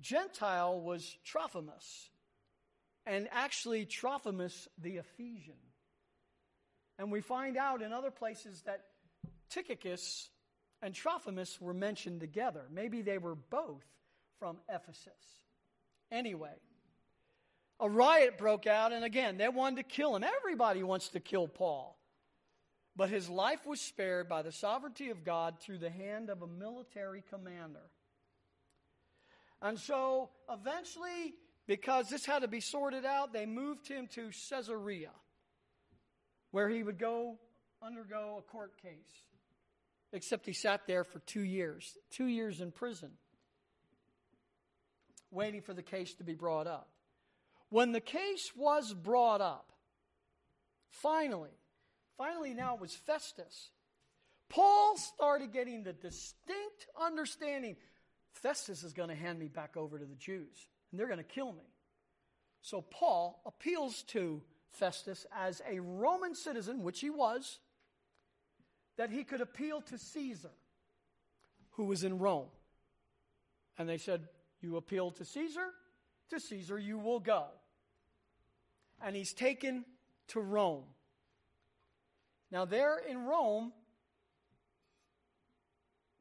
Gentile 0.00 0.80
was 0.80 1.16
Trophimus, 1.24 2.10
and 3.06 3.28
actually 3.32 3.84
Trophimus 3.84 4.68
the 4.78 4.96
Ephesian. 4.96 5.54
And 6.98 7.12
we 7.12 7.20
find 7.20 7.56
out 7.56 7.82
in 7.82 7.92
other 7.92 8.10
places 8.10 8.62
that 8.62 8.84
Tychicus 9.50 10.28
and 10.82 10.94
Trophimus 10.94 11.60
were 11.60 11.74
mentioned 11.74 12.20
together. 12.20 12.62
Maybe 12.70 13.02
they 13.02 13.18
were 13.18 13.34
both 13.34 13.84
from 14.38 14.58
Ephesus. 14.68 15.12
Anyway, 16.10 16.54
a 17.80 17.88
riot 17.88 18.38
broke 18.38 18.66
out, 18.66 18.92
and 18.92 19.04
again, 19.04 19.36
they 19.36 19.48
wanted 19.48 19.76
to 19.76 19.82
kill 19.82 20.16
him. 20.16 20.24
Everybody 20.24 20.82
wants 20.82 21.10
to 21.10 21.20
kill 21.20 21.48
Paul. 21.48 21.96
But 22.96 23.10
his 23.10 23.28
life 23.28 23.64
was 23.64 23.80
spared 23.80 24.28
by 24.28 24.42
the 24.42 24.50
sovereignty 24.50 25.10
of 25.10 25.24
God 25.24 25.60
through 25.60 25.78
the 25.78 25.90
hand 25.90 26.30
of 26.30 26.42
a 26.42 26.48
military 26.48 27.22
commander. 27.30 27.90
And 29.60 29.78
so 29.78 30.30
eventually, 30.50 31.34
because 31.66 32.08
this 32.08 32.24
had 32.24 32.42
to 32.42 32.48
be 32.48 32.60
sorted 32.60 33.04
out, 33.04 33.32
they 33.32 33.46
moved 33.46 33.88
him 33.88 34.06
to 34.14 34.30
Caesarea, 34.50 35.10
where 36.50 36.68
he 36.68 36.82
would 36.82 36.98
go 36.98 37.38
undergo 37.82 38.36
a 38.38 38.50
court 38.50 38.80
case. 38.80 39.24
Except 40.12 40.46
he 40.46 40.52
sat 40.52 40.86
there 40.86 41.04
for 41.04 41.18
two 41.20 41.42
years, 41.42 41.96
two 42.10 42.26
years 42.26 42.60
in 42.60 42.70
prison, 42.70 43.10
waiting 45.30 45.60
for 45.60 45.74
the 45.74 45.82
case 45.82 46.14
to 46.14 46.24
be 46.24 46.34
brought 46.34 46.66
up. 46.66 46.88
When 47.68 47.92
the 47.92 48.00
case 48.00 48.52
was 48.56 48.94
brought 48.94 49.42
up, 49.42 49.72
finally, 50.88 51.58
finally 52.16 52.54
now 52.54 52.74
it 52.76 52.80
was 52.80 52.94
Festus, 52.94 53.70
Paul 54.48 54.96
started 54.96 55.52
getting 55.52 55.82
the 55.82 55.92
distinct 55.92 56.86
understanding 56.98 57.76
Festus 58.32 58.82
is 58.82 58.92
going 58.92 59.08
to 59.08 59.14
hand 59.14 59.38
me 59.38 59.48
back 59.48 59.76
over 59.76 59.98
to 59.98 60.04
the 60.04 60.14
Jews, 60.14 60.68
and 60.90 60.98
they're 60.98 61.06
going 61.06 61.18
to 61.18 61.24
kill 61.24 61.52
me. 61.52 61.64
So 62.62 62.82
Paul 62.82 63.40
appeals 63.46 64.02
to 64.08 64.42
Festus 64.70 65.26
as 65.36 65.62
a 65.68 65.80
Roman 65.80 66.34
citizen, 66.34 66.82
which 66.82 67.00
he 67.00 67.10
was, 67.10 67.58
that 68.96 69.10
he 69.10 69.24
could 69.24 69.40
appeal 69.40 69.80
to 69.82 69.98
Caesar, 69.98 70.50
who 71.72 71.84
was 71.84 72.04
in 72.04 72.18
Rome. 72.18 72.48
And 73.78 73.88
they 73.88 73.98
said, 73.98 74.28
You 74.60 74.76
appeal 74.76 75.12
to 75.12 75.24
Caesar? 75.24 75.68
To 76.30 76.40
Caesar 76.40 76.78
you 76.78 76.98
will 76.98 77.20
go. 77.20 77.44
And 79.00 79.14
he's 79.14 79.32
taken 79.32 79.84
to 80.28 80.40
Rome. 80.40 80.84
Now, 82.50 82.64
there 82.64 82.98
in 82.98 83.24
Rome, 83.24 83.72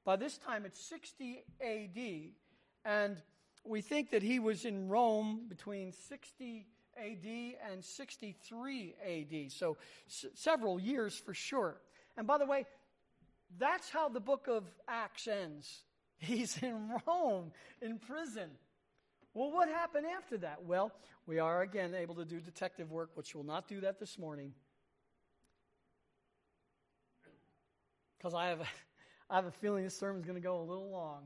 by 0.08 0.16
this 0.16 0.38
time, 0.38 0.64
it's 0.66 0.80
60 0.86 1.44
AD, 1.60 2.32
and 2.86 3.18
we 3.66 3.82
think 3.82 4.12
that 4.12 4.24
he 4.24 4.40
was 4.40 4.64
in 4.64 4.88
Rome 4.88 5.42
between 5.50 5.92
60 5.92 6.66
AD 6.98 7.26
and 7.70 7.84
63 7.84 8.96
AD. 9.06 9.52
So 9.52 9.76
s- 10.08 10.28
several 10.34 10.80
years 10.80 11.18
for 11.18 11.34
sure. 11.34 11.76
And 12.16 12.26
by 12.26 12.38
the 12.38 12.46
way, 12.46 12.66
that's 13.60 13.90
how 13.90 14.08
the 14.08 14.22
book 14.22 14.48
of 14.48 14.64
Acts 14.88 15.28
ends. 15.28 15.82
He's 16.20 16.58
in 16.64 16.90
Rome, 17.06 17.52
in 17.82 18.00
prison. 18.00 18.52
Well, 19.34 19.52
what 19.52 19.68
happened 19.68 20.06
after 20.18 20.38
that? 20.38 20.64
Well, 20.64 20.94
we 21.26 21.40
are 21.40 21.64
again 21.64 21.94
able 21.94 22.16
to 22.16 22.24
do 22.24 22.40
detective 22.40 22.92
work, 22.92 23.10
which 23.16 23.36
we'll 23.36 23.44
not 23.44 23.68
do 23.68 23.82
that 23.82 24.00
this 24.00 24.18
morning. 24.18 24.54
Because 28.18 28.34
I 28.34 28.48
have, 28.48 28.62
I 29.30 29.36
have 29.36 29.46
a 29.46 29.52
feeling 29.52 29.84
this 29.84 29.98
sermon 29.98 30.22
is 30.22 30.26
going 30.26 30.42
to 30.42 30.46
go 30.46 30.60
a 30.60 30.64
little 30.64 30.90
long. 30.90 31.24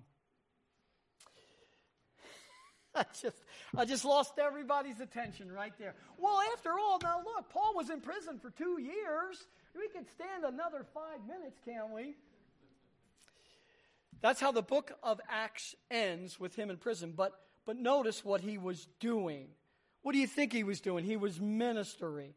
I 2.96 3.06
just, 3.22 3.38
I 3.78 3.86
just 3.86 4.06
lost 4.06 4.40
everybody's 4.40 5.00
attention 5.00 5.52
right 5.52 5.74
there. 5.78 5.94
Well, 6.18 6.40
after 6.54 6.72
all, 6.72 7.00
now 7.02 7.22
look, 7.24 7.50
Paul 7.50 7.74
was 7.76 7.90
in 7.90 8.02
prison 8.02 8.40
for 8.40 8.50
two 8.50 8.82
years. 8.82 9.46
We 9.76 9.88
could 9.88 10.10
stand 10.10 10.44
another 10.44 10.86
five 10.94 11.20
minutes, 11.28 11.60
can't 11.64 11.92
we? 11.94 12.16
That's 14.22 14.40
how 14.40 14.52
the 14.52 14.62
book 14.62 14.92
of 15.02 15.20
Acts 15.30 15.76
ends 15.90 16.40
with 16.40 16.56
him 16.56 16.70
in 16.70 16.78
prison. 16.78 17.14
But, 17.16 17.34
but 17.66 17.78
notice 17.78 18.26
what 18.26 18.42
he 18.42 18.58
was 18.58 18.88
doing. 19.00 19.48
What 20.02 20.14
do 20.14 20.20
you 20.20 20.28
think 20.28 20.54
he 20.54 20.64
was 20.64 20.82
doing? 20.82 21.06
He 21.06 21.18
was 21.18 21.40
ministering. 21.40 22.34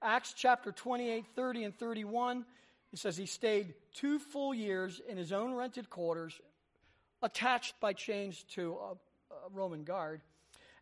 Acts 0.00 0.32
chapter 0.36 0.70
28, 0.70 1.24
30, 1.34 1.64
and 1.64 1.78
31, 1.78 2.44
it 2.92 2.98
says 2.98 3.16
he 3.16 3.26
stayed 3.26 3.74
two 3.94 4.18
full 4.18 4.54
years 4.54 5.00
in 5.08 5.16
his 5.16 5.32
own 5.32 5.54
rented 5.54 5.90
quarters, 5.90 6.40
attached 7.22 7.78
by 7.80 7.92
chains 7.92 8.44
to 8.54 8.74
a, 8.74 8.92
a 9.34 9.50
Roman 9.52 9.84
guard, 9.84 10.22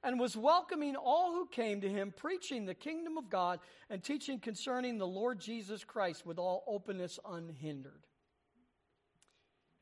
and 0.02 0.20
was 0.20 0.36
welcoming 0.36 0.94
all 0.94 1.32
who 1.32 1.46
came 1.46 1.80
to 1.80 1.88
him, 1.88 2.12
preaching 2.16 2.64
the 2.64 2.74
kingdom 2.74 3.18
of 3.18 3.28
God 3.28 3.58
and 3.90 4.02
teaching 4.02 4.38
concerning 4.38 4.98
the 4.98 5.06
Lord 5.06 5.40
Jesus 5.40 5.82
Christ 5.82 6.24
with 6.24 6.38
all 6.38 6.62
openness 6.68 7.18
unhindered. 7.28 8.06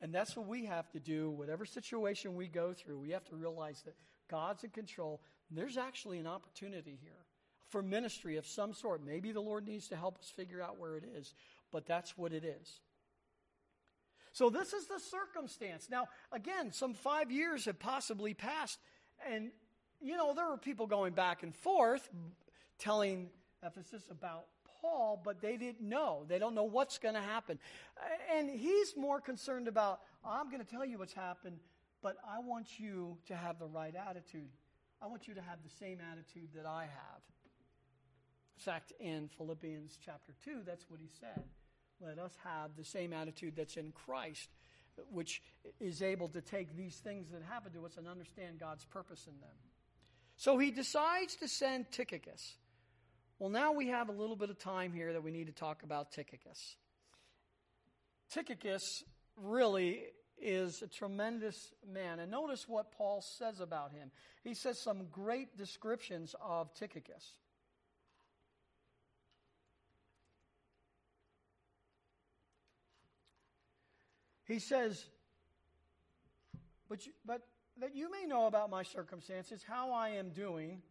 And 0.00 0.14
that's 0.14 0.36
what 0.36 0.46
we 0.46 0.66
have 0.66 0.90
to 0.92 1.00
do, 1.00 1.30
whatever 1.30 1.64
situation 1.64 2.36
we 2.36 2.46
go 2.48 2.72
through. 2.72 2.98
We 2.98 3.10
have 3.10 3.24
to 3.26 3.36
realize 3.36 3.82
that 3.82 3.96
God's 4.30 4.64
in 4.64 4.70
control. 4.70 5.20
There's 5.50 5.76
actually 5.76 6.18
an 6.18 6.26
opportunity 6.26 6.98
here 7.02 7.24
for 7.68 7.82
ministry 7.82 8.36
of 8.36 8.46
some 8.46 8.72
sort. 8.72 9.04
Maybe 9.04 9.32
the 9.32 9.40
Lord 9.40 9.66
needs 9.66 9.88
to 9.88 9.96
help 9.96 10.18
us 10.18 10.28
figure 10.28 10.62
out 10.62 10.78
where 10.78 10.96
it 10.96 11.04
is, 11.16 11.34
but 11.74 11.86
that's 11.86 12.16
what 12.16 12.32
it 12.32 12.44
is. 12.44 12.80
So, 14.32 14.48
this 14.48 14.72
is 14.72 14.86
the 14.86 15.00
circumstance. 15.00 15.88
Now, 15.90 16.06
again, 16.30 16.70
some 16.70 16.94
five 16.94 17.32
years 17.32 17.64
have 17.64 17.80
possibly 17.80 18.32
passed, 18.32 18.78
and, 19.28 19.50
you 20.00 20.16
know, 20.16 20.34
there 20.34 20.48
were 20.48 20.56
people 20.56 20.86
going 20.86 21.14
back 21.14 21.42
and 21.42 21.52
forth 21.52 22.08
telling 22.78 23.28
Ephesus 23.64 24.04
about 24.08 24.44
Paul, 24.80 25.20
but 25.24 25.40
they 25.40 25.56
didn't 25.56 25.88
know. 25.88 26.24
They 26.28 26.38
don't 26.38 26.54
know 26.54 26.64
what's 26.64 26.98
going 26.98 27.14
to 27.16 27.20
happen. 27.20 27.58
And 28.32 28.48
he's 28.48 28.96
more 28.96 29.20
concerned 29.20 29.66
about, 29.66 30.00
I'm 30.24 30.50
going 30.50 30.64
to 30.64 30.70
tell 30.70 30.84
you 30.84 30.98
what's 30.98 31.12
happened, 31.12 31.58
but 32.02 32.16
I 32.24 32.38
want 32.38 32.78
you 32.78 33.18
to 33.26 33.34
have 33.34 33.58
the 33.58 33.66
right 33.66 33.94
attitude. 33.96 34.50
I 35.02 35.06
want 35.06 35.26
you 35.26 35.34
to 35.34 35.42
have 35.42 35.58
the 35.64 35.70
same 35.70 35.98
attitude 36.12 36.50
that 36.54 36.66
I 36.66 36.82
have. 36.82 37.22
In 38.56 38.62
fact, 38.62 38.92
in 39.00 39.28
Philippians 39.36 39.98
chapter 40.04 40.34
2, 40.44 40.60
that's 40.64 40.88
what 40.88 41.00
he 41.00 41.08
said. 41.20 41.42
Let 42.00 42.18
us 42.18 42.32
have 42.44 42.76
the 42.76 42.84
same 42.84 43.12
attitude 43.12 43.54
that's 43.56 43.76
in 43.76 43.92
Christ, 43.92 44.48
which 45.10 45.42
is 45.80 46.02
able 46.02 46.28
to 46.28 46.40
take 46.40 46.76
these 46.76 46.96
things 46.96 47.30
that 47.30 47.42
happen 47.42 47.72
to 47.72 47.86
us 47.86 47.96
and 47.96 48.06
understand 48.06 48.58
God's 48.58 48.84
purpose 48.84 49.26
in 49.26 49.40
them. 49.40 49.56
So 50.36 50.58
he 50.58 50.70
decides 50.70 51.36
to 51.36 51.48
send 51.48 51.90
Tychicus. 51.90 52.56
Well, 53.38 53.50
now 53.50 53.72
we 53.72 53.88
have 53.88 54.08
a 54.08 54.12
little 54.12 54.36
bit 54.36 54.50
of 54.50 54.58
time 54.58 54.92
here 54.92 55.12
that 55.12 55.22
we 55.22 55.30
need 55.30 55.46
to 55.46 55.52
talk 55.52 55.82
about 55.82 56.12
Tychicus. 56.12 56.76
Tychicus 58.30 59.04
really 59.36 60.02
is 60.38 60.82
a 60.82 60.86
tremendous 60.86 61.72
man. 61.90 62.18
And 62.18 62.30
notice 62.30 62.68
what 62.68 62.92
Paul 62.92 63.22
says 63.22 63.60
about 63.60 63.92
him. 63.92 64.10
He 64.42 64.54
says 64.54 64.80
some 64.80 65.06
great 65.10 65.56
descriptions 65.56 66.34
of 66.40 66.72
Tychicus. 66.74 67.34
He 74.44 74.58
says, 74.58 75.04
but, 76.88 77.06
you, 77.06 77.12
but 77.24 77.42
that 77.80 77.96
you 77.96 78.10
may 78.10 78.26
know 78.26 78.46
about 78.46 78.70
my 78.70 78.82
circumstances, 78.82 79.64
how 79.66 79.92
I 79.92 80.10
am 80.10 80.30
doing. 80.30 80.82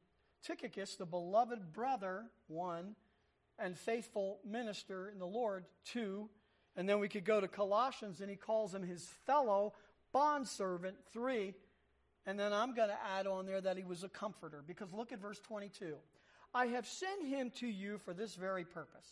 Tychicus, 0.45 0.95
the 0.95 1.05
beloved 1.05 1.71
brother, 1.71 2.25
one, 2.47 2.95
and 3.57 3.77
faithful 3.77 4.39
minister 4.45 5.09
in 5.09 5.19
the 5.19 5.27
Lord, 5.27 5.65
two. 5.85 6.29
And 6.75 6.89
then 6.89 6.99
we 6.99 7.07
could 7.07 7.23
go 7.23 7.39
to 7.39 7.47
Colossians, 7.47 8.19
and 8.19 8.29
he 8.29 8.35
calls 8.35 8.73
him 8.73 8.83
his 8.83 9.07
fellow 9.25 9.73
bondservant, 10.11 10.95
three. 11.11 11.53
And 12.25 12.39
then 12.39 12.51
I'm 12.53 12.73
going 12.73 12.89
to 12.89 12.97
add 13.17 13.27
on 13.27 13.45
there 13.45 13.61
that 13.61 13.77
he 13.77 13.83
was 13.83 14.03
a 14.03 14.09
comforter, 14.09 14.63
because 14.65 14.91
look 14.93 15.11
at 15.11 15.21
verse 15.21 15.39
22. 15.39 15.95
I 16.53 16.67
have 16.67 16.87
sent 16.87 17.25
him 17.25 17.51
to 17.57 17.67
you 17.67 17.97
for 17.97 18.13
this 18.13 18.35
very 18.35 18.63
purpose, 18.63 19.07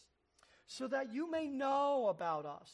so 0.68 0.88
that 0.88 1.14
you 1.14 1.30
may 1.30 1.48
know 1.48 2.08
about 2.08 2.46
us, 2.46 2.72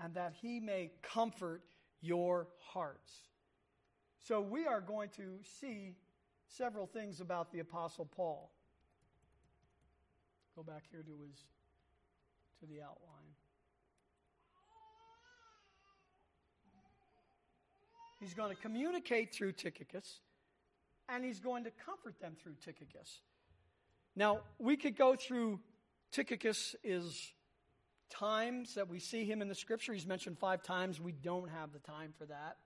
and 0.00 0.14
that 0.14 0.34
he 0.40 0.60
may 0.60 0.90
comfort 1.02 1.62
your 2.00 2.48
hearts. 2.58 3.12
So 4.18 4.40
we 4.40 4.66
are 4.66 4.80
going 4.80 5.10
to 5.16 5.38
see 5.60 5.96
several 6.48 6.86
things 6.86 7.20
about 7.20 7.52
the 7.52 7.60
apostle 7.60 8.04
Paul. 8.04 8.50
Go 10.54 10.62
back 10.62 10.84
here 10.90 11.02
to 11.02 11.12
his 11.26 11.36
to 12.60 12.66
the 12.66 12.80
outline. 12.80 13.34
He's 18.20 18.32
going 18.32 18.54
to 18.54 18.60
communicate 18.60 19.34
through 19.34 19.52
Tychicus 19.52 20.20
and 21.08 21.24
he's 21.24 21.38
going 21.38 21.64
to 21.64 21.70
comfort 21.70 22.18
them 22.20 22.34
through 22.42 22.54
Tychicus. 22.64 23.20
Now, 24.16 24.40
we 24.58 24.76
could 24.76 24.96
go 24.96 25.14
through 25.14 25.60
Tychicus 26.10 26.74
is 26.82 27.32
times 28.10 28.74
that 28.74 28.88
we 28.88 28.98
see 28.98 29.24
him 29.24 29.42
in 29.42 29.48
the 29.48 29.54
scripture. 29.54 29.92
He's 29.92 30.06
mentioned 30.06 30.38
five 30.38 30.62
times. 30.62 31.00
We 31.00 31.12
don't 31.12 31.50
have 31.50 31.72
the 31.72 31.78
time 31.78 32.12
for 32.18 32.26
that. 32.26 32.56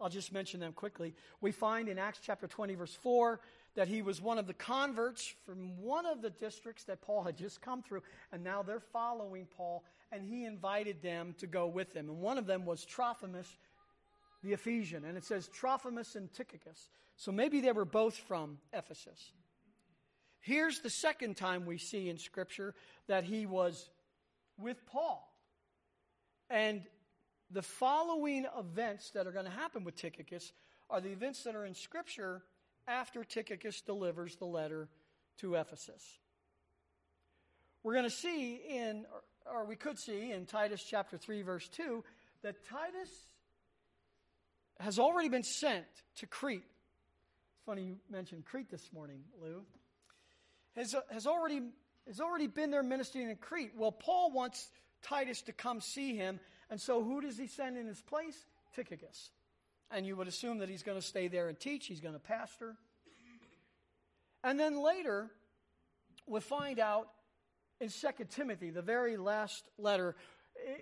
I'll 0.00 0.08
just 0.08 0.32
mention 0.32 0.60
them 0.60 0.72
quickly. 0.72 1.14
We 1.40 1.50
find 1.50 1.88
in 1.88 1.98
Acts 1.98 2.20
chapter 2.22 2.46
20, 2.46 2.74
verse 2.76 2.94
4, 2.94 3.40
that 3.74 3.88
he 3.88 4.02
was 4.02 4.20
one 4.20 4.38
of 4.38 4.46
the 4.46 4.54
converts 4.54 5.34
from 5.44 5.76
one 5.80 6.06
of 6.06 6.22
the 6.22 6.30
districts 6.30 6.84
that 6.84 7.02
Paul 7.02 7.24
had 7.24 7.36
just 7.36 7.60
come 7.60 7.82
through, 7.82 8.02
and 8.32 8.44
now 8.44 8.62
they're 8.62 8.80
following 8.80 9.46
Paul, 9.56 9.84
and 10.12 10.24
he 10.24 10.44
invited 10.44 11.02
them 11.02 11.34
to 11.38 11.46
go 11.46 11.66
with 11.66 11.94
him. 11.94 12.08
And 12.08 12.20
one 12.20 12.38
of 12.38 12.46
them 12.46 12.64
was 12.64 12.84
Trophimus, 12.84 13.48
the 14.42 14.52
Ephesian. 14.52 15.04
And 15.04 15.16
it 15.16 15.24
says 15.24 15.48
Trophimus 15.48 16.14
and 16.14 16.32
Tychicus. 16.32 16.88
So 17.16 17.32
maybe 17.32 17.60
they 17.60 17.72
were 17.72 17.84
both 17.84 18.16
from 18.16 18.58
Ephesus. 18.72 19.32
Here's 20.40 20.80
the 20.80 20.90
second 20.90 21.36
time 21.36 21.66
we 21.66 21.78
see 21.78 22.08
in 22.08 22.18
Scripture 22.18 22.74
that 23.08 23.24
he 23.24 23.46
was 23.46 23.90
with 24.58 24.84
Paul. 24.86 25.32
And 26.50 26.82
the 27.50 27.62
following 27.62 28.46
events 28.58 29.10
that 29.10 29.26
are 29.26 29.32
going 29.32 29.46
to 29.46 29.50
happen 29.50 29.84
with 29.84 29.96
Tychicus 29.96 30.52
are 30.90 31.00
the 31.00 31.10
events 31.10 31.44
that 31.44 31.54
are 31.54 31.64
in 31.64 31.74
Scripture 31.74 32.42
after 32.86 33.24
Tychicus 33.24 33.80
delivers 33.82 34.36
the 34.36 34.46
letter 34.46 34.88
to 35.38 35.54
Ephesus. 35.54 36.02
We're 37.82 37.94
going 37.94 38.04
to 38.04 38.10
see 38.10 38.56
in, 38.68 39.04
or 39.50 39.64
we 39.64 39.76
could 39.76 39.98
see 39.98 40.32
in 40.32 40.46
Titus 40.46 40.82
chapter 40.82 41.16
3, 41.16 41.42
verse 41.42 41.68
2, 41.68 42.02
that 42.42 42.56
Titus 42.68 43.10
has 44.80 44.98
already 44.98 45.28
been 45.28 45.42
sent 45.42 45.86
to 46.16 46.26
Crete. 46.26 46.64
Funny 47.66 47.82
you 47.82 47.96
mentioned 48.10 48.44
Crete 48.44 48.70
this 48.70 48.92
morning, 48.92 49.20
Lou. 49.42 49.62
Has, 50.76 50.94
has, 51.10 51.26
already, 51.26 51.60
has 52.08 52.20
already 52.20 52.48
been 52.48 52.70
there 52.70 52.82
ministering 52.82 53.30
in 53.30 53.36
Crete. 53.36 53.72
Well, 53.76 53.92
Paul 53.92 54.32
wants 54.32 54.68
Titus 55.02 55.42
to 55.42 55.52
come 55.52 55.80
see 55.80 56.16
him 56.16 56.40
and 56.70 56.80
so, 56.80 57.02
who 57.02 57.20
does 57.20 57.38
he 57.38 57.46
send 57.46 57.76
in 57.76 57.86
his 57.86 58.00
place? 58.00 58.36
Tychicus. 58.74 59.30
And 59.90 60.06
you 60.06 60.16
would 60.16 60.28
assume 60.28 60.58
that 60.58 60.68
he's 60.68 60.82
going 60.82 60.98
to 60.98 61.06
stay 61.06 61.28
there 61.28 61.48
and 61.48 61.58
teach, 61.58 61.86
he's 61.86 62.00
going 62.00 62.14
to 62.14 62.20
pastor. 62.20 62.76
And 64.44 64.60
then 64.60 64.82
later, 64.82 65.30
we 66.26 66.40
find 66.40 66.78
out 66.78 67.08
in 67.80 67.88
2 67.88 68.24
Timothy, 68.30 68.70
the 68.70 68.82
very 68.82 69.16
last 69.16 69.68
letter, 69.78 70.14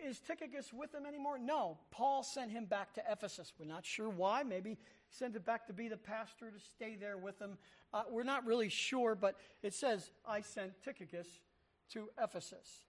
is 0.05 0.19
Tychicus 0.21 0.73
with 0.73 0.93
him 0.95 1.07
anymore? 1.07 1.39
No. 1.39 1.79
Paul 1.91 2.23
sent 2.23 2.51
him 2.51 2.65
back 2.65 2.95
to 2.95 3.03
Ephesus. 3.09 3.53
We're 3.59 3.67
not 3.67 3.87
sure 3.87 4.09
why. 4.09 4.43
Maybe 4.43 4.79
sent 5.11 5.37
it 5.37 5.45
back 5.45 5.67
to 5.67 5.73
be 5.73 5.89
the 5.89 5.97
pastor 5.97 6.51
to 6.51 6.59
stay 6.59 6.97
there 6.97 7.17
with 7.17 7.39
them. 7.39 7.59
Uh, 7.93 8.03
we're 8.11 8.23
not 8.23 8.47
really 8.47 8.69
sure, 8.69 9.15
but 9.15 9.37
it 9.63 9.75
says, 9.75 10.11
I 10.27 10.41
sent 10.41 10.73
Tychicus 10.83 11.27
to 11.93 12.09
Ephesus. 12.23 12.85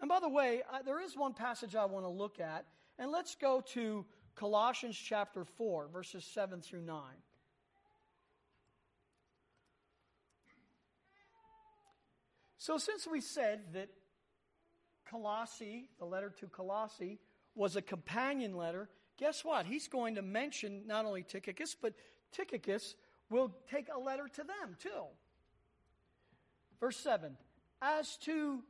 And 0.00 0.08
by 0.08 0.20
the 0.20 0.28
way, 0.28 0.62
uh, 0.72 0.82
there 0.82 1.00
is 1.00 1.16
one 1.16 1.34
passage 1.34 1.74
I 1.74 1.84
want 1.86 2.04
to 2.04 2.10
look 2.10 2.40
at, 2.40 2.66
and 2.98 3.10
let's 3.10 3.34
go 3.34 3.62
to 3.72 4.04
Colossians 4.34 4.96
chapter 4.96 5.44
4, 5.44 5.88
verses 5.92 6.24
7 6.24 6.60
through 6.60 6.82
9. 6.82 7.00
So, 12.58 12.78
since 12.78 13.06
we 13.06 13.20
said 13.20 13.74
that 13.74 13.90
Colossae, 15.10 15.90
the 15.98 16.06
letter 16.06 16.32
to 16.40 16.46
Colossae, 16.46 17.18
was 17.54 17.76
a 17.76 17.82
companion 17.82 18.56
letter, 18.56 18.88
guess 19.18 19.44
what? 19.44 19.66
He's 19.66 19.88
going 19.88 20.16
to 20.16 20.22
mention 20.22 20.82
not 20.86 21.04
only 21.04 21.22
Tychicus, 21.22 21.74
but 21.80 21.94
Tychicus 22.32 22.94
will 23.30 23.54
take 23.70 23.88
a 23.94 23.98
letter 23.98 24.28
to 24.28 24.42
them 24.42 24.76
too. 24.78 25.04
Verse 26.80 26.96
7 26.96 27.36
As 27.80 28.16
to 28.18 28.62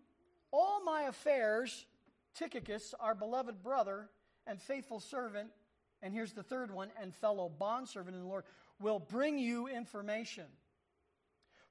all 0.52 0.82
my 0.84 1.02
affairs, 1.02 1.86
Tychicus, 2.34 2.94
our 3.00 3.14
beloved 3.14 3.62
brother 3.62 4.08
and 4.46 4.60
faithful 4.60 5.00
servant, 5.00 5.48
and 6.02 6.12
here's 6.12 6.32
the 6.32 6.42
third 6.42 6.70
one, 6.70 6.90
and 7.00 7.14
fellow 7.14 7.48
bondservant 7.48 8.14
in 8.14 8.22
the 8.22 8.28
Lord, 8.28 8.44
will 8.80 8.98
bring 8.98 9.38
you 9.38 9.68
information. 9.68 10.46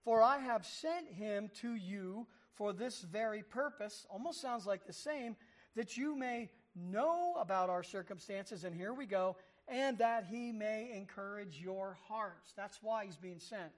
For 0.03 0.21
I 0.21 0.39
have 0.39 0.65
sent 0.65 1.07
him 1.07 1.49
to 1.61 1.75
you 1.75 2.27
for 2.55 2.73
this 2.73 3.01
very 3.01 3.41
purpose. 3.41 4.05
Almost 4.09 4.41
sounds 4.41 4.65
like 4.65 4.85
the 4.85 4.93
same, 4.93 5.35
that 5.75 5.97
you 5.97 6.15
may 6.15 6.49
know 6.75 7.35
about 7.39 7.69
our 7.69 7.83
circumstances, 7.83 8.63
and 8.63 8.75
here 8.75 8.93
we 8.93 9.05
go, 9.05 9.35
and 9.67 9.97
that 9.99 10.25
he 10.29 10.51
may 10.51 10.91
encourage 10.93 11.59
your 11.61 11.97
hearts. 12.07 12.53
That's 12.55 12.77
why 12.81 13.05
he's 13.05 13.17
being 13.17 13.39
sent. 13.39 13.71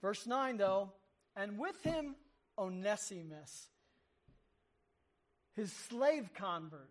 Verse 0.00 0.26
9, 0.26 0.56
though, 0.56 0.92
and 1.34 1.58
with 1.58 1.82
him 1.82 2.14
Onesimus, 2.58 3.68
his 5.54 5.72
slave 5.72 6.30
convert, 6.34 6.90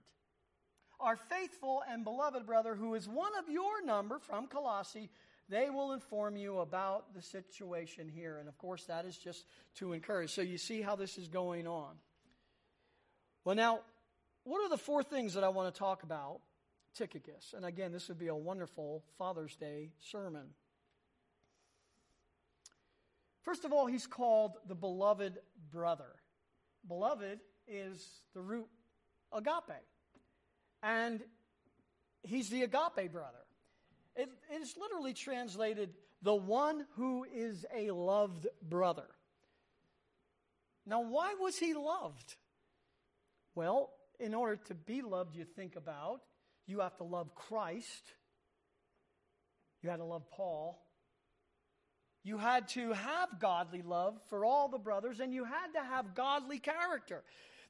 our 0.99 1.16
faithful 1.16 1.84
and 1.89 2.03
beloved 2.03 2.45
brother, 2.45 2.76
who 2.76 2.95
is 2.95 3.08
one 3.08 3.32
of 3.38 3.49
your 3.49 3.84
number 3.86 4.20
from 4.20 4.47
Colossae, 4.47 5.10
they 5.49 5.70
will 5.70 5.91
inform 5.93 6.38
you 6.38 6.60
about 6.60 7.14
the 7.14 7.22
situation 7.22 8.10
here. 8.10 8.38
And 8.39 8.47
of 8.47 8.58
course, 8.58 8.86
that 8.86 9.06
is 9.06 9.18
just 9.18 9.45
to 9.76 9.93
encourage. 9.93 10.32
So 10.32 10.41
you 10.41 10.58
see 10.58 10.82
how 10.82 10.95
this 10.95 11.18
is 11.18 11.28
going 11.28 11.68
on. 11.68 11.93
Well, 13.43 13.56
now, 13.56 13.82
what 14.45 14.61
are 14.61 14.69
the 14.69 14.77
four 14.77 15.03
things 15.03 15.33
that 15.33 15.43
I 15.43 15.49
want 15.49 15.73
to 15.73 15.77
talk 15.77 16.03
about? 16.03 16.39
Tychicus. 16.95 17.53
And 17.55 17.65
again, 17.65 17.91
this 17.91 18.07
would 18.07 18.19
be 18.19 18.27
a 18.27 18.35
wonderful 18.35 19.03
Father's 19.17 19.55
Day 19.55 19.89
sermon. 19.99 20.45
First 23.41 23.65
of 23.65 23.73
all, 23.73 23.87
he's 23.87 24.07
called 24.07 24.53
the 24.67 24.75
beloved 24.75 25.39
brother. 25.71 26.15
Beloved 26.87 27.39
is 27.67 28.07
the 28.33 28.41
root 28.41 28.67
agape. 29.33 29.83
And 30.81 31.21
he's 32.23 32.49
the 32.49 32.63
agape 32.63 33.11
brother. 33.11 33.45
It, 34.15 34.29
is 34.61 34.75
literally 34.79 35.13
translated 35.13 35.93
the 36.21 36.35
one 36.35 36.85
who 36.95 37.25
is 37.25 37.65
a 37.75 37.91
loved 37.91 38.47
brother. 38.61 39.07
Now, 40.85 41.01
why 41.01 41.33
was 41.39 41.57
he 41.57 41.73
loved? 41.73 42.35
Well, 43.55 43.91
in 44.20 44.34
order 44.34 44.57
to 44.68 44.74
be 44.74 45.01
loved, 45.01 45.36
you 45.36 45.45
think 45.45 45.76
about, 45.76 46.22
you 46.68 46.80
have 46.80 46.97
to 46.97 47.03
love 47.03 47.36
Christ. 47.36 48.13
You 49.82 49.89
had 49.89 49.97
to 49.97 50.05
love 50.05 50.30
Paul. 50.32 50.82
You 52.24 52.38
had 52.39 52.68
to 52.70 52.93
have 52.93 53.39
godly 53.39 53.84
love 53.84 54.20
for 54.30 54.45
all 54.45 54.68
the 54.68 54.80
brothers, 54.80 55.20
and 55.20 55.34
you 55.34 55.43
had 55.43 55.74
to 55.76 55.84
have 55.84 56.16
godly 56.16 56.57
character. 56.57 57.24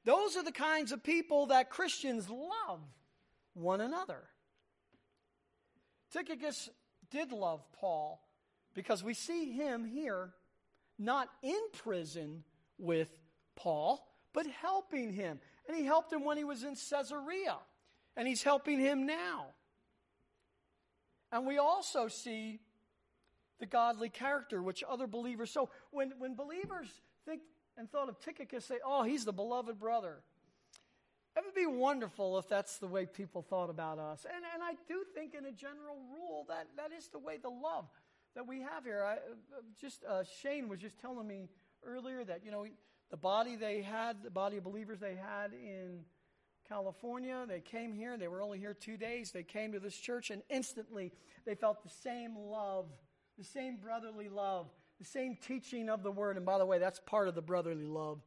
Those 0.06 0.38
are 0.38 0.44
the 0.44 0.52
kinds 0.52 0.92
of 0.92 1.04
people 1.04 1.48
that 1.48 1.70
Christians 1.70 2.30
love 2.30 2.80
one 3.54 3.82
another. 3.82 4.24
Tychicus 6.12 6.70
did 7.12 7.34
love 7.34 7.62
Paul 7.74 8.22
because 8.74 9.04
we 9.04 9.14
see 9.14 9.52
him 9.52 9.84
here 9.84 10.34
not 10.98 11.28
in 11.44 11.60
prison 11.74 12.44
with 12.78 13.10
Paul, 13.56 14.08
but 14.34 14.46
helping 14.48 15.12
him. 15.12 15.40
And 15.68 15.78
he 15.78 15.84
helped 15.84 16.12
him 16.12 16.24
when 16.24 16.38
he 16.38 16.44
was 16.44 16.64
in 16.64 16.76
Caesarea, 16.76 17.58
and 18.16 18.28
he's 18.28 18.44
helping 18.44 18.80
him 18.80 19.06
now. 19.06 19.48
And 21.32 21.46
we 21.46 21.58
also 21.58 22.08
see 22.08 22.60
the 23.60 23.66
godly 23.66 24.10
character 24.10 24.62
which 24.62 24.84
other 24.88 25.08
believers. 25.08 25.52
So 25.52 25.70
when, 25.92 26.14
when 26.20 26.36
believers 26.36 26.88
think 27.26 27.42
and 27.78 27.90
thought 27.90 28.10
of 28.10 28.20
Tychicus, 28.20 28.66
say, 28.66 28.80
oh, 28.86 29.04
he's 29.04 29.26
the 29.26 29.34
beloved 29.34 29.80
brother. 29.80 30.22
It 31.36 31.44
would 31.46 31.56
be 31.56 31.66
wonderful 31.66 32.38
if 32.38 32.48
that's 32.48 32.78
the 32.78 32.88
way 32.88 33.06
people 33.06 33.42
thought 33.42 33.70
about 33.70 34.00
us. 34.00 34.26
And, 34.26 34.44
and 34.54 34.64
I 34.64 34.76
do 34.88 35.04
think, 35.14 35.34
in 35.34 35.46
a 35.46 35.52
general 35.52 35.98
rule, 36.14 36.46
that 36.48 36.68
that 36.78 36.96
is 36.98 37.10
the 37.10 37.20
way 37.20 37.38
the 37.42 37.50
love 37.50 37.86
that 38.36 38.48
we 38.48 38.62
have 38.62 38.86
here. 38.86 39.04
I, 39.04 39.16
uh, 39.16 39.18
just 39.80 40.06
uh, 40.06 40.24
Shane 40.42 40.70
was 40.70 40.80
just 40.80 40.98
telling 41.00 41.28
me 41.28 41.50
earlier 41.86 42.24
that 42.24 42.46
you 42.46 42.52
know 42.52 42.66
the 43.12 43.18
body 43.18 43.56
they 43.56 43.82
had, 43.82 44.24
the 44.24 44.32
body 44.32 44.58
of 44.58 44.64
believers 44.64 45.00
they 45.00 45.16
had 45.16 45.54
in 45.54 46.02
California, 46.68 47.46
they 47.48 47.62
came 47.62 47.94
here. 47.94 48.18
They 48.18 48.28
were 48.28 48.42
only 48.42 48.60
here 48.60 48.74
two 48.74 48.98
days. 48.98 49.32
They 49.32 49.44
came 49.44 49.72
to 49.74 49.80
this 49.80 49.96
church, 49.96 50.32
and 50.32 50.42
instantly 50.50 51.12
they 51.46 51.56
felt 51.56 51.84
the 51.84 51.90
same 51.90 52.36
love, 52.36 52.88
the 53.38 53.44
same 53.44 53.78
brotherly 53.78 54.30
love, 54.30 54.68
the 55.00 55.06
same 55.06 55.36
teaching 55.36 55.90
of 55.90 56.04
the 56.04 56.12
word. 56.12 56.38
And 56.38 56.46
by 56.46 56.58
the 56.58 56.66
way, 56.66 56.80
that's 56.80 57.00
part 57.00 57.28
of 57.28 57.36
the 57.36 57.42
brotherly 57.42 57.86
love. 57.86 58.22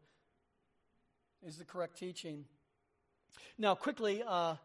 Is 1.47 1.57
the 1.57 1.65
correct 1.65 1.97
teaching. 1.99 2.45
Now, 3.59 3.77
quickly, 3.77 4.25
uh, 4.27 4.57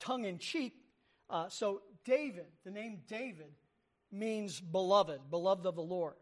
tongue 0.00 0.24
in 0.24 0.38
cheek. 0.38 0.74
Uh, 1.28 1.48
so, 1.48 1.82
David, 2.04 2.46
the 2.64 2.72
name 2.72 3.02
David, 3.08 3.52
means 4.10 4.60
beloved, 4.60 5.30
beloved 5.30 5.66
of 5.66 5.76
the 5.76 5.82
Lord. 5.82 6.14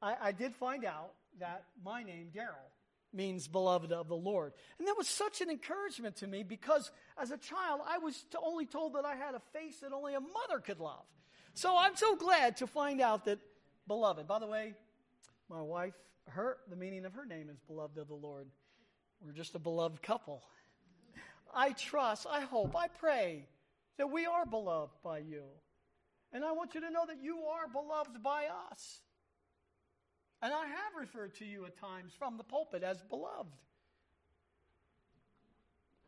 I, 0.00 0.16
I 0.22 0.32
did 0.32 0.54
find 0.54 0.84
out 0.84 1.12
that 1.40 1.64
my 1.84 2.02
name, 2.02 2.28
Daryl, 2.34 2.70
means 3.12 3.46
beloved 3.46 3.92
of 3.92 4.08
the 4.08 4.16
Lord. 4.16 4.52
And 4.78 4.88
that 4.88 4.96
was 4.96 5.08
such 5.08 5.40
an 5.40 5.50
encouragement 5.50 6.16
to 6.16 6.26
me 6.26 6.42
because 6.42 6.90
as 7.20 7.30
a 7.30 7.38
child, 7.38 7.80
I 7.86 7.98
was 7.98 8.24
only 8.42 8.66
told 8.66 8.94
that 8.94 9.04
I 9.04 9.14
had 9.14 9.34
a 9.34 9.40
face 9.52 9.78
that 9.80 9.92
only 9.92 10.14
a 10.14 10.20
mother 10.20 10.60
could 10.64 10.80
love. 10.80 11.04
So 11.54 11.76
I'm 11.76 11.94
so 11.96 12.16
glad 12.16 12.56
to 12.58 12.66
find 12.66 13.00
out 13.00 13.26
that 13.26 13.38
beloved. 13.86 14.26
By 14.26 14.40
the 14.40 14.46
way, 14.46 14.74
my 15.48 15.62
wife, 15.62 15.94
her, 16.28 16.58
the 16.68 16.76
meaning 16.76 17.04
of 17.04 17.14
her 17.14 17.24
name 17.24 17.48
is 17.48 17.60
beloved 17.60 17.96
of 17.98 18.08
the 18.08 18.14
Lord. 18.14 18.48
We're 19.24 19.32
just 19.32 19.54
a 19.54 19.60
beloved 19.60 20.02
couple. 20.02 20.42
I 21.54 21.70
trust, 21.70 22.26
I 22.28 22.40
hope, 22.40 22.74
I 22.74 22.88
pray 22.88 23.46
that 23.96 24.10
we 24.10 24.26
are 24.26 24.44
beloved 24.44 24.94
by 25.04 25.18
you. 25.18 25.44
And 26.32 26.44
I 26.44 26.50
want 26.50 26.74
you 26.74 26.80
to 26.80 26.90
know 26.90 27.06
that 27.06 27.22
you 27.22 27.44
are 27.44 27.68
beloved 27.68 28.22
by 28.22 28.46
us. 28.70 29.00
And 30.44 30.52
I 30.52 30.66
have 30.66 31.00
referred 31.00 31.34
to 31.36 31.46
you 31.46 31.64
at 31.64 31.78
times 31.78 32.12
from 32.18 32.36
the 32.36 32.44
pulpit 32.44 32.82
as 32.82 33.00
beloved. 33.00 33.50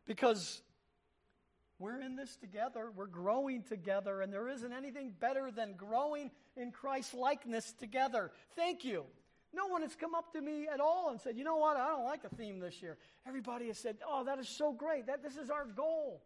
Because 0.05 0.61
we're 1.79 1.99
in 2.01 2.15
this 2.15 2.35
together, 2.35 2.91
we're 2.95 3.07
growing 3.07 3.63
together, 3.63 4.21
and 4.21 4.31
there 4.31 4.47
isn't 4.47 4.71
anything 4.71 5.11
better 5.19 5.49
than 5.49 5.73
growing 5.73 6.29
in 6.55 6.71
Christ 6.71 7.15
likeness 7.15 7.73
together. 7.79 8.31
Thank 8.55 8.85
you. 8.85 9.05
No 9.55 9.65
one 9.65 9.81
has 9.81 9.95
come 9.95 10.13
up 10.13 10.31
to 10.33 10.41
me 10.41 10.67
at 10.71 10.79
all 10.79 11.09
and 11.09 11.19
said, 11.19 11.35
you 11.35 11.43
know 11.43 11.57
what, 11.57 11.75
I 11.75 11.87
don't 11.87 12.05
like 12.05 12.21
the 12.21 12.35
theme 12.35 12.59
this 12.59 12.79
year. 12.79 12.99
Everybody 13.27 13.65
has 13.69 13.79
said, 13.79 13.97
oh, 14.07 14.23
that 14.25 14.37
is 14.37 14.47
so 14.47 14.71
great. 14.71 15.07
That, 15.07 15.23
this 15.23 15.35
is 15.35 15.49
our 15.49 15.65
goal. 15.65 16.21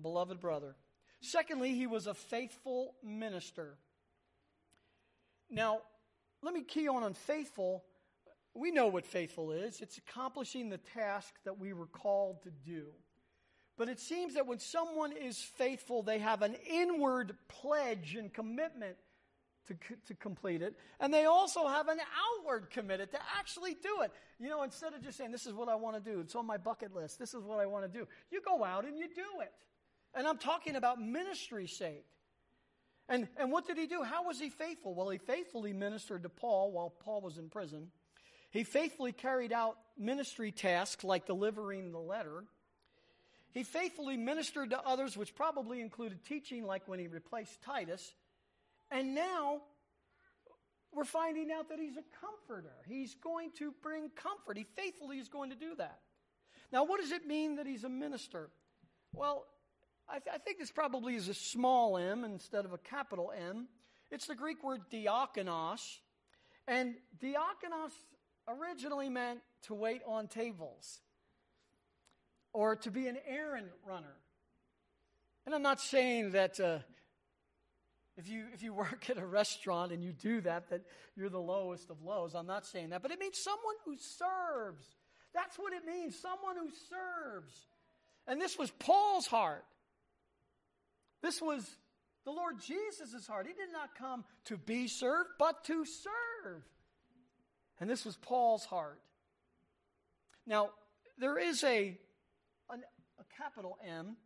Beloved 0.00 0.40
brother. 0.40 0.76
Secondly, 1.20 1.74
he 1.74 1.86
was 1.86 2.06
a 2.06 2.14
faithful 2.14 2.94
minister. 3.04 3.76
Now, 5.50 5.82
let 6.44 6.52
me 6.54 6.62
key 6.62 6.88
on 6.88 7.02
on 7.02 7.14
faithful. 7.14 7.84
We 8.54 8.70
know 8.70 8.86
what 8.86 9.06
faithful 9.06 9.50
is 9.50 9.80
it's 9.80 9.98
accomplishing 9.98 10.68
the 10.68 10.78
task 10.78 11.34
that 11.44 11.58
we 11.58 11.72
were 11.72 11.86
called 11.86 12.42
to 12.42 12.50
do. 12.64 12.84
But 13.76 13.88
it 13.88 13.98
seems 13.98 14.34
that 14.34 14.46
when 14.46 14.60
someone 14.60 15.10
is 15.10 15.38
faithful, 15.38 16.02
they 16.04 16.20
have 16.20 16.42
an 16.42 16.54
inward 16.70 17.34
pledge 17.48 18.14
and 18.14 18.32
commitment 18.32 18.96
to, 19.66 19.74
to 20.06 20.14
complete 20.14 20.62
it. 20.62 20.76
And 21.00 21.12
they 21.12 21.24
also 21.24 21.66
have 21.66 21.88
an 21.88 21.98
outward 21.98 22.70
committed 22.70 23.10
to 23.10 23.18
actually 23.36 23.74
do 23.74 24.02
it. 24.02 24.12
You 24.38 24.48
know, 24.48 24.62
instead 24.62 24.94
of 24.94 25.02
just 25.02 25.18
saying, 25.18 25.32
this 25.32 25.46
is 25.46 25.54
what 25.54 25.68
I 25.68 25.74
want 25.74 25.96
to 25.96 26.12
do, 26.12 26.20
it's 26.20 26.36
on 26.36 26.46
my 26.46 26.56
bucket 26.56 26.94
list, 26.94 27.18
this 27.18 27.34
is 27.34 27.42
what 27.42 27.58
I 27.58 27.66
want 27.66 27.90
to 27.90 27.98
do, 27.98 28.06
you 28.30 28.40
go 28.46 28.62
out 28.62 28.84
and 28.84 28.96
you 28.96 29.08
do 29.08 29.40
it. 29.40 29.52
And 30.14 30.28
I'm 30.28 30.38
talking 30.38 30.76
about 30.76 31.00
ministry 31.00 31.66
sake. 31.66 32.04
And, 33.08 33.28
and 33.38 33.52
what 33.52 33.66
did 33.66 33.76
he 33.76 33.86
do? 33.86 34.02
How 34.02 34.24
was 34.24 34.40
he 34.40 34.48
faithful? 34.48 34.94
Well, 34.94 35.10
he 35.10 35.18
faithfully 35.18 35.72
ministered 35.72 36.22
to 36.22 36.28
Paul 36.28 36.72
while 36.72 36.90
Paul 36.90 37.20
was 37.20 37.36
in 37.36 37.50
prison. 37.50 37.88
He 38.50 38.64
faithfully 38.64 39.12
carried 39.12 39.52
out 39.52 39.76
ministry 39.98 40.52
tasks 40.52 41.04
like 41.04 41.26
delivering 41.26 41.92
the 41.92 41.98
letter. 41.98 42.44
He 43.52 43.62
faithfully 43.62 44.16
ministered 44.16 44.70
to 44.70 44.80
others, 44.80 45.16
which 45.16 45.34
probably 45.34 45.80
included 45.80 46.24
teaching, 46.24 46.64
like 46.64 46.88
when 46.88 46.98
he 46.98 47.06
replaced 47.06 47.62
Titus. 47.62 48.14
And 48.90 49.14
now 49.14 49.60
we're 50.92 51.04
finding 51.04 51.50
out 51.50 51.68
that 51.68 51.78
he's 51.78 51.96
a 51.96 52.04
comforter. 52.20 52.74
He's 52.86 53.14
going 53.16 53.50
to 53.58 53.72
bring 53.82 54.10
comfort. 54.10 54.56
He 54.56 54.66
faithfully 54.76 55.18
is 55.18 55.28
going 55.28 55.50
to 55.50 55.56
do 55.56 55.74
that. 55.76 55.98
Now, 56.72 56.84
what 56.84 57.00
does 57.00 57.12
it 57.12 57.26
mean 57.26 57.56
that 57.56 57.66
he's 57.66 57.84
a 57.84 57.88
minister? 57.88 58.50
Well, 59.12 59.44
I, 60.08 60.18
th- 60.18 60.34
I 60.34 60.38
think 60.38 60.58
this 60.58 60.70
probably 60.70 61.14
is 61.14 61.28
a 61.28 61.34
small 61.34 61.96
m 61.96 62.24
instead 62.24 62.64
of 62.64 62.72
a 62.72 62.78
capital 62.78 63.32
M. 63.36 63.68
It's 64.10 64.26
the 64.26 64.34
Greek 64.34 64.62
word 64.62 64.82
diakonos. 64.92 65.80
And 66.66 66.94
diakonos 67.22 67.92
originally 68.48 69.08
meant 69.08 69.40
to 69.62 69.74
wait 69.74 70.02
on 70.06 70.28
tables 70.28 71.00
or 72.52 72.76
to 72.76 72.90
be 72.90 73.08
an 73.08 73.18
errand 73.26 73.68
runner. 73.86 74.16
And 75.46 75.54
I'm 75.54 75.62
not 75.62 75.80
saying 75.80 76.32
that 76.32 76.58
uh, 76.60 76.78
if, 78.16 78.28
you, 78.28 78.44
if 78.54 78.62
you 78.62 78.72
work 78.72 79.10
at 79.10 79.18
a 79.18 79.26
restaurant 79.26 79.92
and 79.92 80.02
you 80.02 80.12
do 80.12 80.40
that, 80.42 80.70
that 80.70 80.82
you're 81.16 81.28
the 81.28 81.40
lowest 81.40 81.90
of 81.90 82.02
lows. 82.02 82.34
I'm 82.34 82.46
not 82.46 82.66
saying 82.66 82.90
that. 82.90 83.02
But 83.02 83.10
it 83.10 83.18
means 83.18 83.38
someone 83.38 83.74
who 83.84 83.96
serves. 83.96 84.86
That's 85.34 85.58
what 85.58 85.72
it 85.72 85.84
means 85.84 86.18
someone 86.18 86.56
who 86.56 86.70
serves. 86.88 87.66
And 88.26 88.40
this 88.40 88.56
was 88.58 88.70
Paul's 88.70 89.26
heart. 89.26 89.64
This 91.24 91.40
was 91.40 91.66
the 92.26 92.32
Lord 92.32 92.60
Jesus' 92.60 93.26
heart. 93.26 93.46
He 93.46 93.54
did 93.54 93.72
not 93.72 93.94
come 93.94 94.24
to 94.44 94.58
be 94.58 94.88
served, 94.88 95.30
but 95.38 95.64
to 95.64 95.86
serve. 95.86 96.62
And 97.80 97.88
this 97.88 98.04
was 98.04 98.16
Paul's 98.16 98.66
heart. 98.66 99.00
Now, 100.46 100.68
there 101.16 101.38
is 101.38 101.64
a, 101.64 101.98
a, 102.68 102.74
a 102.74 103.24
capital 103.38 103.78
M 103.82 104.18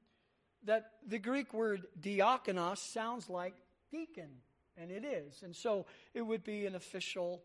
that 0.64 0.90
the 1.06 1.20
Greek 1.20 1.54
word 1.54 1.82
diakonos 2.00 2.78
sounds 2.78 3.30
like 3.30 3.54
deacon, 3.92 4.30
and 4.76 4.90
it 4.90 5.04
is. 5.04 5.44
And 5.44 5.54
so 5.54 5.86
it 6.14 6.22
would 6.22 6.42
be 6.42 6.66
an 6.66 6.74
official 6.74 7.42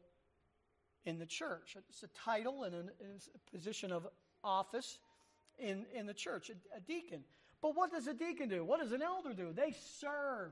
in 1.05 1.19
the 1.19 1.27
church. 1.27 1.77
It's 1.89 2.01
a 2.01 2.07
title 2.07 2.63
and 2.63 2.73
a 2.73 3.55
position 3.55 3.91
of 3.91 4.07
office 4.43 4.97
in, 5.59 5.85
in 5.93 6.07
the 6.07 6.13
church, 6.15 6.49
a, 6.49 6.77
a 6.77 6.79
deacon. 6.79 7.23
But 7.63 7.77
what 7.77 7.91
does 7.91 8.07
a 8.07 8.13
deacon 8.13 8.49
do? 8.49 8.65
What 8.65 8.81
does 8.81 8.91
an 8.91 9.01
elder 9.01 9.33
do? 9.33 9.53
They 9.55 9.73
serve. 9.97 10.51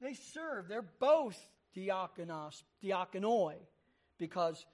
They 0.00 0.14
serve. 0.14 0.68
They're 0.68 0.88
both 1.00 1.36
diakonos, 1.76 2.62
diakonoi, 2.82 3.54
because 4.16 4.64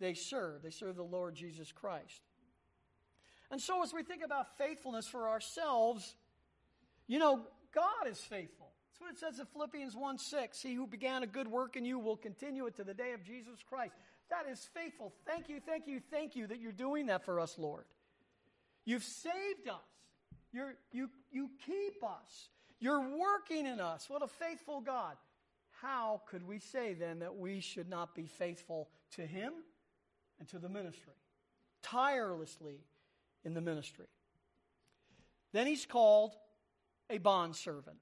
they 0.00 0.14
serve. 0.14 0.62
They 0.62 0.70
serve 0.70 0.96
the 0.96 1.02
Lord 1.02 1.34
Jesus 1.34 1.70
Christ. 1.70 2.22
And 3.50 3.60
so, 3.60 3.82
as 3.82 3.92
we 3.92 4.02
think 4.02 4.24
about 4.24 4.56
faithfulness 4.56 5.06
for 5.06 5.28
ourselves, 5.28 6.14
you 7.06 7.18
know, 7.18 7.42
God 7.74 8.08
is 8.08 8.18
faithful. 8.18 8.70
That's 8.88 9.00
what 9.02 9.10
it 9.10 9.18
says 9.18 9.38
in 9.38 9.44
Philippians 9.44 9.94
1 9.94 10.16
6. 10.16 10.62
He 10.62 10.72
who 10.72 10.86
began 10.86 11.22
a 11.22 11.26
good 11.26 11.46
work 11.46 11.76
in 11.76 11.84
you 11.84 11.98
will 11.98 12.16
continue 12.16 12.64
it 12.64 12.76
to 12.76 12.84
the 12.84 12.94
day 12.94 13.12
of 13.12 13.22
Jesus 13.22 13.62
Christ. 13.68 13.92
That 14.30 14.50
is 14.50 14.66
faithful. 14.72 15.12
Thank 15.26 15.50
you, 15.50 15.60
thank 15.60 15.86
you, 15.86 16.00
thank 16.10 16.36
you 16.36 16.46
that 16.46 16.58
you're 16.58 16.72
doing 16.72 17.04
that 17.06 17.22
for 17.26 17.38
us, 17.38 17.58
Lord. 17.58 17.84
You've 18.86 19.04
saved 19.04 19.68
us. 19.68 19.91
You're, 20.52 20.74
you, 20.92 21.08
you 21.30 21.50
keep 21.64 22.02
us. 22.04 22.48
You're 22.78 23.00
working 23.00 23.66
in 23.66 23.80
us. 23.80 24.08
What 24.08 24.22
a 24.22 24.28
faithful 24.28 24.80
God. 24.80 25.16
How 25.80 26.22
could 26.26 26.46
we 26.46 26.58
say 26.58 26.94
then 26.94 27.20
that 27.20 27.36
we 27.36 27.60
should 27.60 27.88
not 27.88 28.14
be 28.14 28.26
faithful 28.26 28.88
to 29.12 29.26
Him 29.26 29.52
and 30.38 30.48
to 30.48 30.58
the 30.58 30.68
ministry? 30.68 31.14
Tirelessly 31.82 32.80
in 33.44 33.54
the 33.54 33.60
ministry. 33.60 34.06
Then 35.52 35.66
he's 35.66 35.86
called 35.86 36.34
a 37.10 37.18
bondservant. 37.18 37.98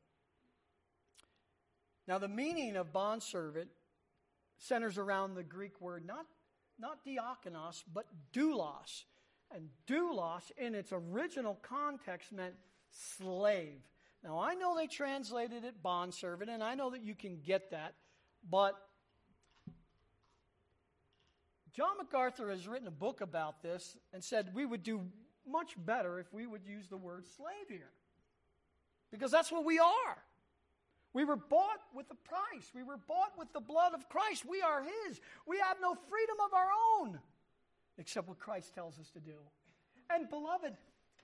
Now, 2.06 2.18
the 2.18 2.28
meaning 2.28 2.76
of 2.76 2.92
bondservant 2.92 3.68
centers 4.58 4.98
around 4.98 5.34
the 5.34 5.42
Greek 5.42 5.80
word 5.80 6.04
not, 6.06 6.26
not 6.78 7.04
diakonos, 7.04 7.82
but 7.92 8.06
doulos. 8.32 9.04
And 9.52 9.68
doulos, 9.86 10.50
in 10.56 10.74
its 10.74 10.92
original 10.92 11.58
context, 11.62 12.32
meant 12.32 12.54
slave. 12.90 13.80
Now, 14.22 14.38
I 14.38 14.54
know 14.54 14.76
they 14.76 14.86
translated 14.86 15.64
it 15.64 15.82
bondservant, 15.82 16.50
and 16.50 16.62
I 16.62 16.74
know 16.74 16.90
that 16.90 17.02
you 17.02 17.14
can 17.14 17.38
get 17.44 17.70
that, 17.70 17.94
but 18.48 18.74
John 21.72 21.98
MacArthur 21.98 22.50
has 22.50 22.68
written 22.68 22.86
a 22.86 22.92
book 22.92 23.20
about 23.20 23.62
this 23.62 23.96
and 24.12 24.22
said 24.22 24.50
we 24.54 24.66
would 24.66 24.82
do 24.82 25.02
much 25.46 25.74
better 25.84 26.18
if 26.18 26.32
we 26.32 26.46
would 26.46 26.64
use 26.64 26.88
the 26.88 26.96
word 26.96 27.26
slave 27.26 27.68
here. 27.68 27.90
Because 29.10 29.30
that's 29.30 29.50
what 29.50 29.64
we 29.64 29.78
are. 29.78 30.16
We 31.12 31.24
were 31.24 31.36
bought 31.36 31.80
with 31.94 32.06
a 32.10 32.14
price. 32.14 32.70
We 32.74 32.82
were 32.82 32.98
bought 33.08 33.32
with 33.36 33.52
the 33.52 33.60
blood 33.60 33.94
of 33.94 34.08
Christ. 34.08 34.44
We 34.48 34.62
are 34.62 34.82
His. 34.82 35.20
We 35.46 35.58
have 35.58 35.78
no 35.80 35.94
freedom 35.94 36.36
of 36.44 36.54
our 36.54 36.68
own 37.00 37.18
except 38.00 38.26
what 38.26 38.38
Christ 38.38 38.74
tells 38.74 38.98
us 38.98 39.08
to 39.10 39.20
do. 39.20 39.36
And 40.12 40.28
beloved, 40.28 40.72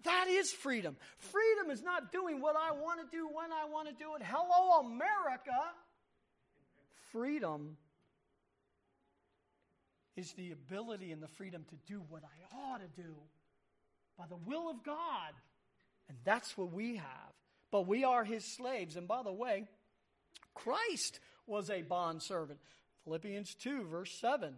that 0.05 0.27
is 0.29 0.53
freedom. 0.53 0.97
Freedom 1.19 1.71
is 1.71 1.83
not 1.83 2.13
doing 2.13 2.41
what 2.41 2.55
I 2.55 2.73
want 2.73 3.01
to 3.01 3.17
do 3.17 3.27
when 3.27 3.51
I 3.53 3.65
want 3.65 3.89
to 3.89 3.95
do 3.95 4.15
it. 4.15 4.23
Hello, 4.25 4.87
America. 4.87 5.51
Freedom 7.11 7.77
is 10.17 10.33
the 10.33 10.53
ability 10.53 11.13
and 11.13 11.23
the 11.23 11.29
freedom 11.29 11.65
to 11.71 11.93
do 11.93 12.03
what 12.09 12.23
I 12.23 12.57
ought 12.57 12.81
to 12.81 13.03
do 13.03 13.15
by 14.19 14.27
the 14.29 14.37
will 14.37 14.71
of 14.71 14.85
God. 14.85 15.33
And 16.09 16.19
that's 16.25 16.57
what 16.57 16.73
we 16.73 16.97
have. 16.97 17.33
But 17.71 17.87
we 17.87 18.05
are 18.05 18.23
his 18.23 18.45
slaves. 18.45 18.97
And 18.97 19.09
by 19.09 19.23
the 19.23 19.33
way, 19.33 19.65
Christ 20.55 21.21
was 21.47 21.69
a 21.71 21.83
bondservant. 21.83 22.61
Philippians 23.05 23.55
2, 23.55 23.85
verse 23.85 24.13
7. 24.13 24.55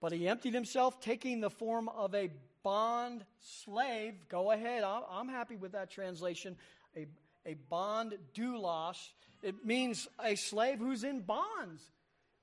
But 0.00 0.12
he 0.12 0.28
emptied 0.28 0.54
himself, 0.54 1.00
taking 1.00 1.40
the 1.40 1.50
form 1.50 1.88
of 1.88 2.14
a 2.14 2.30
bond 2.62 3.24
slave. 3.40 4.14
Go 4.28 4.50
ahead, 4.50 4.82
I'm 4.84 5.28
happy 5.28 5.56
with 5.56 5.72
that 5.72 5.90
translation. 5.90 6.56
A, 6.96 7.06
a 7.46 7.54
bond 7.68 8.16
doulos. 8.34 8.96
It 9.42 9.64
means 9.64 10.08
a 10.22 10.34
slave 10.34 10.78
who's 10.78 11.04
in 11.04 11.20
bonds. 11.20 11.82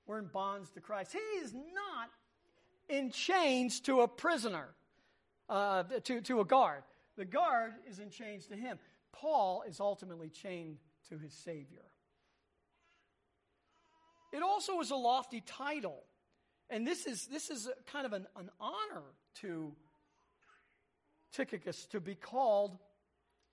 We're 0.05 0.19
in 0.19 0.27
bonds 0.27 0.69
to 0.71 0.81
Christ. 0.81 1.13
He 1.13 1.39
is 1.39 1.53
not 1.53 2.09
in 2.89 3.11
chains 3.11 3.79
to 3.81 4.01
a 4.01 4.07
prisoner, 4.07 4.69
uh, 5.49 5.83
to, 5.83 6.21
to 6.21 6.39
a 6.39 6.45
guard. 6.45 6.83
The 7.17 7.25
guard 7.25 7.73
is 7.89 7.99
in 7.99 8.09
chains 8.09 8.47
to 8.47 8.55
him. 8.55 8.79
Paul 9.11 9.63
is 9.67 9.79
ultimately 9.79 10.29
chained 10.29 10.77
to 11.09 11.17
his 11.17 11.33
Savior. 11.33 11.83
It 14.31 14.43
also 14.43 14.79
is 14.79 14.91
a 14.91 14.95
lofty 14.95 15.41
title. 15.41 16.03
And 16.69 16.85
this 16.85 17.05
is, 17.05 17.27
this 17.27 17.49
is 17.49 17.69
kind 17.91 18.05
of 18.05 18.13
an, 18.13 18.27
an 18.35 18.49
honor 18.59 19.03
to 19.41 19.73
Tychicus 21.31 21.85
to 21.87 21.99
be 21.99 22.15
called 22.15 22.77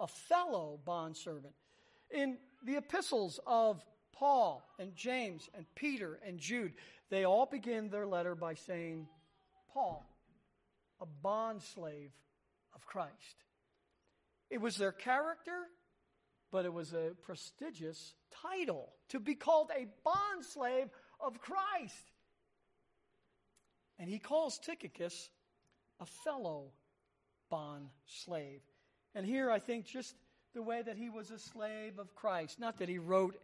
a 0.01 0.07
fellow 0.07 0.81
bondservant. 0.85 1.55
In 2.11 2.39
the 2.65 2.77
epistles 2.77 3.41
of 3.47 3.85
Paul 4.13 4.67
and 4.79 4.95
James 4.95 5.49
and 5.55 5.67
Peter 5.75 6.19
and 6.27 6.39
Jude, 6.39 6.73
they 7.11 7.25
all 7.25 7.47
begin 7.47 7.89
their 7.89 8.07
letter 8.07 8.35
by 8.35 8.55
saying, 8.55 9.07
Paul, 9.73 10.05
a 11.01 11.07
bondslave 11.25 12.11
of 12.75 12.87
Christ. 12.87 13.45
It 14.51 14.61
was 14.61 14.77
their 14.77 14.93
character, 14.93 15.63
but 16.51 16.65
it 16.65 16.73
was 16.73 16.93
a 16.93 17.13
prestigious 17.23 18.15
title 18.43 18.93
to 19.09 19.21
be 19.21 19.35
called 19.35 19.71
a 19.77 19.87
bondslave 20.09 20.91
of 21.21 21.41
Christ. 21.41 22.13
And 23.99 24.09
he 24.09 24.19
calls 24.19 24.59
Tychicus 24.59 25.31
a 26.01 26.07
fellow 26.07 26.73
bond 27.51 27.89
slave. 28.07 28.61
And 29.15 29.25
here 29.25 29.51
I 29.51 29.59
think 29.59 29.87
just 29.87 30.15
the 30.55 30.63
way 30.63 30.83
that 30.83 30.97
he 30.97 31.11
was 31.11 31.31
a 31.31 31.39
slave 31.39 31.99
of 31.99 32.15
Christ, 32.15 32.59
not 32.59 32.79
that 32.79 32.89
he 32.89 32.99
wrote 32.99 33.37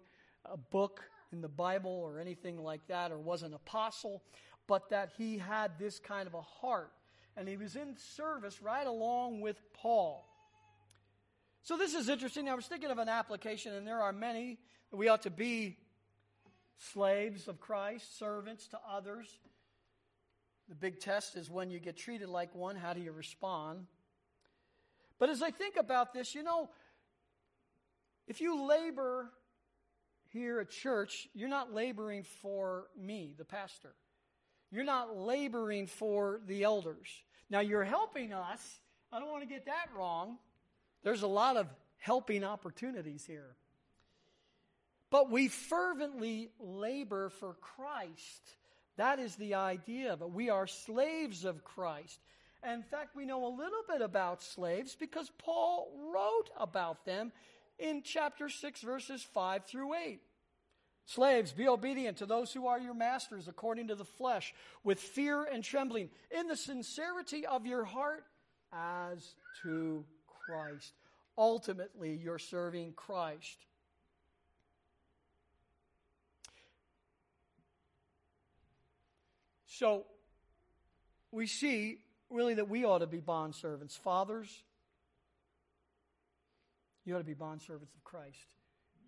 a 0.44 0.56
book 0.56 1.02
in 1.32 1.40
the 1.40 1.48
Bible 1.48 2.00
or 2.04 2.18
anything 2.18 2.58
like 2.62 2.86
that 2.88 3.12
or 3.12 3.18
was 3.18 3.42
an 3.42 3.54
apostle, 3.54 4.22
but 4.66 4.90
that 4.90 5.10
he 5.16 5.38
had 5.38 5.78
this 5.78 5.98
kind 5.98 6.26
of 6.26 6.34
a 6.34 6.42
heart. 6.42 6.92
And 7.36 7.48
he 7.48 7.56
was 7.56 7.76
in 7.76 7.96
service 7.96 8.60
right 8.60 8.86
along 8.86 9.40
with 9.40 9.60
Paul. 9.74 10.26
So 11.62 11.76
this 11.76 11.94
is 11.94 12.08
interesting. 12.08 12.48
I 12.48 12.54
was 12.54 12.66
thinking 12.66 12.90
of 12.90 12.98
an 12.98 13.08
application, 13.08 13.74
and 13.74 13.86
there 13.86 14.00
are 14.00 14.12
many. 14.12 14.58
We 14.90 15.08
ought 15.08 15.22
to 15.22 15.30
be 15.30 15.76
slaves 16.78 17.46
of 17.46 17.60
Christ, 17.60 18.18
servants 18.18 18.66
to 18.68 18.78
others. 18.90 19.28
The 20.70 20.76
big 20.76 21.00
test 21.00 21.36
is 21.36 21.50
when 21.50 21.68
you 21.68 21.80
get 21.80 21.96
treated 21.96 22.28
like 22.28 22.54
one, 22.54 22.76
how 22.76 22.92
do 22.92 23.00
you 23.00 23.10
respond? 23.10 23.86
But 25.18 25.28
as 25.28 25.42
I 25.42 25.50
think 25.50 25.76
about 25.76 26.14
this, 26.14 26.32
you 26.32 26.44
know, 26.44 26.70
if 28.28 28.40
you 28.40 28.66
labor 28.68 29.30
here 30.28 30.60
at 30.60 30.70
church, 30.70 31.28
you're 31.34 31.48
not 31.48 31.74
laboring 31.74 32.22
for 32.22 32.86
me, 32.96 33.34
the 33.36 33.44
pastor. 33.44 33.94
You're 34.70 34.84
not 34.84 35.16
laboring 35.16 35.88
for 35.88 36.40
the 36.46 36.62
elders. 36.62 37.08
Now, 37.50 37.58
you're 37.58 37.82
helping 37.82 38.32
us. 38.32 38.60
I 39.12 39.18
don't 39.18 39.28
want 39.28 39.42
to 39.42 39.48
get 39.48 39.66
that 39.66 39.88
wrong. 39.96 40.38
There's 41.02 41.22
a 41.22 41.28
lot 41.28 41.56
of 41.56 41.66
helping 41.98 42.44
opportunities 42.44 43.24
here. 43.26 43.56
But 45.10 45.32
we 45.32 45.48
fervently 45.48 46.50
labor 46.60 47.30
for 47.30 47.54
Christ. 47.54 48.54
That 49.00 49.18
is 49.18 49.34
the 49.36 49.54
idea 49.54 50.14
But 50.18 50.32
We 50.32 50.50
are 50.50 50.66
slaves 50.66 51.46
of 51.46 51.64
Christ. 51.64 52.20
And 52.62 52.74
in 52.74 52.82
fact, 52.82 53.16
we 53.16 53.24
know 53.24 53.46
a 53.46 53.56
little 53.56 53.82
bit 53.88 54.02
about 54.02 54.42
slaves 54.42 54.94
because 54.94 55.32
Paul 55.38 55.90
wrote 56.12 56.50
about 56.58 57.06
them 57.06 57.32
in 57.78 58.02
chapter 58.02 58.50
6, 58.50 58.82
verses 58.82 59.22
5 59.22 59.64
through 59.64 59.94
8. 59.94 60.20
Slaves, 61.06 61.52
be 61.52 61.66
obedient 61.66 62.18
to 62.18 62.26
those 62.26 62.52
who 62.52 62.66
are 62.66 62.78
your 62.78 62.92
masters 62.92 63.48
according 63.48 63.88
to 63.88 63.94
the 63.94 64.04
flesh, 64.04 64.52
with 64.84 65.00
fear 65.00 65.44
and 65.44 65.64
trembling, 65.64 66.10
in 66.30 66.46
the 66.46 66.54
sincerity 66.54 67.46
of 67.46 67.64
your 67.64 67.86
heart 67.86 68.26
as 68.70 69.34
to 69.62 70.04
Christ. 70.26 70.92
Ultimately, 71.38 72.20
you're 72.22 72.38
serving 72.38 72.92
Christ. 72.92 73.64
So, 79.80 80.04
we 81.32 81.46
see 81.46 82.00
really 82.28 82.52
that 82.52 82.68
we 82.68 82.84
ought 82.84 82.98
to 82.98 83.06
be 83.06 83.22
bondservants. 83.22 83.96
Fathers, 83.96 84.62
you 87.06 87.14
ought 87.14 87.20
to 87.20 87.24
be 87.24 87.34
bondservants 87.34 87.94
of 87.94 88.04
Christ. 88.04 88.56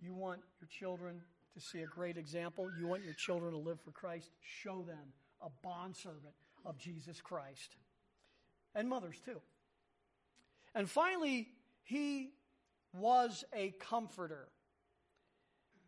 You 0.01 0.15
want 0.15 0.39
your 0.59 0.67
children 0.67 1.21
to 1.53 1.61
see 1.61 1.81
a 1.81 1.85
great 1.85 2.17
example. 2.17 2.71
You 2.79 2.87
want 2.87 3.03
your 3.03 3.13
children 3.13 3.51
to 3.51 3.59
live 3.59 3.81
for 3.81 3.91
Christ. 3.91 4.31
Show 4.41 4.81
them 4.81 5.13
a 5.43 5.49
bondservant 5.61 6.33
of 6.65 6.79
Jesus 6.79 7.21
Christ. 7.21 7.75
And 8.73 8.89
mothers, 8.89 9.21
too. 9.23 9.41
And 10.73 10.89
finally, 10.89 11.49
he 11.83 12.31
was 12.93 13.43
a 13.53 13.75
comforter. 13.79 14.47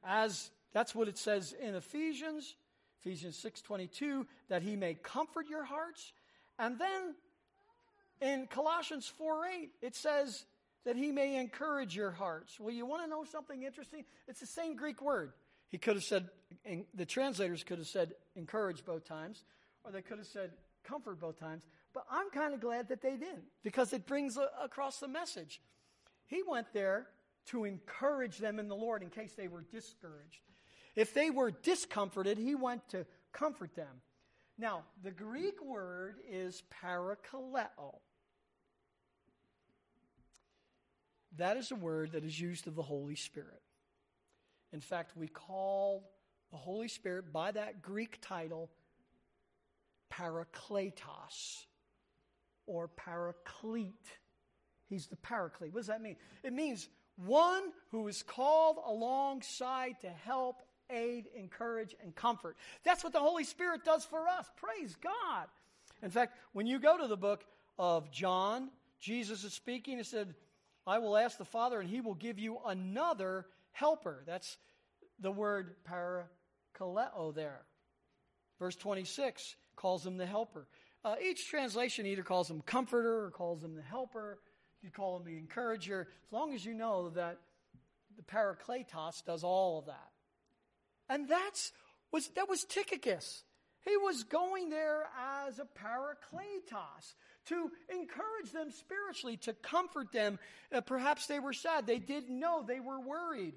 As 0.04 0.52
that's 0.74 0.94
what 0.94 1.08
it 1.08 1.18
says 1.18 1.56
in 1.60 1.74
Ephesians, 1.74 2.54
Ephesians 3.06 3.38
6:22, 3.38 4.26
that 4.48 4.64
he 4.64 4.76
may 4.76 4.96
comfort 4.96 5.48
your 5.48 5.64
hearts. 5.64 6.12
And 6.58 6.80
then 6.80 7.16
in 8.20 8.48
Colossians 8.48 9.08
4:8, 9.08 9.70
it 9.82 9.96
says 9.96 10.46
that 10.86 10.96
he 10.96 11.12
may 11.12 11.36
encourage 11.36 11.96
your 11.96 12.12
hearts. 12.12 12.60
Well, 12.60 12.74
you 12.74 12.86
want 12.86 13.04
to 13.04 13.08
know 13.08 13.24
something 13.24 13.62
interesting? 13.62 14.06
It's 14.28 14.40
the 14.40 14.48
same 14.48 14.76
Greek 14.76 15.02
word. 15.02 15.34
He 15.70 15.78
could 15.78 15.96
have 15.96 16.04
said, 16.04 16.30
the 16.94 17.06
translators 17.06 17.64
could 17.64 17.80
have 17.80 17.88
said 17.88 18.16
encourage 18.36 18.86
both 18.86 19.04
times, 19.04 19.44
or 19.84 19.92
they 19.92 20.02
could 20.02 20.18
have 20.18 20.28
said 20.28 20.52
comfort 20.84 21.20
both 21.20 21.40
times. 21.40 21.66
But 21.94 22.06
I'm 22.10 22.30
kind 22.30 22.54
of 22.54 22.60
glad 22.60 22.88
that 22.90 23.02
they 23.02 23.18
didn't 23.18 23.46
because 23.64 23.94
it 23.94 24.06
brings 24.06 24.38
a, 24.38 24.50
across 24.62 25.00
the 25.00 25.08
message. 25.08 25.62
He 26.28 26.44
went 26.48 26.72
there 26.74 27.08
to 27.48 27.66
encourage 27.66 28.38
them 28.38 28.60
in 28.60 28.68
the 28.68 28.76
Lord 28.76 29.04
in 29.04 29.10
case 29.10 29.34
they 29.34 29.48
were 29.48 29.62
discouraged. 29.62 30.42
If 30.96 31.14
they 31.14 31.30
were 31.30 31.52
discomforted, 31.52 32.38
he 32.38 32.56
went 32.56 32.88
to 32.90 33.06
comfort 33.34 33.76
them. 33.76 34.02
Now, 34.58 34.84
the 35.04 35.12
Greek 35.12 35.64
word 35.64 36.16
is 36.30 36.64
parakaleo. 36.84 38.00
That 41.38 41.58
is 41.58 41.72
a 41.72 41.76
word 41.76 42.14
that 42.14 42.24
is 42.24 42.40
used 42.40 42.68
of 42.68 42.76
the 42.76 42.82
Holy 42.82 43.16
Spirit. 43.16 43.62
In 44.72 44.80
fact, 44.80 45.18
we 45.18 45.28
call 45.28 46.10
the 46.52 46.58
Holy 46.58 46.88
Spirit 46.88 47.34
by 47.34 47.52
that 47.52 47.82
Greek 47.82 48.20
title 48.22 48.70
Parakletos 50.14 51.66
or 52.66 52.88
Paraclete. 52.88 54.08
He's 54.88 55.08
the 55.08 55.18
Paraclete. 55.18 55.74
What 55.74 55.82
does 55.82 55.88
that 55.88 56.02
mean? 56.02 56.16
It 56.44 56.54
means 56.54 56.88
one 57.18 57.64
who 57.92 58.08
is 58.08 58.24
called 58.24 58.78
alongside 58.86 60.00
to 60.02 60.10
help, 60.10 60.62
aid, 60.90 61.28
encourage, 61.36 61.96
and 62.02 62.16
comfort. 62.16 62.58
That's 62.84 63.04
what 63.04 63.14
the 63.14 63.20
Holy 63.20 63.44
Spirit 63.44 63.84
does 63.84 64.06
for 64.06 64.28
us. 64.28 64.50
Praise 64.58 64.96
God. 65.02 65.48
In 66.04 66.10
fact, 66.10 66.38
when 66.54 66.68
you 66.68 66.80
go 66.80 66.98
to 66.98 67.08
the 67.08 67.18
book 67.18 67.46
of 67.78 68.12
John, 68.12 68.70
Jesus 69.00 69.44
is 69.44 69.54
speaking. 69.54 69.98
He 69.98 70.04
said, 70.04 70.36
I 70.88 71.00
will 71.00 71.18
ask 71.18 71.38
the 71.38 71.46
Father, 71.46 71.80
and 71.80 71.90
he 71.90 72.02
will 72.02 72.16
give 72.16 72.40
you 72.40 72.60
another 72.66 73.48
helper. 73.72 74.24
That's 74.26 74.58
the 75.20 75.32
word 75.32 75.76
parakaleo 75.90 77.34
there. 77.34 77.62
Verse 78.60 78.76
26 78.76 79.56
calls 79.76 80.06
him 80.06 80.18
the 80.18 80.26
helper. 80.26 80.68
Uh, 81.04 81.16
each 81.24 81.50
translation 81.50 82.06
either 82.06 82.24
calls 82.24 82.50
him 82.50 82.62
comforter 82.62 83.26
or 83.26 83.32
calls 83.32 83.64
him 83.64 83.76
the 83.76 83.82
helper. 83.82 84.40
You 84.82 84.90
call 84.92 85.18
him 85.18 85.26
the 85.26 85.38
encourager, 85.38 86.08
as 86.26 86.32
long 86.32 86.54
as 86.54 86.66
you 86.66 86.74
know 86.74 87.10
that 87.10 87.40
the 88.16 88.24
parakletos 88.24 89.24
does 89.26 89.44
all 89.44 89.80
of 89.80 89.86
that. 89.88 90.10
And 91.10 91.28
that's 91.28 91.72
was 92.12 92.28
that 92.30 92.50
was 92.50 92.64
Tychicus. 92.64 93.44
He 93.86 93.98
was 93.98 94.24
going 94.24 94.70
there 94.70 95.04
as 95.46 95.60
a 95.60 95.64
parakletos 95.64 97.14
to 97.48 97.72
encourage 97.92 98.52
them 98.52 98.72
spiritually, 98.72 99.38
to 99.38 99.54
comfort 99.54 100.12
them. 100.12 100.40
Uh, 100.74 100.82
perhaps 100.82 101.28
they 101.28 101.40
were 101.40 101.54
sad. 101.54 101.86
They 101.86 102.00
didn't 102.00 102.40
know. 102.40 102.64
They 102.64 102.80
were 102.80 103.00
worried. 103.00 103.54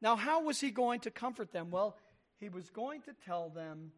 Now, 0.00 0.14
how 0.14 0.42
was 0.44 0.60
he 0.60 0.70
going 0.70 1.00
to 1.00 1.10
comfort 1.10 1.52
them? 1.52 1.70
Well, 1.70 1.96
he 2.38 2.48
was 2.48 2.70
going 2.70 3.02
to 3.02 3.12
tell 3.26 3.50
them 3.50 3.90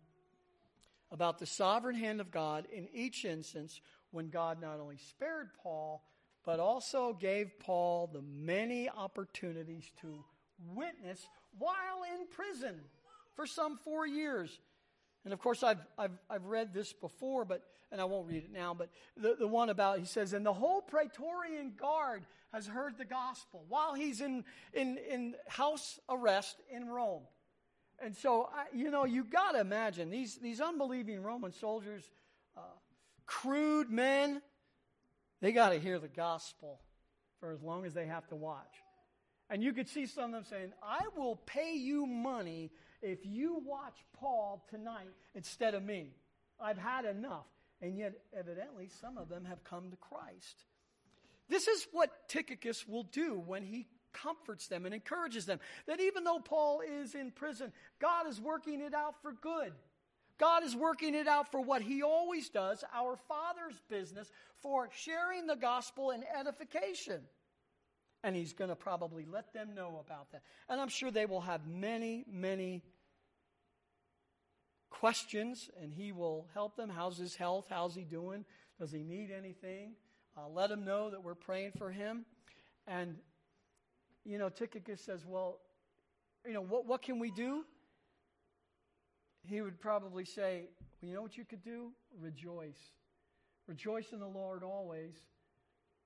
about 1.11 1.39
the 1.39 1.47
sovereign 1.47 1.95
hand 1.95 2.21
of 2.21 2.31
God 2.31 2.67
in 2.73 2.89
each 2.95 3.25
instance 3.27 3.81
when 4.11 4.31
God 4.31 4.61
not 4.61 4.81
only 4.81 4.97
spared 4.97 5.51
Paul, 5.63 6.03
but 6.45 6.59
also 6.59 7.13
gave 7.13 7.59
Paul 7.61 8.11
the 8.13 8.23
many 8.23 8.89
opportunities 8.89 9.85
to 10.01 10.25
witness 10.75 11.25
while 11.59 12.03
in 12.15 12.27
prison 12.29 12.81
for 13.35 13.47
some 13.47 13.77
four 13.77 14.07
years. 14.07 14.59
And 15.25 15.33
of 15.33 15.41
course, 15.41 15.63
I've, 15.63 15.81
I've, 15.97 16.19
I've 16.29 16.45
read 16.47 16.75
this 16.75 16.93
before, 16.93 17.45
but, 17.45 17.63
and 17.91 18.01
I 18.01 18.05
won't 18.05 18.29
read 18.29 18.45
it 18.45 18.53
now, 18.53 18.75
but 18.75 18.91
the, 19.17 19.37
the 19.39 19.47
one 19.47 19.71
about, 19.71 19.99
he 19.99 20.05
says, 20.05 20.33
and 20.33 20.45
the 20.45 20.53
whole 20.53 20.81
Praetorian 20.81 21.75
Guard 21.77 22.25
has 22.53 22.67
heard 22.67 22.99
the 22.99 23.05
gospel 23.05 23.65
while 23.69 23.95
he's 23.95 24.21
in, 24.21 24.45
in, 24.73 24.99
in 25.11 25.35
house 25.49 25.99
arrest 26.09 26.57
in 26.71 26.89
Rome. 26.89 27.23
And 27.99 28.17
so, 28.17 28.51
I, 28.53 28.65
you 28.77 28.91
know, 28.91 29.05
you 29.05 29.23
got 29.25 29.53
to 29.53 29.61
imagine 29.61 30.11
these, 30.11 30.37
these 30.37 30.61
unbelieving 30.61 31.23
Roman 31.23 31.53
soldiers, 31.53 32.11
uh, 32.57 32.61
crude 33.27 33.91
men, 33.91 34.43
they 35.41 35.53
got 35.53 35.71
to 35.71 35.79
hear 35.79 35.99
the 35.99 36.09
gospel 36.09 36.81
for 37.41 37.53
as 37.53 37.63
long 37.63 37.85
as 37.85 37.95
they 37.95 38.07
have 38.07 38.27
to 38.29 38.37
watch. 38.37 38.82
And 39.51 39.63
you 39.63 39.73
could 39.73 39.89
see 39.89 40.07
some 40.07 40.27
of 40.27 40.33
them 40.33 40.45
saying, 40.49 40.73
I 40.83 41.01
will 41.17 41.37
pay 41.37 41.75
you 41.75 42.07
money 42.07 42.71
if 43.03 43.27
you 43.27 43.63
watch 43.65 43.99
Paul 44.15 44.65
tonight 44.71 45.11
instead 45.35 45.75
of 45.75 45.83
me. 45.83 46.15
I've 46.61 46.79
had 46.79 47.05
enough. 47.05 47.47
And 47.81 47.99
yet, 47.99 48.15
evidently, 48.37 48.89
some 49.01 49.19
of 49.19 49.29
them 49.29 49.45
have 49.45 49.65
come 49.65 49.91
to 49.91 49.97
Christ. 49.97 50.65
This 51.49 51.67
is 51.67 51.87
what 51.93 52.29
Tychicus 52.29 52.87
will 52.87 53.03
do 53.03 53.43
when 53.45 53.65
he 53.65 53.87
comforts 54.13 54.69
them 54.69 54.87
and 54.87 54.95
encourages 54.95 55.47
them. 55.47 55.59
That 55.87 56.01
even 56.01 56.25
though 56.25 56.39
Paul 56.39 56.81
is 56.81 57.15
in 57.15 57.33
prison, 57.33 57.73
God 57.99 58.29
is 58.29 58.41
working 58.41 58.81
it 58.81 58.95
out 58.95 59.21
for 59.21 59.33
good. 59.33 59.73
God 60.39 60.65
is 60.65 60.75
working 60.75 61.15
it 61.15 61.29
out 61.29 61.51
for 61.51 61.61
what 61.61 61.83
he 61.83 62.03
always 62.03 62.49
does, 62.49 62.85
our 62.95 63.17
Father's 63.29 63.81
business, 63.89 64.31
for 64.61 64.89
sharing 64.95 65.47
the 65.47 65.57
gospel 65.57 66.11
and 66.11 66.25
edification. 66.39 67.21
And 68.25 68.37
he's 68.37 68.53
going 68.53 68.71
to 68.71 68.77
probably 68.77 69.27
let 69.31 69.53
them 69.53 69.75
know 69.75 70.01
about 70.05 70.31
that. 70.33 70.43
And 70.69 70.81
I'm 70.81 70.89
sure 70.89 71.11
they 71.11 71.27
will 71.27 71.41
have 71.41 71.67
many, 71.67 72.25
many 72.31 72.83
questions, 74.91 75.69
and 75.83 75.93
he 75.93 76.13
will 76.13 76.47
help 76.55 76.77
them. 76.77 76.89
How's 76.89 77.19
his 77.19 77.35
health? 77.35 77.67
How's 77.69 77.95
he 77.95 78.03
doing? 78.03 78.45
Does 78.79 78.93
he 78.93 79.03
need 79.03 79.31
anything? 79.37 79.95
Uh, 80.37 80.49
let 80.49 80.71
him 80.71 80.85
know 80.85 81.11
that 81.11 81.23
we're 81.23 81.35
praying 81.35 81.73
for 81.77 81.91
him. 81.91 82.25
And, 82.87 83.17
you 84.25 84.39
know, 84.39 84.49
Tychicus 84.49 85.01
says, 85.01 85.25
Well, 85.27 85.59
you 86.47 86.53
know, 86.53 86.63
what, 86.63 86.87
what 86.87 87.03
can 87.03 87.19
we 87.19 87.31
do? 87.31 87.65
He 89.45 89.61
would 89.61 89.81
probably 89.81 90.25
say, 90.25 90.65
well, 91.01 91.09
You 91.09 91.17
know 91.17 91.23
what 91.23 91.37
you 91.37 91.45
could 91.45 91.63
do? 91.63 91.91
Rejoice. 92.21 92.79
Rejoice 93.67 94.13
in 94.13 94.21
the 94.21 94.29
Lord 94.29 94.63
always. 94.63 95.15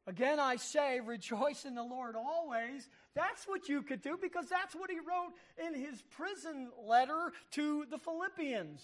Again, 0.06 0.38
I 0.38 0.56
say, 0.56 1.00
rejoice 1.00 1.64
in 1.64 1.74
the 1.74 1.82
Lord 1.82 2.14
always. 2.14 2.88
That's 3.14 3.44
what 3.46 3.68
you 3.68 3.82
could 3.82 4.02
do 4.02 4.16
because 4.20 4.48
that's 4.48 4.74
what 4.74 4.88
he 4.88 4.98
wrote 4.98 5.32
in 5.66 5.74
his 5.74 6.00
prison 6.16 6.70
letter 6.86 7.32
to 7.52 7.86
the 7.90 7.98
Philippians. 7.98 8.80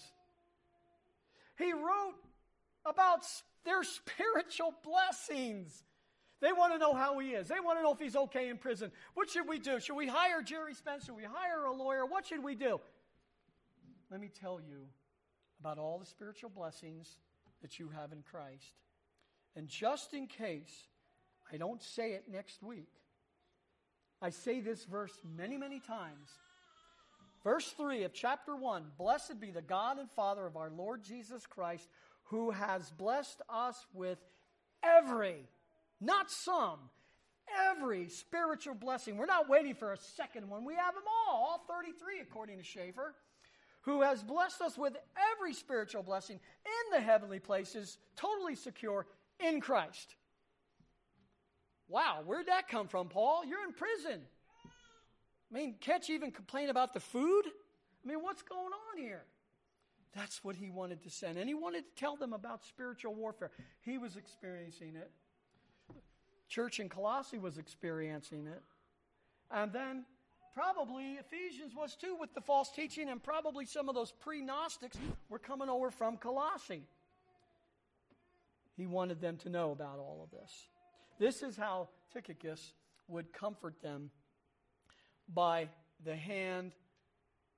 He 1.57 1.71
wrote 1.71 2.15
about 2.85 3.25
their 3.63 3.83
spiritual 3.83 4.73
blessings. 4.83 5.83
They 6.41 6.51
want 6.51 6.73
to 6.73 6.79
know 6.79 6.93
how 6.93 7.19
he 7.19 7.29
is. 7.29 7.47
They 7.47 7.61
want 7.61 7.79
to 7.79 7.83
know 7.83 7.93
if 7.93 7.99
he's 7.99 8.17
okay 8.17 8.49
in 8.49 8.57
prison. 8.57 8.91
What 9.13 9.29
should 9.29 9.47
we 9.47 9.59
do? 9.59 9.79
Should 9.79 9.95
we 9.95 10.07
hire 10.07 10.41
Jerry 10.41 10.73
Spencer? 10.73 11.05
Should 11.05 11.15
we 11.15 11.23
hire 11.23 11.63
a 11.63 11.73
lawyer? 11.73 12.05
What 12.05 12.25
should 12.25 12.43
we 12.43 12.55
do? 12.55 12.81
Let 14.11 14.19
me 14.19 14.29
tell 14.41 14.59
you 14.59 14.87
about 15.61 15.77
all 15.77 15.99
the 15.99 16.05
spiritual 16.05 16.49
blessings 16.49 17.15
that 17.61 17.79
you 17.79 17.89
have 17.95 18.11
in 18.11 18.23
Christ. 18.29 18.73
And 19.55 19.69
just 19.69 20.13
in 20.13 20.27
case 20.27 20.87
I 21.53 21.57
don't 21.57 21.81
say 21.81 22.13
it 22.13 22.23
next 22.31 22.63
week, 22.63 22.89
I 24.21 24.29
say 24.29 24.59
this 24.59 24.85
verse 24.85 25.13
many, 25.37 25.57
many 25.57 25.79
times. 25.79 26.29
Verse 27.43 27.73
3 27.77 28.03
of 28.03 28.13
chapter 28.13 28.55
1 28.55 28.83
Blessed 28.97 29.39
be 29.39 29.51
the 29.51 29.61
God 29.61 29.99
and 29.99 30.09
Father 30.09 30.47
of 30.47 30.55
our 30.55 30.71
Lord 30.71 31.03
Jesus 31.03 31.45
Christ 31.45 31.87
who 32.25 32.51
has 32.51 32.89
blessed 32.91 33.41
us 33.49 33.85
with 33.93 34.17
every, 34.81 35.47
not 36.01 36.31
some, 36.31 36.79
every 37.69 38.09
spiritual 38.09 38.73
blessing. 38.73 39.17
We're 39.17 39.25
not 39.25 39.49
waiting 39.49 39.75
for 39.75 39.91
a 39.91 39.97
second 39.97 40.49
one. 40.49 40.65
We 40.65 40.75
have 40.75 40.93
them 40.93 41.03
all, 41.27 41.35
all 41.35 41.65
33 41.67 42.21
according 42.21 42.57
to 42.57 42.63
Chafer, 42.63 43.13
who 43.81 44.01
has 44.01 44.23
blessed 44.23 44.61
us 44.61 44.77
with 44.77 44.95
every 45.35 45.53
spiritual 45.53 46.01
blessing 46.01 46.39
in 46.65 46.97
the 46.97 47.05
heavenly 47.05 47.39
places, 47.39 47.97
totally 48.15 48.55
secure 48.55 49.05
in 49.39 49.59
Christ. 49.59 50.15
Wow, 51.93 52.23
where'd 52.25 52.47
that 52.47 52.67
come 52.69 52.87
from, 52.87 53.07
Paul? 53.07 53.45
You're 53.45 53.63
in 53.63 53.71
prison. 53.71 54.19
I 54.65 55.55
mean, 55.55 55.75
can't 55.79 56.09
you 56.09 56.15
even 56.15 56.31
complain 56.31 56.69
about 56.69 56.91
the 56.95 56.99
food? 56.99 57.43
I 58.03 58.07
mean, 58.07 58.23
what's 58.23 58.41
going 58.41 58.73
on 58.73 58.97
here? 58.97 59.21
That's 60.15 60.43
what 60.43 60.55
he 60.55 60.71
wanted 60.71 61.03
to 61.03 61.11
send. 61.11 61.37
And 61.37 61.47
he 61.47 61.53
wanted 61.53 61.81
to 61.81 61.95
tell 61.95 62.15
them 62.15 62.33
about 62.33 62.65
spiritual 62.65 63.13
warfare. 63.13 63.51
He 63.83 63.99
was 63.99 64.15
experiencing 64.15 64.95
it. 64.95 65.11
Church 66.49 66.79
in 66.79 66.89
Colossae 66.89 67.37
was 67.37 67.59
experiencing 67.59 68.47
it. 68.47 68.63
And 69.51 69.71
then 69.71 70.05
probably 70.55 71.19
Ephesians 71.19 71.73
was 71.75 71.95
too 71.95 72.17
with 72.19 72.33
the 72.33 72.41
false 72.41 72.71
teaching, 72.71 73.07
and 73.07 73.21
probably 73.21 73.67
some 73.67 73.87
of 73.87 73.93
those 73.93 74.11
pre 74.19 74.41
Gnostics 74.41 74.97
were 75.29 75.37
coming 75.37 75.69
over 75.69 75.91
from 75.91 76.17
Colossae. 76.17 76.87
He 78.75 78.87
wanted 78.87 79.21
them 79.21 79.37
to 79.37 79.49
know 79.49 79.69
about 79.69 79.99
all 79.99 80.21
of 80.23 80.31
this. 80.31 80.69
This 81.19 81.43
is 81.43 81.55
how 81.55 81.89
Tychicus 82.11 82.73
would 83.07 83.33
comfort 83.33 83.81
them 83.81 84.09
by 85.33 85.69
the 86.03 86.15
hand 86.15 86.73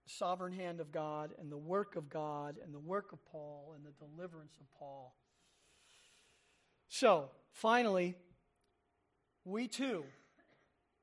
sovereign 0.07 0.53
hand 0.53 0.79
of 0.79 0.91
God 0.91 1.31
and 1.39 1.51
the 1.51 1.57
work 1.57 1.95
of 1.95 2.09
God 2.09 2.57
and 2.63 2.73
the 2.73 2.79
work 2.79 3.11
of 3.11 3.23
Paul 3.25 3.73
and 3.75 3.85
the 3.85 3.91
deliverance 4.05 4.55
of 4.59 4.71
Paul. 4.77 5.15
So, 6.87 7.29
finally, 7.51 8.15
we 9.43 9.67
too, 9.67 10.03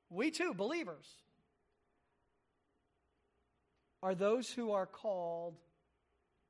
we 0.09 0.31
too, 0.31 0.53
believers, 0.53 1.07
are 4.01 4.15
those 4.15 4.49
who 4.49 4.71
are 4.71 4.85
called 4.85 5.55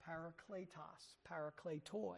parakletos, 0.07 1.15
parakletoi. 1.29 2.17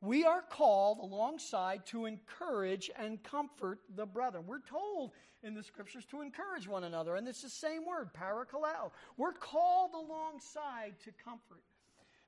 We 0.00 0.24
are 0.24 0.40
called 0.40 0.98
alongside 0.98 1.84
to 1.86 2.06
encourage 2.06 2.90
and 2.98 3.22
comfort 3.22 3.80
the 3.94 4.06
brethren. 4.06 4.44
We're 4.46 4.60
told 4.60 5.12
in 5.42 5.54
the 5.54 5.62
scriptures 5.62 6.04
to 6.06 6.22
encourage 6.22 6.66
one 6.66 6.84
another, 6.84 7.16
and 7.16 7.28
it's 7.28 7.42
the 7.42 7.50
same 7.50 7.84
word, 7.86 8.10
parakaleo. 8.14 8.92
We're 9.18 9.32
called 9.32 9.92
alongside 9.94 10.94
to 11.04 11.12
comfort. 11.22 11.62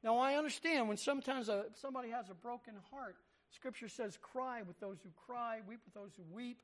Now, 0.02 0.18
I 0.18 0.34
understand 0.36 0.88
when 0.88 0.96
sometimes 0.96 1.48
a, 1.48 1.66
somebody 1.74 2.10
has 2.10 2.28
a 2.28 2.34
broken 2.34 2.74
heart, 2.90 3.16
scripture 3.50 3.88
says, 3.88 4.18
cry 4.20 4.62
with 4.62 4.78
those 4.80 4.98
who 5.02 5.10
cry, 5.26 5.60
weep 5.66 5.80
with 5.84 5.94
those 5.94 6.12
who 6.16 6.24
weep, 6.34 6.58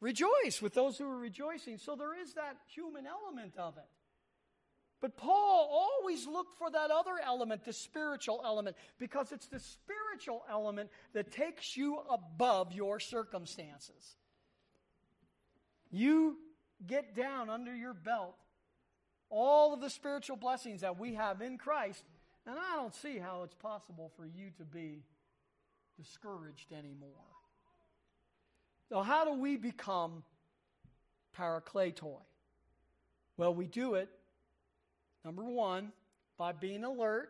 rejoice 0.00 0.60
with 0.62 0.74
those 0.74 0.98
who 0.98 1.08
are 1.08 1.18
rejoicing. 1.18 1.78
So 1.78 1.96
there 1.96 2.20
is 2.20 2.34
that 2.34 2.58
human 2.66 3.04
element 3.06 3.54
of 3.56 3.76
it. 3.78 3.88
But 5.00 5.16
Paul 5.16 5.68
always 5.70 6.26
looked 6.26 6.58
for 6.58 6.70
that 6.70 6.90
other 6.90 7.14
element, 7.24 7.64
the 7.64 7.72
spiritual 7.72 8.42
element, 8.44 8.76
because 8.98 9.30
it's 9.30 9.46
the 9.46 9.60
spiritual 9.60 10.44
element 10.50 10.90
that 11.12 11.30
takes 11.30 11.76
you 11.76 12.00
above 12.10 12.72
your 12.72 12.98
circumstances. 12.98 14.16
You 15.90 16.36
get 16.86 17.14
down 17.14 17.48
under 17.48 17.74
your 17.74 17.94
belt 17.94 18.36
all 19.30 19.72
of 19.72 19.80
the 19.80 19.90
spiritual 19.90 20.36
blessings 20.36 20.80
that 20.80 20.98
we 20.98 21.14
have 21.14 21.42
in 21.42 21.58
Christ, 21.58 22.02
and 22.46 22.56
I 22.58 22.76
don't 22.76 22.94
see 22.94 23.18
how 23.18 23.42
it's 23.44 23.54
possible 23.54 24.10
for 24.16 24.26
you 24.26 24.50
to 24.56 24.64
be 24.64 25.04
discouraged 25.96 26.72
anymore. 26.72 27.10
So, 28.88 29.02
how 29.02 29.24
do 29.24 29.38
we 29.38 29.56
become 29.56 30.24
parakletoi? 31.38 32.22
Well, 33.36 33.54
we 33.54 33.66
do 33.66 33.94
it 33.94 34.08
Number 35.28 35.44
one, 35.44 35.92
by 36.38 36.52
being 36.52 36.84
alert 36.84 37.28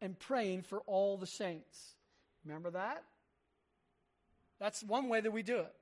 and 0.00 0.18
praying 0.18 0.62
for 0.62 0.80
all 0.86 1.18
the 1.18 1.26
saints. 1.26 1.96
Remember 2.46 2.70
that? 2.70 3.04
That's 4.58 4.82
one 4.82 5.10
way 5.10 5.20
that 5.20 5.30
we 5.30 5.42
do 5.42 5.58
it. 5.58 5.74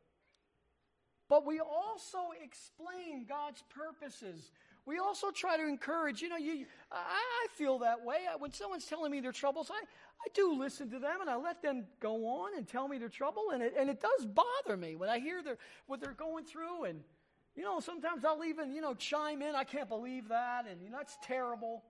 But 1.29 1.47
we 1.47 1.61
also 1.61 2.19
explain 2.43 3.25
God's 3.29 3.63
purposes. 3.73 4.51
We 4.85 4.99
also 4.99 5.31
try 5.31 5.57
to 5.57 5.63
encourage, 5.63 6.23
you 6.23 6.29
know, 6.29 6.39
you, 6.39 6.67
I, 6.91 6.97
I 6.97 7.47
feel 7.55 7.79
that 7.79 8.05
way. 8.05 8.17
When 8.41 8.51
someone's 8.51 8.87
telling 8.87 9.13
me 9.13 9.21
their 9.21 9.31
troubles, 9.31 9.71
I, 9.73 9.79
I 9.79 10.29
do 10.35 10.59
listen 10.59 10.91
to 10.91 10.99
them 10.99 11.21
and 11.21 11.31
I 11.31 11.37
let 11.37 11.63
them 11.63 11.85
go 12.01 12.27
on 12.27 12.57
and 12.57 12.67
tell 12.67 12.89
me 12.89 12.99
their 12.99 13.09
trouble. 13.09 13.51
And 13.55 13.63
it, 13.63 13.75
and 13.79 13.89
it 13.89 14.01
does 14.01 14.27
bother 14.27 14.77
me 14.77 14.97
when 14.97 15.09
I 15.09 15.21
hear 15.21 15.41
their, 15.41 15.59
what 15.87 16.01
they're 16.01 16.15
going 16.15 16.47
through. 16.47 16.87
And, 16.87 17.05
you 17.55 17.63
know, 17.63 17.81
sometimes 17.81 18.25
I'll 18.25 18.45
even, 18.45 18.73
you 18.73 18.81
know, 18.81 18.95
chime 18.95 19.43
in, 19.43 19.55
I 19.55 19.65
can't 19.65 19.89
believe 19.89 20.29
that, 20.29 20.67
and, 20.69 20.83
you 20.83 20.91
know, 20.91 20.97
that's 20.99 21.19
terrible. 21.23 21.83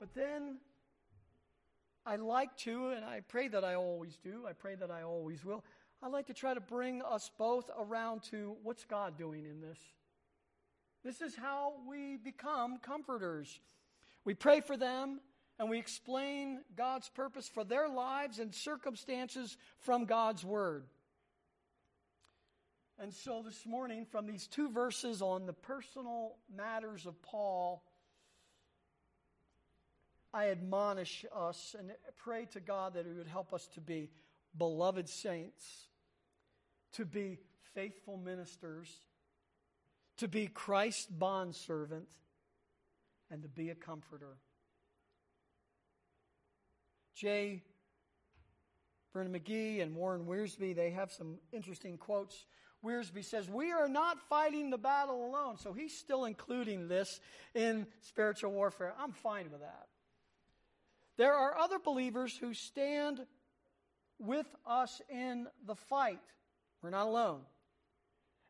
But 0.00 0.14
then 0.14 0.58
I 2.06 2.16
like 2.16 2.56
to, 2.58 2.90
and 2.90 3.04
I 3.04 3.20
pray 3.20 3.48
that 3.48 3.64
I 3.64 3.74
always 3.74 4.16
do, 4.16 4.44
I 4.48 4.52
pray 4.52 4.74
that 4.74 4.90
I 4.90 5.02
always 5.02 5.44
will, 5.44 5.64
I 6.02 6.08
like 6.08 6.26
to 6.26 6.34
try 6.34 6.54
to 6.54 6.60
bring 6.60 7.02
us 7.02 7.30
both 7.38 7.70
around 7.78 8.22
to 8.24 8.56
what's 8.62 8.84
God 8.84 9.16
doing 9.16 9.46
in 9.46 9.60
this? 9.60 9.78
This 11.04 11.20
is 11.20 11.34
how 11.36 11.74
we 11.88 12.16
become 12.16 12.78
comforters. 12.78 13.60
We 14.24 14.34
pray 14.34 14.60
for 14.60 14.76
them 14.76 15.20
and 15.58 15.70
we 15.70 15.78
explain 15.78 16.60
God's 16.76 17.08
purpose 17.10 17.48
for 17.48 17.64
their 17.64 17.88
lives 17.88 18.38
and 18.38 18.54
circumstances 18.54 19.56
from 19.78 20.06
God's 20.06 20.44
Word. 20.44 20.84
And 23.00 23.12
so 23.12 23.42
this 23.44 23.66
morning, 23.66 24.06
from 24.10 24.26
these 24.26 24.46
two 24.46 24.70
verses 24.70 25.20
on 25.20 25.46
the 25.46 25.52
personal 25.52 26.36
matters 26.54 27.06
of 27.06 27.20
Paul, 27.22 27.82
I 30.32 30.50
admonish 30.50 31.24
us 31.34 31.74
and 31.78 31.92
pray 32.16 32.46
to 32.52 32.60
God 32.60 32.94
that 32.94 33.06
He 33.06 33.12
would 33.12 33.26
help 33.26 33.52
us 33.52 33.66
to 33.74 33.80
be 33.80 34.10
beloved 34.56 35.08
saints, 35.08 35.88
to 36.92 37.04
be 37.04 37.38
faithful 37.74 38.16
ministers, 38.16 38.88
to 40.18 40.28
be 40.28 40.46
Christ's 40.46 41.06
bondservant, 41.06 42.08
and 43.30 43.42
to 43.42 43.48
be 43.48 43.70
a 43.70 43.74
comforter. 43.74 44.36
J. 47.16 47.62
Vernon 49.12 49.32
McGee 49.32 49.82
and 49.82 49.94
Warren 49.94 50.26
Wiersbe, 50.26 50.74
they 50.74 50.90
have 50.90 51.12
some 51.12 51.38
interesting 51.52 51.96
quotes 51.96 52.46
Wiersbe 52.84 53.24
says, 53.24 53.48
We 53.48 53.72
are 53.72 53.88
not 53.88 54.18
fighting 54.28 54.70
the 54.70 54.78
battle 54.78 55.26
alone. 55.26 55.56
So 55.58 55.72
he's 55.72 55.96
still 55.96 56.24
including 56.24 56.88
this 56.88 57.20
in 57.54 57.86
spiritual 58.02 58.52
warfare. 58.52 58.94
I'm 58.98 59.12
fine 59.12 59.50
with 59.50 59.60
that. 59.60 59.86
There 61.16 61.34
are 61.34 61.56
other 61.56 61.78
believers 61.78 62.36
who 62.36 62.54
stand 62.54 63.20
with 64.18 64.46
us 64.66 65.00
in 65.08 65.46
the 65.66 65.74
fight. 65.74 66.20
We're 66.82 66.90
not 66.90 67.06
alone. 67.06 67.40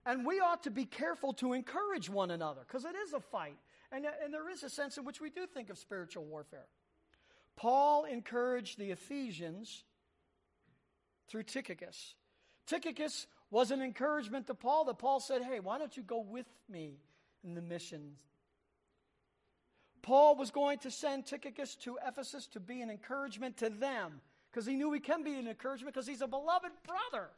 And 0.06 0.26
we 0.26 0.40
ought 0.40 0.64
to 0.64 0.70
be 0.70 0.84
careful 0.84 1.32
to 1.34 1.52
encourage 1.52 2.10
one 2.10 2.30
another 2.30 2.62
because 2.66 2.84
it 2.84 2.94
is 3.06 3.12
a 3.12 3.20
fight. 3.20 3.56
And, 3.90 4.04
and 4.22 4.34
there 4.34 4.50
is 4.50 4.62
a 4.62 4.68
sense 4.68 4.98
in 4.98 5.04
which 5.04 5.20
we 5.20 5.30
do 5.30 5.46
think 5.46 5.70
of 5.70 5.78
spiritual 5.78 6.24
warfare. 6.24 6.66
Paul 7.56 8.04
encouraged 8.04 8.78
the 8.78 8.90
Ephesians 8.90 9.84
through 11.28 11.44
Tychicus. 11.44 12.14
Tychicus 12.66 13.26
was 13.54 13.70
an 13.70 13.80
encouragement 13.80 14.48
to 14.48 14.54
Paul 14.54 14.84
that 14.86 14.98
Paul 14.98 15.20
said, 15.20 15.40
Hey, 15.40 15.60
why 15.60 15.78
don't 15.78 15.96
you 15.96 16.02
go 16.02 16.18
with 16.18 16.48
me 16.68 16.98
in 17.44 17.54
the 17.54 17.62
missions? 17.62 18.18
Paul 20.02 20.34
was 20.34 20.50
going 20.50 20.78
to 20.78 20.90
send 20.90 21.24
Tychicus 21.24 21.76
to 21.76 21.96
Ephesus 22.04 22.48
to 22.48 22.58
be 22.58 22.82
an 22.82 22.90
encouragement 22.90 23.56
to 23.58 23.70
them 23.70 24.20
because 24.50 24.66
he 24.66 24.74
knew 24.74 24.92
he 24.92 24.98
can 24.98 25.22
be 25.22 25.36
an 25.36 25.46
encouragement 25.46 25.94
because 25.94 26.08
he's 26.08 26.20
a 26.20 26.26
beloved 26.26 26.72
brother. 26.84 27.28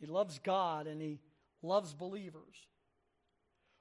He 0.00 0.06
loves 0.06 0.38
God 0.38 0.86
and 0.86 1.02
he 1.02 1.18
loves 1.62 1.92
believers. 1.92 2.56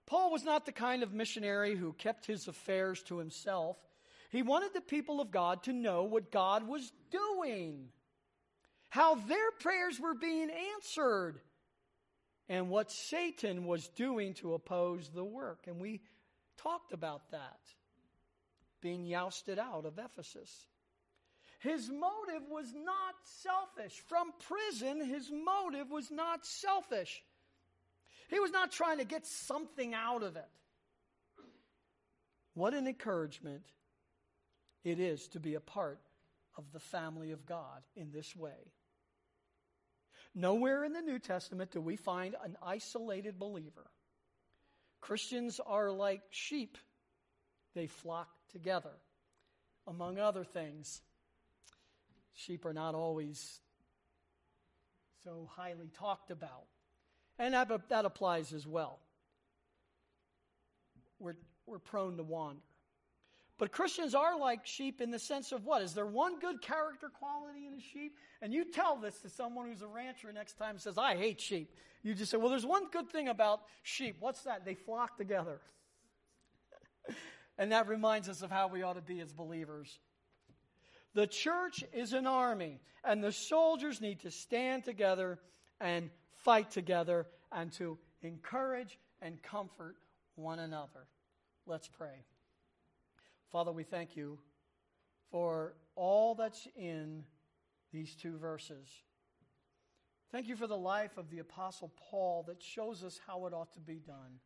Paul 0.07 0.29
was 0.29 0.43
not 0.43 0.65
the 0.65 0.73
kind 0.73 1.03
of 1.03 1.13
missionary 1.13 1.77
who 1.77 1.93
kept 1.93 2.25
his 2.25 2.49
affairs 2.49 3.01
to 3.03 3.17
himself. 3.17 3.77
He 4.29 4.41
wanted 4.41 4.73
the 4.73 4.81
people 4.81 5.21
of 5.21 5.31
God 5.31 5.63
to 5.63 5.71
know 5.71 6.03
what 6.03 6.33
God 6.33 6.67
was 6.67 6.91
doing 7.11 7.87
how 8.91 9.15
their 9.15 9.51
prayers 9.61 10.01
were 10.01 10.13
being 10.13 10.49
answered, 10.75 11.39
and 12.49 12.69
what 12.69 12.91
Satan 12.91 13.65
was 13.65 13.87
doing 13.87 14.33
to 14.35 14.53
oppose 14.53 15.09
the 15.15 15.23
work. 15.23 15.59
And 15.67 15.79
we 15.79 16.01
talked 16.57 16.91
about 16.91 17.31
that 17.31 17.59
being 18.81 19.09
jousted 19.09 19.57
out 19.57 19.85
of 19.85 19.97
Ephesus. 19.97 20.67
His 21.59 21.89
motive 21.89 22.49
was 22.49 22.65
not 22.73 23.15
selfish. 23.23 23.97
From 24.09 24.33
prison, 24.39 25.05
his 25.05 25.31
motive 25.31 25.89
was 25.89 26.11
not 26.11 26.45
selfish. 26.45 27.23
He 28.29 28.41
was 28.41 28.51
not 28.51 28.73
trying 28.73 28.97
to 28.97 29.05
get 29.05 29.25
something 29.25 29.93
out 29.93 30.21
of 30.21 30.35
it. 30.35 30.49
What 32.55 32.73
an 32.73 32.87
encouragement 32.87 33.63
it 34.83 34.99
is 34.99 35.29
to 35.29 35.39
be 35.39 35.55
a 35.55 35.61
part 35.61 36.01
of 36.57 36.65
the 36.73 36.79
family 36.79 37.31
of 37.31 37.45
God 37.45 37.83
in 37.95 38.11
this 38.11 38.35
way. 38.35 38.73
Nowhere 40.33 40.83
in 40.85 40.93
the 40.93 41.01
New 41.01 41.19
Testament 41.19 41.71
do 41.71 41.81
we 41.81 41.97
find 41.97 42.35
an 42.43 42.55
isolated 42.63 43.37
believer. 43.37 43.89
Christians 45.01 45.59
are 45.65 45.91
like 45.91 46.21
sheep, 46.29 46.77
they 47.75 47.87
flock 47.87 48.29
together. 48.51 48.93
Among 49.87 50.19
other 50.19 50.43
things, 50.43 51.01
sheep 52.33 52.65
are 52.65 52.73
not 52.73 52.95
always 52.95 53.59
so 55.23 55.49
highly 55.55 55.89
talked 55.97 56.31
about. 56.31 56.65
And 57.39 57.53
that, 57.53 57.89
that 57.89 58.05
applies 58.05 58.53
as 58.53 58.67
well. 58.67 58.99
We're, 61.19 61.35
we're 61.65 61.79
prone 61.79 62.17
to 62.17 62.23
wander. 62.23 62.61
But 63.61 63.71
Christians 63.71 64.15
are 64.15 64.39
like 64.39 64.65
sheep 64.65 65.01
in 65.01 65.11
the 65.11 65.19
sense 65.19 65.51
of 65.51 65.65
what? 65.65 65.83
Is 65.83 65.93
there 65.93 66.07
one 66.07 66.39
good 66.39 66.63
character 66.63 67.09
quality 67.09 67.67
in 67.67 67.75
a 67.75 67.79
sheep? 67.79 68.17
And 68.41 68.51
you 68.51 68.65
tell 68.65 68.97
this 68.97 69.19
to 69.19 69.29
someone 69.29 69.69
who's 69.69 69.83
a 69.83 69.87
rancher 69.87 70.33
next 70.33 70.53
time 70.53 70.79
says, 70.79 70.97
I 70.97 71.15
hate 71.15 71.39
sheep. 71.39 71.71
You 72.01 72.15
just 72.15 72.31
say, 72.31 72.37
well, 72.37 72.49
there's 72.49 72.65
one 72.65 72.89
good 72.89 73.11
thing 73.11 73.27
about 73.27 73.61
sheep. 73.83 74.15
What's 74.19 74.41
that? 74.45 74.65
They 74.65 74.73
flock 74.73 75.15
together. 75.15 75.61
and 77.59 77.71
that 77.71 77.87
reminds 77.87 78.29
us 78.29 78.41
of 78.41 78.49
how 78.49 78.67
we 78.67 78.81
ought 78.81 78.95
to 78.95 79.01
be 79.01 79.19
as 79.19 79.31
believers. 79.31 79.99
The 81.13 81.27
church 81.27 81.83
is 81.93 82.13
an 82.13 82.25
army, 82.25 82.79
and 83.03 83.23
the 83.23 83.31
soldiers 83.31 84.01
need 84.01 84.21
to 84.21 84.31
stand 84.31 84.85
together 84.85 85.37
and 85.79 86.09
fight 86.33 86.71
together 86.71 87.27
and 87.51 87.71
to 87.73 87.99
encourage 88.23 88.97
and 89.21 89.39
comfort 89.43 89.97
one 90.33 90.57
another. 90.57 91.05
Let's 91.67 91.87
pray. 91.87 92.25
Father, 93.51 93.71
we 93.71 93.83
thank 93.83 94.15
you 94.15 94.39
for 95.29 95.73
all 95.95 96.35
that's 96.35 96.67
in 96.75 97.23
these 97.91 98.15
two 98.15 98.37
verses. 98.37 98.87
Thank 100.31 100.47
you 100.47 100.55
for 100.55 100.67
the 100.67 100.77
life 100.77 101.17
of 101.17 101.29
the 101.29 101.39
Apostle 101.39 101.91
Paul 102.09 102.43
that 102.47 102.63
shows 102.63 103.03
us 103.03 103.19
how 103.27 103.45
it 103.47 103.53
ought 103.53 103.73
to 103.73 103.81
be 103.81 103.95
done. 103.95 104.39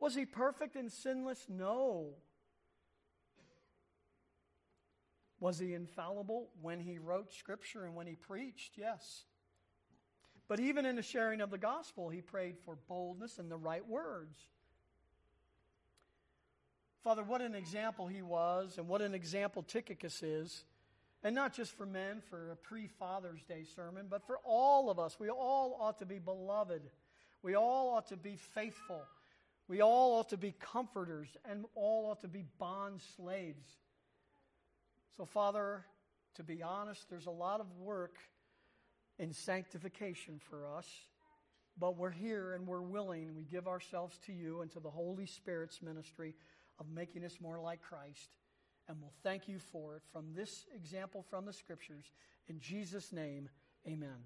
Was 0.00 0.16
he 0.16 0.26
perfect 0.26 0.74
and 0.74 0.90
sinless? 0.90 1.46
No. 1.48 2.14
Was 5.38 5.60
he 5.60 5.72
infallible 5.74 6.50
when 6.60 6.80
he 6.80 6.98
wrote 6.98 7.32
Scripture 7.32 7.84
and 7.84 7.94
when 7.94 8.08
he 8.08 8.16
preached? 8.16 8.72
Yes. 8.76 9.24
But 10.48 10.58
even 10.58 10.84
in 10.84 10.96
the 10.96 11.02
sharing 11.02 11.40
of 11.40 11.50
the 11.50 11.58
gospel, 11.58 12.08
he 12.08 12.20
prayed 12.20 12.58
for 12.58 12.76
boldness 12.88 13.38
and 13.38 13.48
the 13.48 13.56
right 13.56 13.86
words. 13.86 14.40
Father, 17.02 17.22
what 17.22 17.40
an 17.40 17.54
example 17.54 18.06
he 18.06 18.22
was, 18.22 18.76
and 18.76 18.86
what 18.86 19.00
an 19.00 19.14
example 19.14 19.62
Tychicus 19.62 20.22
is. 20.22 20.64
And 21.22 21.34
not 21.34 21.54
just 21.54 21.76
for 21.76 21.86
men, 21.86 22.22
for 22.30 22.50
a 22.50 22.56
pre 22.56 22.86
Father's 22.86 23.42
Day 23.42 23.64
sermon, 23.74 24.06
but 24.08 24.26
for 24.26 24.38
all 24.44 24.90
of 24.90 24.98
us. 24.98 25.18
We 25.20 25.28
all 25.28 25.76
ought 25.80 25.98
to 25.98 26.06
be 26.06 26.18
beloved. 26.18 26.82
We 27.42 27.54
all 27.54 27.90
ought 27.90 28.08
to 28.08 28.16
be 28.16 28.36
faithful. 28.36 29.02
We 29.68 29.82
all 29.82 30.18
ought 30.18 30.30
to 30.30 30.36
be 30.36 30.54
comforters, 30.58 31.28
and 31.44 31.64
all 31.74 32.10
ought 32.10 32.20
to 32.22 32.28
be 32.28 32.44
bond 32.58 33.00
slaves. 33.16 33.66
So, 35.16 35.24
Father, 35.24 35.84
to 36.36 36.42
be 36.42 36.62
honest, 36.62 37.08
there's 37.10 37.26
a 37.26 37.30
lot 37.30 37.60
of 37.60 37.66
work 37.78 38.16
in 39.18 39.32
sanctification 39.32 40.40
for 40.48 40.66
us, 40.66 40.88
but 41.78 41.96
we're 41.96 42.10
here 42.10 42.54
and 42.54 42.66
we're 42.66 42.80
willing. 42.80 43.34
We 43.34 43.44
give 43.44 43.68
ourselves 43.68 44.18
to 44.26 44.32
you 44.32 44.62
and 44.62 44.70
to 44.72 44.80
the 44.80 44.90
Holy 44.90 45.26
Spirit's 45.26 45.82
ministry 45.82 46.34
of 46.80 46.88
making 46.88 47.24
us 47.24 47.38
more 47.40 47.60
like 47.60 47.82
Christ. 47.82 48.30
And 48.88 48.98
we'll 49.00 49.12
thank 49.22 49.46
you 49.46 49.58
for 49.58 49.96
it 49.96 50.02
from 50.12 50.32
this 50.34 50.66
example 50.74 51.24
from 51.28 51.44
the 51.44 51.52
scriptures. 51.52 52.12
In 52.48 52.58
Jesus' 52.58 53.12
name, 53.12 53.48
amen. 53.86 54.24